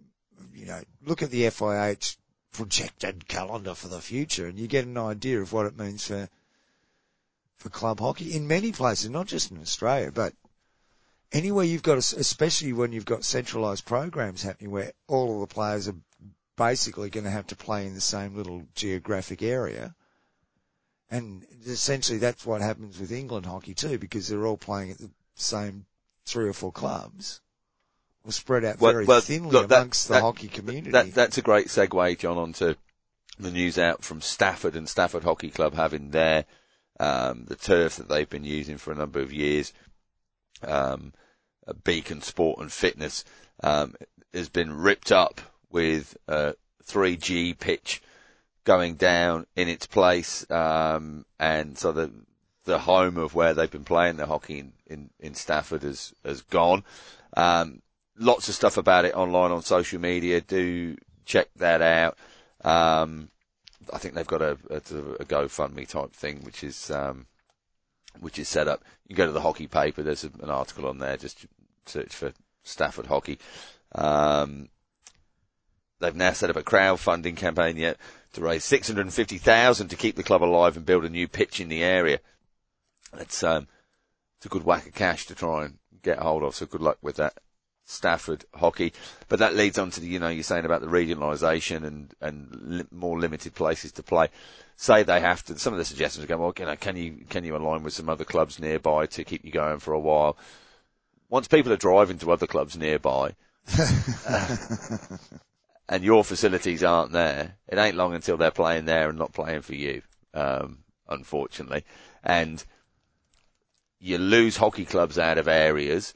you 0.54 0.66
know, 0.66 0.80
look 1.04 1.22
at 1.22 1.30
the 1.30 1.44
FIH 1.44 2.16
projected 2.52 3.28
calendar 3.28 3.74
for 3.74 3.88
the 3.88 4.00
future, 4.00 4.46
and 4.46 4.58
you 4.58 4.66
get 4.66 4.86
an 4.86 4.98
idea 4.98 5.40
of 5.40 5.52
what 5.52 5.66
it 5.66 5.78
means 5.78 6.06
for 6.06 6.28
for 7.56 7.68
club 7.68 8.00
hockey 8.00 8.34
in 8.34 8.48
many 8.48 8.72
places, 8.72 9.10
not 9.10 9.26
just 9.26 9.50
in 9.50 9.60
Australia, 9.60 10.10
but 10.10 10.32
anywhere 11.30 11.64
you've 11.64 11.82
got, 11.82 11.96
a, 11.96 12.18
especially 12.18 12.72
when 12.72 12.90
you've 12.92 13.04
got 13.04 13.22
centralised 13.22 13.84
programs 13.84 14.42
happening 14.42 14.70
where 14.70 14.92
all 15.06 15.34
of 15.34 15.48
the 15.48 15.54
players 15.54 15.86
are 15.86 15.96
basically 16.56 17.10
going 17.10 17.24
to 17.24 17.30
have 17.30 17.46
to 17.46 17.56
play 17.56 17.86
in 17.86 17.94
the 17.94 18.00
same 18.00 18.34
little 18.34 18.66
geographic 18.74 19.42
area. 19.42 19.94
And 21.10 21.44
essentially 21.66 22.18
that's 22.18 22.46
what 22.46 22.60
happens 22.60 22.98
with 22.98 23.12
England 23.12 23.46
hockey 23.46 23.74
too, 23.74 23.98
because 23.98 24.28
they're 24.28 24.46
all 24.46 24.56
playing 24.56 24.92
at 24.92 24.98
the 24.98 25.10
same 25.34 25.86
three 26.24 26.48
or 26.48 26.52
four 26.52 26.72
clubs. 26.72 27.40
Or 28.24 28.32
spread 28.32 28.64
out 28.64 28.78
very 28.78 29.06
well, 29.06 29.20
thinly 29.20 29.50
look, 29.50 29.68
that- 29.68 29.76
amongst 29.76 30.08
the 30.08 30.14
that- 30.14 30.20
hockey 30.20 30.48
community. 30.48 30.90
That, 30.90 31.14
that's 31.14 31.38
a 31.38 31.42
great 31.42 31.68
segue, 31.68 32.18
John, 32.18 32.38
onto 32.38 32.74
the 33.38 33.50
news 33.50 33.78
out 33.78 34.04
from 34.04 34.20
Stafford 34.20 34.76
and 34.76 34.88
Stafford 34.88 35.24
Hockey 35.24 35.50
Club 35.50 35.74
having 35.74 36.10
their, 36.10 36.44
um, 37.00 37.46
the 37.46 37.56
turf 37.56 37.96
that 37.96 38.08
they've 38.08 38.28
been 38.28 38.44
using 38.44 38.76
for 38.76 38.92
a 38.92 38.96
number 38.96 39.20
of 39.20 39.32
years, 39.32 39.72
um, 40.62 41.14
Beacon 41.84 42.20
Sport 42.20 42.60
and 42.60 42.70
Fitness, 42.70 43.24
um, 43.62 43.94
has 44.34 44.50
been 44.50 44.72
ripped 44.72 45.10
up 45.10 45.40
with 45.70 46.16
a 46.28 46.54
3G 46.84 47.54
pitch 47.58 48.02
going 48.64 48.94
down 48.94 49.46
in 49.56 49.68
its 49.68 49.86
place, 49.86 50.48
um, 50.50 51.24
and 51.38 51.78
so 51.78 51.92
the, 51.92 52.10
the 52.64 52.78
home 52.78 53.16
of 53.16 53.34
where 53.34 53.54
they've 53.54 53.70
been 53.70 53.84
playing 53.84 54.16
their 54.16 54.26
hockey 54.26 54.58
in, 54.58 54.72
in, 54.86 55.10
in 55.18 55.34
Stafford 55.34 55.82
has, 55.82 56.12
has 56.24 56.42
gone. 56.42 56.84
Um, 57.36 57.82
lots 58.18 58.48
of 58.48 58.54
stuff 58.54 58.76
about 58.76 59.04
it 59.04 59.14
online 59.14 59.50
on 59.50 59.62
social 59.62 60.00
media. 60.00 60.40
Do 60.40 60.96
check 61.24 61.48
that 61.56 61.82
out. 61.82 62.18
Um, 62.62 63.30
I 63.92 63.98
think 63.98 64.14
they've 64.14 64.26
got 64.26 64.42
a, 64.42 64.58
a, 64.68 64.76
a 64.76 65.24
GoFundMe 65.24 65.88
type 65.88 66.12
thing, 66.12 66.42
which 66.42 66.62
is 66.62 66.90
um, 66.90 67.26
which 68.20 68.38
is 68.38 68.48
set 68.48 68.68
up. 68.68 68.84
You 69.08 69.16
go 69.16 69.26
to 69.26 69.32
the 69.32 69.40
hockey 69.40 69.66
paper. 69.66 70.02
There's 70.02 70.24
a, 70.24 70.30
an 70.42 70.50
article 70.50 70.86
on 70.86 70.98
there. 70.98 71.16
Just 71.16 71.46
search 71.86 72.14
for 72.14 72.32
Stafford 72.62 73.06
Hockey. 73.06 73.38
Um, 73.94 74.68
they've 75.98 76.14
now 76.14 76.32
set 76.32 76.50
up 76.50 76.56
a 76.56 76.62
crowdfunding 76.62 77.36
campaign 77.36 77.76
yet 77.76 77.98
to 78.32 78.40
raise 78.40 78.64
six 78.64 78.88
hundred 78.88 79.02
and 79.02 79.14
fifty 79.14 79.38
thousand 79.38 79.88
to 79.88 79.96
keep 79.96 80.16
the 80.16 80.22
club 80.22 80.42
alive 80.42 80.76
and 80.76 80.86
build 80.86 81.04
a 81.04 81.10
new 81.10 81.28
pitch 81.28 81.60
in 81.60 81.68
the 81.68 81.82
area. 81.82 82.20
It's 83.18 83.42
um, 83.42 83.66
it's 84.38 84.46
a 84.46 84.50
good 84.50 84.64
whack 84.64 84.86
of 84.86 84.94
cash 84.94 85.26
to 85.26 85.34
try 85.34 85.66
and 85.66 85.78
get 86.02 86.18
hold 86.18 86.42
of. 86.42 86.54
So 86.54 86.66
good 86.66 86.80
luck 86.80 86.98
with 87.02 87.16
that. 87.16 87.34
Stafford 87.84 88.44
hockey, 88.54 88.92
but 89.28 89.40
that 89.40 89.56
leads 89.56 89.76
on 89.76 89.90
to 89.90 90.00
the, 90.00 90.06
you 90.06 90.20
know, 90.20 90.28
you're 90.28 90.44
saying 90.44 90.64
about 90.64 90.80
the 90.80 90.86
regionalisation 90.86 91.84
and, 91.84 92.14
and 92.20 92.48
li- 92.62 92.84
more 92.92 93.18
limited 93.18 93.52
places 93.54 93.90
to 93.92 94.02
play. 94.04 94.28
Say 94.76 95.02
they 95.02 95.18
have 95.20 95.44
to, 95.46 95.58
some 95.58 95.72
of 95.72 95.78
the 95.78 95.84
suggestions 95.84 96.24
are 96.24 96.28
going, 96.28 96.40
well, 96.40 96.54
you 96.56 96.66
know, 96.66 96.76
can 96.76 96.96
you, 96.96 97.24
can 97.28 97.44
you 97.44 97.56
align 97.56 97.82
with 97.82 97.92
some 97.92 98.08
other 98.08 98.24
clubs 98.24 98.60
nearby 98.60 99.06
to 99.06 99.24
keep 99.24 99.44
you 99.44 99.50
going 99.50 99.80
for 99.80 99.92
a 99.92 99.98
while? 99.98 100.38
Once 101.28 101.48
people 101.48 101.72
are 101.72 101.76
driving 101.76 102.18
to 102.18 102.30
other 102.30 102.46
clubs 102.46 102.76
nearby, 102.76 103.34
uh, 104.28 104.56
and 105.90 106.04
your 106.04 106.22
facilities 106.22 106.84
aren't 106.84 107.10
there, 107.10 107.56
it 107.66 107.76
ain't 107.76 107.96
long 107.96 108.14
until 108.14 108.36
they're 108.36 108.52
playing 108.52 108.84
there 108.84 109.08
and 109.08 109.18
not 109.18 109.32
playing 109.32 109.62
for 109.62 109.74
you, 109.74 110.02
um, 110.32 110.78
unfortunately. 111.08 111.84
And 112.22 112.64
you 113.98 114.16
lose 114.16 114.56
hockey 114.56 114.84
clubs 114.84 115.18
out 115.18 115.36
of 115.36 115.48
areas 115.48 116.14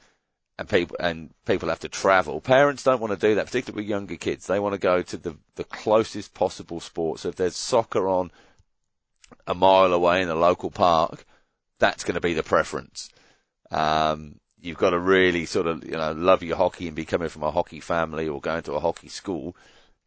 and 0.57 0.69
people 0.69 0.95
and 1.01 1.31
people 1.45 1.67
have 1.67 1.81
to 1.81 1.89
travel. 1.89 2.39
Parents 2.39 2.83
don't 2.83 3.01
want 3.01 3.11
to 3.11 3.27
do 3.27 3.35
that, 3.35 3.47
particularly 3.47 3.83
with 3.83 3.89
younger 3.89 4.15
kids. 4.15 4.47
They 4.47 4.61
want 4.61 4.73
to 4.73 4.79
go 4.79 5.01
to 5.01 5.17
the 5.17 5.35
the 5.55 5.65
closest 5.65 6.33
possible 6.33 6.79
sport. 6.79 7.19
So 7.19 7.29
if 7.29 7.35
there's 7.35 7.57
soccer 7.57 8.07
on 8.07 8.31
a 9.45 9.53
mile 9.53 9.93
away 9.93 10.21
in 10.21 10.29
a 10.29 10.35
local 10.35 10.71
park, 10.71 11.25
that's 11.79 12.05
going 12.05 12.15
to 12.15 12.21
be 12.21 12.33
the 12.33 12.43
preference. 12.43 13.09
Um, 13.71 14.39
you've 14.65 14.77
got 14.77 14.89
to 14.89 14.99
really 14.99 15.45
sort 15.45 15.67
of 15.67 15.85
you 15.85 15.91
know 15.91 16.11
love 16.11 16.41
your 16.43 16.57
hockey 16.57 16.87
and 16.87 16.95
be 16.95 17.05
coming 17.05 17.29
from 17.29 17.43
a 17.43 17.51
hockey 17.51 17.79
family 17.79 18.27
or 18.27 18.41
going 18.41 18.63
to 18.63 18.73
a 18.73 18.79
hockey 18.79 19.07
school 19.07 19.55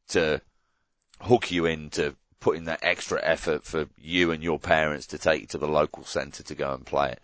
to 0.09 0.40
hook 1.20 1.51
you 1.51 1.64
into 1.66 2.14
putting 2.40 2.64
that 2.64 2.80
extra 2.82 3.20
effort 3.22 3.64
for 3.64 3.86
you 3.97 4.30
and 4.30 4.43
your 4.43 4.59
parents 4.59 5.06
to 5.06 5.18
take 5.18 5.40
you 5.43 5.47
to 5.47 5.59
the 5.59 5.68
local 5.68 6.05
centre 6.05 6.43
to 6.43 6.55
go 6.55 6.72
and 6.72 6.86
play 6.86 7.12
it. 7.12 7.20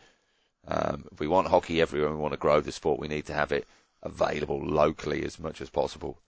Um, 0.66 1.04
if 1.12 1.20
we 1.20 1.28
want 1.28 1.48
hockey 1.48 1.80
everywhere, 1.80 2.08
and 2.08 2.16
we 2.16 2.22
want 2.22 2.32
to 2.32 2.38
grow 2.38 2.60
the 2.60 2.72
sport, 2.72 2.98
we 2.98 3.08
need 3.08 3.26
to 3.26 3.34
have 3.34 3.52
it 3.52 3.66
available 4.02 4.64
locally 4.64 5.24
as 5.24 5.38
much 5.38 5.60
as 5.60 5.70
possible. 5.70 6.18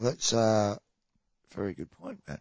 That's 0.00 0.32
a 0.32 0.78
very 1.54 1.74
good 1.74 1.90
point, 1.90 2.20
Matt. 2.28 2.40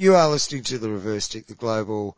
You 0.00 0.14
are 0.14 0.30
listening 0.30 0.62
to 0.62 0.78
the 0.78 0.88
Reverse 0.88 1.26
Stick, 1.26 1.46
the 1.46 1.54
global 1.54 2.16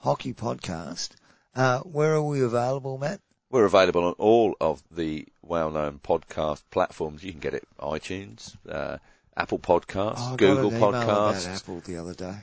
hockey 0.00 0.34
podcast. 0.34 1.12
Uh, 1.56 1.78
where 1.78 2.12
are 2.12 2.22
we 2.22 2.42
available, 2.42 2.98
Matt? 2.98 3.22
We're 3.50 3.64
available 3.64 4.04
on 4.04 4.12
all 4.18 4.54
of 4.60 4.82
the 4.90 5.26
well-known 5.40 6.00
podcast 6.04 6.60
platforms. 6.70 7.24
You 7.24 7.30
can 7.30 7.40
get 7.40 7.54
it 7.54 7.66
iTunes, 7.80 8.54
uh, 8.68 8.98
Apple 9.34 9.58
Podcasts, 9.58 10.16
Oh, 10.18 10.34
I 10.34 10.36
got 10.36 10.36
Google 10.36 10.68
an 10.68 10.76
email 10.76 10.88
about 10.90 11.34
Podcasts. 11.34 11.56
Apple 11.56 11.80
the 11.80 11.96
other 11.96 12.12
day. 12.12 12.36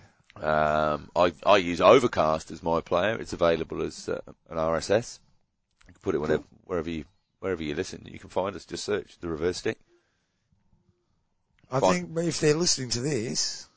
Um, 0.44 1.12
I, 1.16 1.34
I 1.46 1.58
use 1.58 1.82
Overcast 1.82 2.50
as 2.50 2.64
my 2.64 2.82
player. 2.82 3.16
It's 3.20 3.34
available 3.34 3.84
as 3.84 4.10
uh, 4.10 4.22
an 4.50 4.58
RSS. 4.58 5.20
You 5.88 5.94
can 5.94 6.02
put 6.02 6.16
it 6.16 6.18
whenever, 6.18 6.46
wherever 6.66 6.90
you 6.90 7.06
wherever 7.42 7.62
you 7.62 7.76
listen. 7.76 8.08
You 8.12 8.18
can 8.18 8.32
find 8.32 8.56
us. 8.56 8.66
Just 8.66 8.86
search 8.86 9.20
the 9.20 9.28
Reverse 9.30 9.58
Stick. 9.58 9.78
I 11.72 11.80
Fine. 11.80 12.08
think 12.16 12.28
if 12.28 12.40
they're 12.40 12.56
listening 12.56 12.90
to 12.90 13.02
this, 13.02 13.69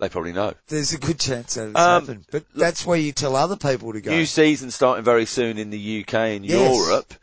They 0.00 0.08
probably 0.08 0.32
know. 0.32 0.54
there's 0.68 0.92
a 0.94 0.98
good 0.98 1.20
chance 1.20 1.54
that 1.54 1.68
it's 1.68 1.78
Um, 1.78 2.00
happened. 2.02 2.26
But 2.30 2.44
that's 2.54 2.86
where 2.86 2.98
you 2.98 3.12
tell 3.12 3.36
other 3.36 3.56
people 3.56 3.92
to 3.92 4.00
go. 4.00 4.10
New 4.10 4.24
season 4.26 4.70
starting 4.70 5.04
very 5.04 5.26
soon 5.26 5.58
in 5.58 5.68
the 5.70 6.00
UK 6.00 6.14
and 6.36 6.44
Yes. 6.46 6.74
Europe. 6.74 7.14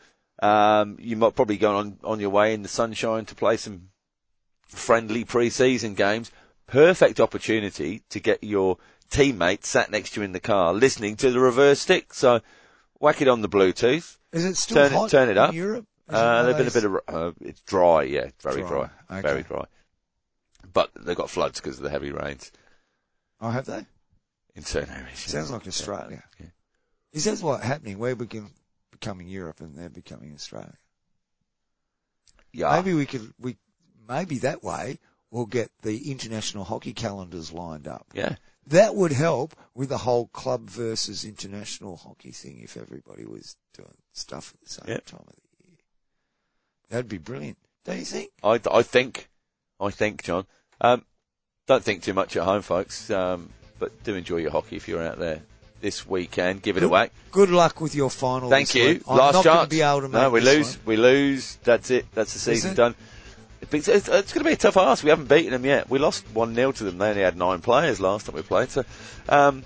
Um, 0.43 0.97
you 0.99 1.17
might 1.17 1.35
probably 1.35 1.57
go 1.57 1.75
on 1.77 1.97
on 2.03 2.19
your 2.19 2.29
way 2.29 2.53
in 2.53 2.61
the 2.61 2.69
sunshine 2.69 3.25
to 3.25 3.33
play 3.35 3.57
some 3.57 3.89
friendly 4.67 5.23
pre-season 5.25 5.95
games. 5.95 6.31
Perfect 6.67 7.19
opportunity 7.19 8.03
to 8.09 8.19
get 8.19 8.43
your 8.43 8.77
teammates 9.09 9.69
sat 9.69 9.89
next 9.89 10.11
to 10.11 10.19
you 10.19 10.25
in 10.25 10.33
the 10.33 10.39
car 10.39 10.73
listening 10.73 11.15
to 11.15 11.31
the 11.31 11.39
reverse 11.39 11.79
stick. 11.79 12.13
So 12.13 12.41
whack 12.99 13.21
it 13.23 13.27
on 13.27 13.41
the 13.41 13.49
Bluetooth. 13.49 14.17
Is 14.31 14.45
it 14.45 14.55
still 14.55 14.75
turn 14.75 14.85
it- 14.93 14.95
hot 14.95 15.09
turn 15.09 15.29
it 15.29 15.31
in 15.31 15.37
up. 15.39 15.53
Europe? 15.55 15.85
It 16.09 16.13
Uh, 16.13 16.45
of 16.47 16.57
been 16.57 16.67
a 16.67 16.71
bit 16.71 16.83
of 16.83 16.95
uh, 17.07 17.31
it's 17.41 17.61
dry, 17.61 18.03
yeah, 18.03 18.29
very 18.41 18.61
Dry, 18.61 18.69
dry, 18.69 18.89
okay. 19.11 19.21
very 19.27 19.43
dry. 19.43 19.65
But 20.71 20.91
they've 20.95 21.17
got 21.17 21.29
floods 21.31 21.59
because 21.59 21.77
of 21.77 21.83
the 21.83 21.89
heavy 21.89 22.11
rains 22.11 22.51
Oh, 23.39 23.49
have 23.49 23.65
they? 23.65 23.85
in 24.55 24.63
certain 24.63 24.93
areas. 24.95 25.19
Sounds 25.19 25.51
like 25.51 25.67
Australia. 25.67 26.23
Yeah. 26.39 26.47
Is 27.13 27.25
that 27.25 27.39
what's 27.41 27.63
happening? 27.63 27.99
We're 27.99 28.15
becoming 28.15 29.27
Europe 29.27 29.61
and 29.61 29.77
they're 29.77 29.87
becoming 29.89 30.33
Australia. 30.33 30.73
Yeah, 32.51 32.71
Maybe 32.75 32.95
we 32.95 33.05
could, 33.05 33.33
we, 33.39 33.57
maybe 34.07 34.39
that 34.39 34.63
way 34.63 34.97
we'll 35.29 35.45
get 35.45 35.69
the 35.83 36.09
international 36.09 36.63
hockey 36.63 36.93
calendars 36.93 37.51
lined 37.51 37.87
up. 37.87 38.07
yeah. 38.13 38.35
That 38.67 38.95
would 38.95 39.13
help 39.13 39.55
with 39.75 39.87
the 39.89 39.97
whole 39.99 40.27
club 40.27 40.69
versus 40.69 41.23
international 41.23 41.95
hockey 41.95 42.31
thing 42.31 42.59
if 42.61 42.75
everybody 42.75 43.25
was 43.25 43.55
doing 43.73 43.93
stuff 44.11 44.53
at 44.55 44.61
the 44.61 44.69
same 44.69 44.85
Yep. 44.89 45.05
time 45.05 45.19
of 45.21 45.35
the 45.61 45.67
year. 45.69 45.77
That'd 46.89 47.07
be 47.07 47.17
brilliant. 47.17 47.57
Don't 47.85 47.99
you 47.99 48.03
think? 48.05 48.31
I, 48.43 48.59
I 48.69 48.81
think, 48.83 49.29
I 49.79 49.89
think, 49.91 50.23
John. 50.23 50.47
Um, 50.81 51.05
don't 51.67 51.83
think 51.83 52.01
too 52.03 52.13
much 52.13 52.35
at 52.35 52.43
home, 52.43 52.61
folks. 52.63 53.09
Um, 53.11 53.49
but 53.79 54.03
do 54.03 54.15
enjoy 54.15 54.37
your 54.37 54.51
hockey 54.51 54.75
if 54.77 54.87
you're 54.87 55.03
out 55.03 55.19
there 55.19 55.41
this 55.81 56.07
weekend. 56.07 56.63
Give 56.63 56.77
it 56.77 56.79
a 56.79 56.87
Good- 56.87 56.91
whack. 56.91 57.11
Good 57.31 57.49
luck 57.51 57.79
with 57.81 57.93
your 57.93 58.09
final. 58.09 58.49
Thank 58.49 58.73
you. 58.73 59.01
I'm 59.07 59.17
Last 59.17 59.33
not 59.35 59.43
chance. 59.43 59.69
be 59.69 59.81
able 59.81 60.01
to 60.01 60.07
make 60.09 60.13
no, 60.21 60.29
we 60.31 60.41
lose. 60.41 60.77
one. 60.77 60.85
We 60.85 60.97
lose. 60.97 61.57
That's 61.63 61.91
it. 61.91 62.07
That's 62.15 62.33
the 62.33 62.39
season 62.39 62.73
done. 62.73 62.95
It's, 63.61 63.87
it's, 63.87 64.07
it's 64.07 64.33
going 64.33 64.43
to 64.43 64.49
be 64.49 64.53
a 64.53 64.55
tough 64.57 64.77
ask. 64.77 65.03
We 65.03 65.09
haven't 65.09 65.27
beaten 65.29 65.51
them 65.51 65.65
yet. 65.65 65.89
We 65.89 65.99
lost 65.99 66.25
one 66.33 66.55
0 66.55 66.71
to 66.73 66.83
them. 66.83 66.97
They 66.99 67.09
only 67.09 67.21
had 67.21 67.35
nine 67.35 67.59
players 67.59 67.99
last 67.99 68.25
time 68.27 68.35
we 68.35 68.41
played. 68.43 68.69
So 68.69 68.85
um, 69.29 69.63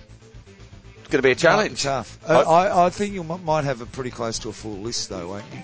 it's 0.97 1.07
going 1.09 1.19
to 1.19 1.21
be 1.21 1.31
a 1.31 1.35
challenge. 1.35 1.83
Tough. 1.83 2.17
I- 2.27 2.33
Uh, 2.35 2.43
I, 2.49 2.85
I 2.85 2.89
think 2.89 3.13
you 3.13 3.23
might 3.23 3.63
have 3.65 3.81
a 3.81 3.85
pretty 3.85 4.09
close 4.11 4.39
to 4.39 4.49
a 4.49 4.53
full 4.53 4.77
list 4.77 5.09
though, 5.09 5.27
won't 5.27 5.45
you? 5.53 5.59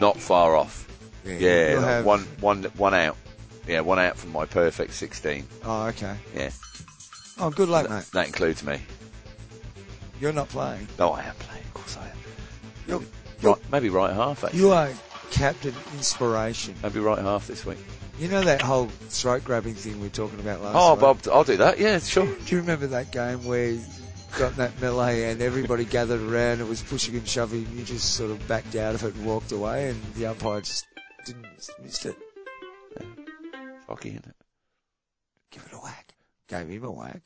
Not 0.00 0.18
far 0.18 0.56
off. 0.56 0.86
Yeah, 1.24 1.70
You'll 1.72 1.80
like 1.80 1.88
have- 1.88 2.04
one, 2.04 2.20
one, 2.40 2.62
one 2.76 2.94
out. 2.94 3.16
Yeah, 3.66 3.80
one 3.80 3.98
out 3.98 4.16
from 4.16 4.32
my 4.32 4.44
perfect 4.44 4.92
16. 4.94 5.46
Oh, 5.64 5.86
okay. 5.86 6.16
Yeah, 6.34 6.50
Oh, 7.38 7.50
good 7.50 7.68
luck, 7.68 7.88
that, 7.88 7.94
mate. 7.94 8.04
that 8.12 8.26
includes 8.28 8.62
me. 8.64 8.80
You're 10.20 10.32
not 10.32 10.48
playing. 10.48 10.86
No, 10.98 11.10
I 11.12 11.22
am 11.24 11.34
playing. 11.34 11.64
Of 11.64 11.74
course 11.74 11.96
I 11.98 12.06
am. 12.08 12.16
You're, 12.88 13.02
Right, 13.42 13.58
maybe 13.70 13.90
right 13.90 14.12
half 14.14 14.42
actually. 14.44 14.60
you 14.60 14.70
are 14.70 14.88
captain 15.30 15.74
inspiration. 15.94 16.74
Maybe 16.82 17.00
right 17.00 17.18
half 17.18 17.46
this 17.46 17.66
week. 17.66 17.76
You 18.18 18.28
know 18.28 18.40
that 18.42 18.62
whole 18.62 18.86
throat 18.86 19.44
grabbing 19.44 19.74
thing 19.74 19.96
we 20.00 20.06
were 20.06 20.14
talking 20.14 20.40
about 20.40 20.62
last 20.62 20.72
week? 20.74 20.82
Oh, 20.82 20.92
week? 20.94 21.24
Bob, 21.24 21.34
I'll 21.34 21.44
do 21.44 21.58
that. 21.58 21.78
Yeah, 21.78 21.98
sure. 21.98 22.24
Do 22.24 22.54
you 22.54 22.60
remember 22.62 22.86
that 22.86 23.12
game 23.12 23.44
where 23.44 23.72
you 23.72 23.80
got 24.38 24.52
in 24.52 24.56
that 24.58 24.80
melee 24.80 25.24
and 25.24 25.42
everybody 25.42 25.84
gathered 25.98 26.22
around, 26.22 26.60
it 26.62 26.66
was 26.68 26.82
pushing 26.82 27.14
and 27.14 27.28
shoving, 27.28 27.66
and 27.66 27.74
you 27.78 27.84
just 27.84 28.14
sort 28.14 28.30
of 28.30 28.48
backed 28.48 28.74
out 28.76 28.94
of 28.94 29.04
it 29.04 29.14
and 29.14 29.26
walked 29.26 29.52
away, 29.52 29.90
and 29.90 30.02
the 30.14 30.24
umpire 30.24 30.62
just 30.62 30.86
didn't 31.26 31.44
missed 31.82 32.06
it. 32.06 32.16
Hockey. 33.86 34.18
Give 35.50 35.64
it 35.64 35.72
a 35.72 35.78
whack. 35.78 36.14
Gave 36.48 36.68
him 36.68 36.84
a 36.84 36.90
whack. 36.90 37.22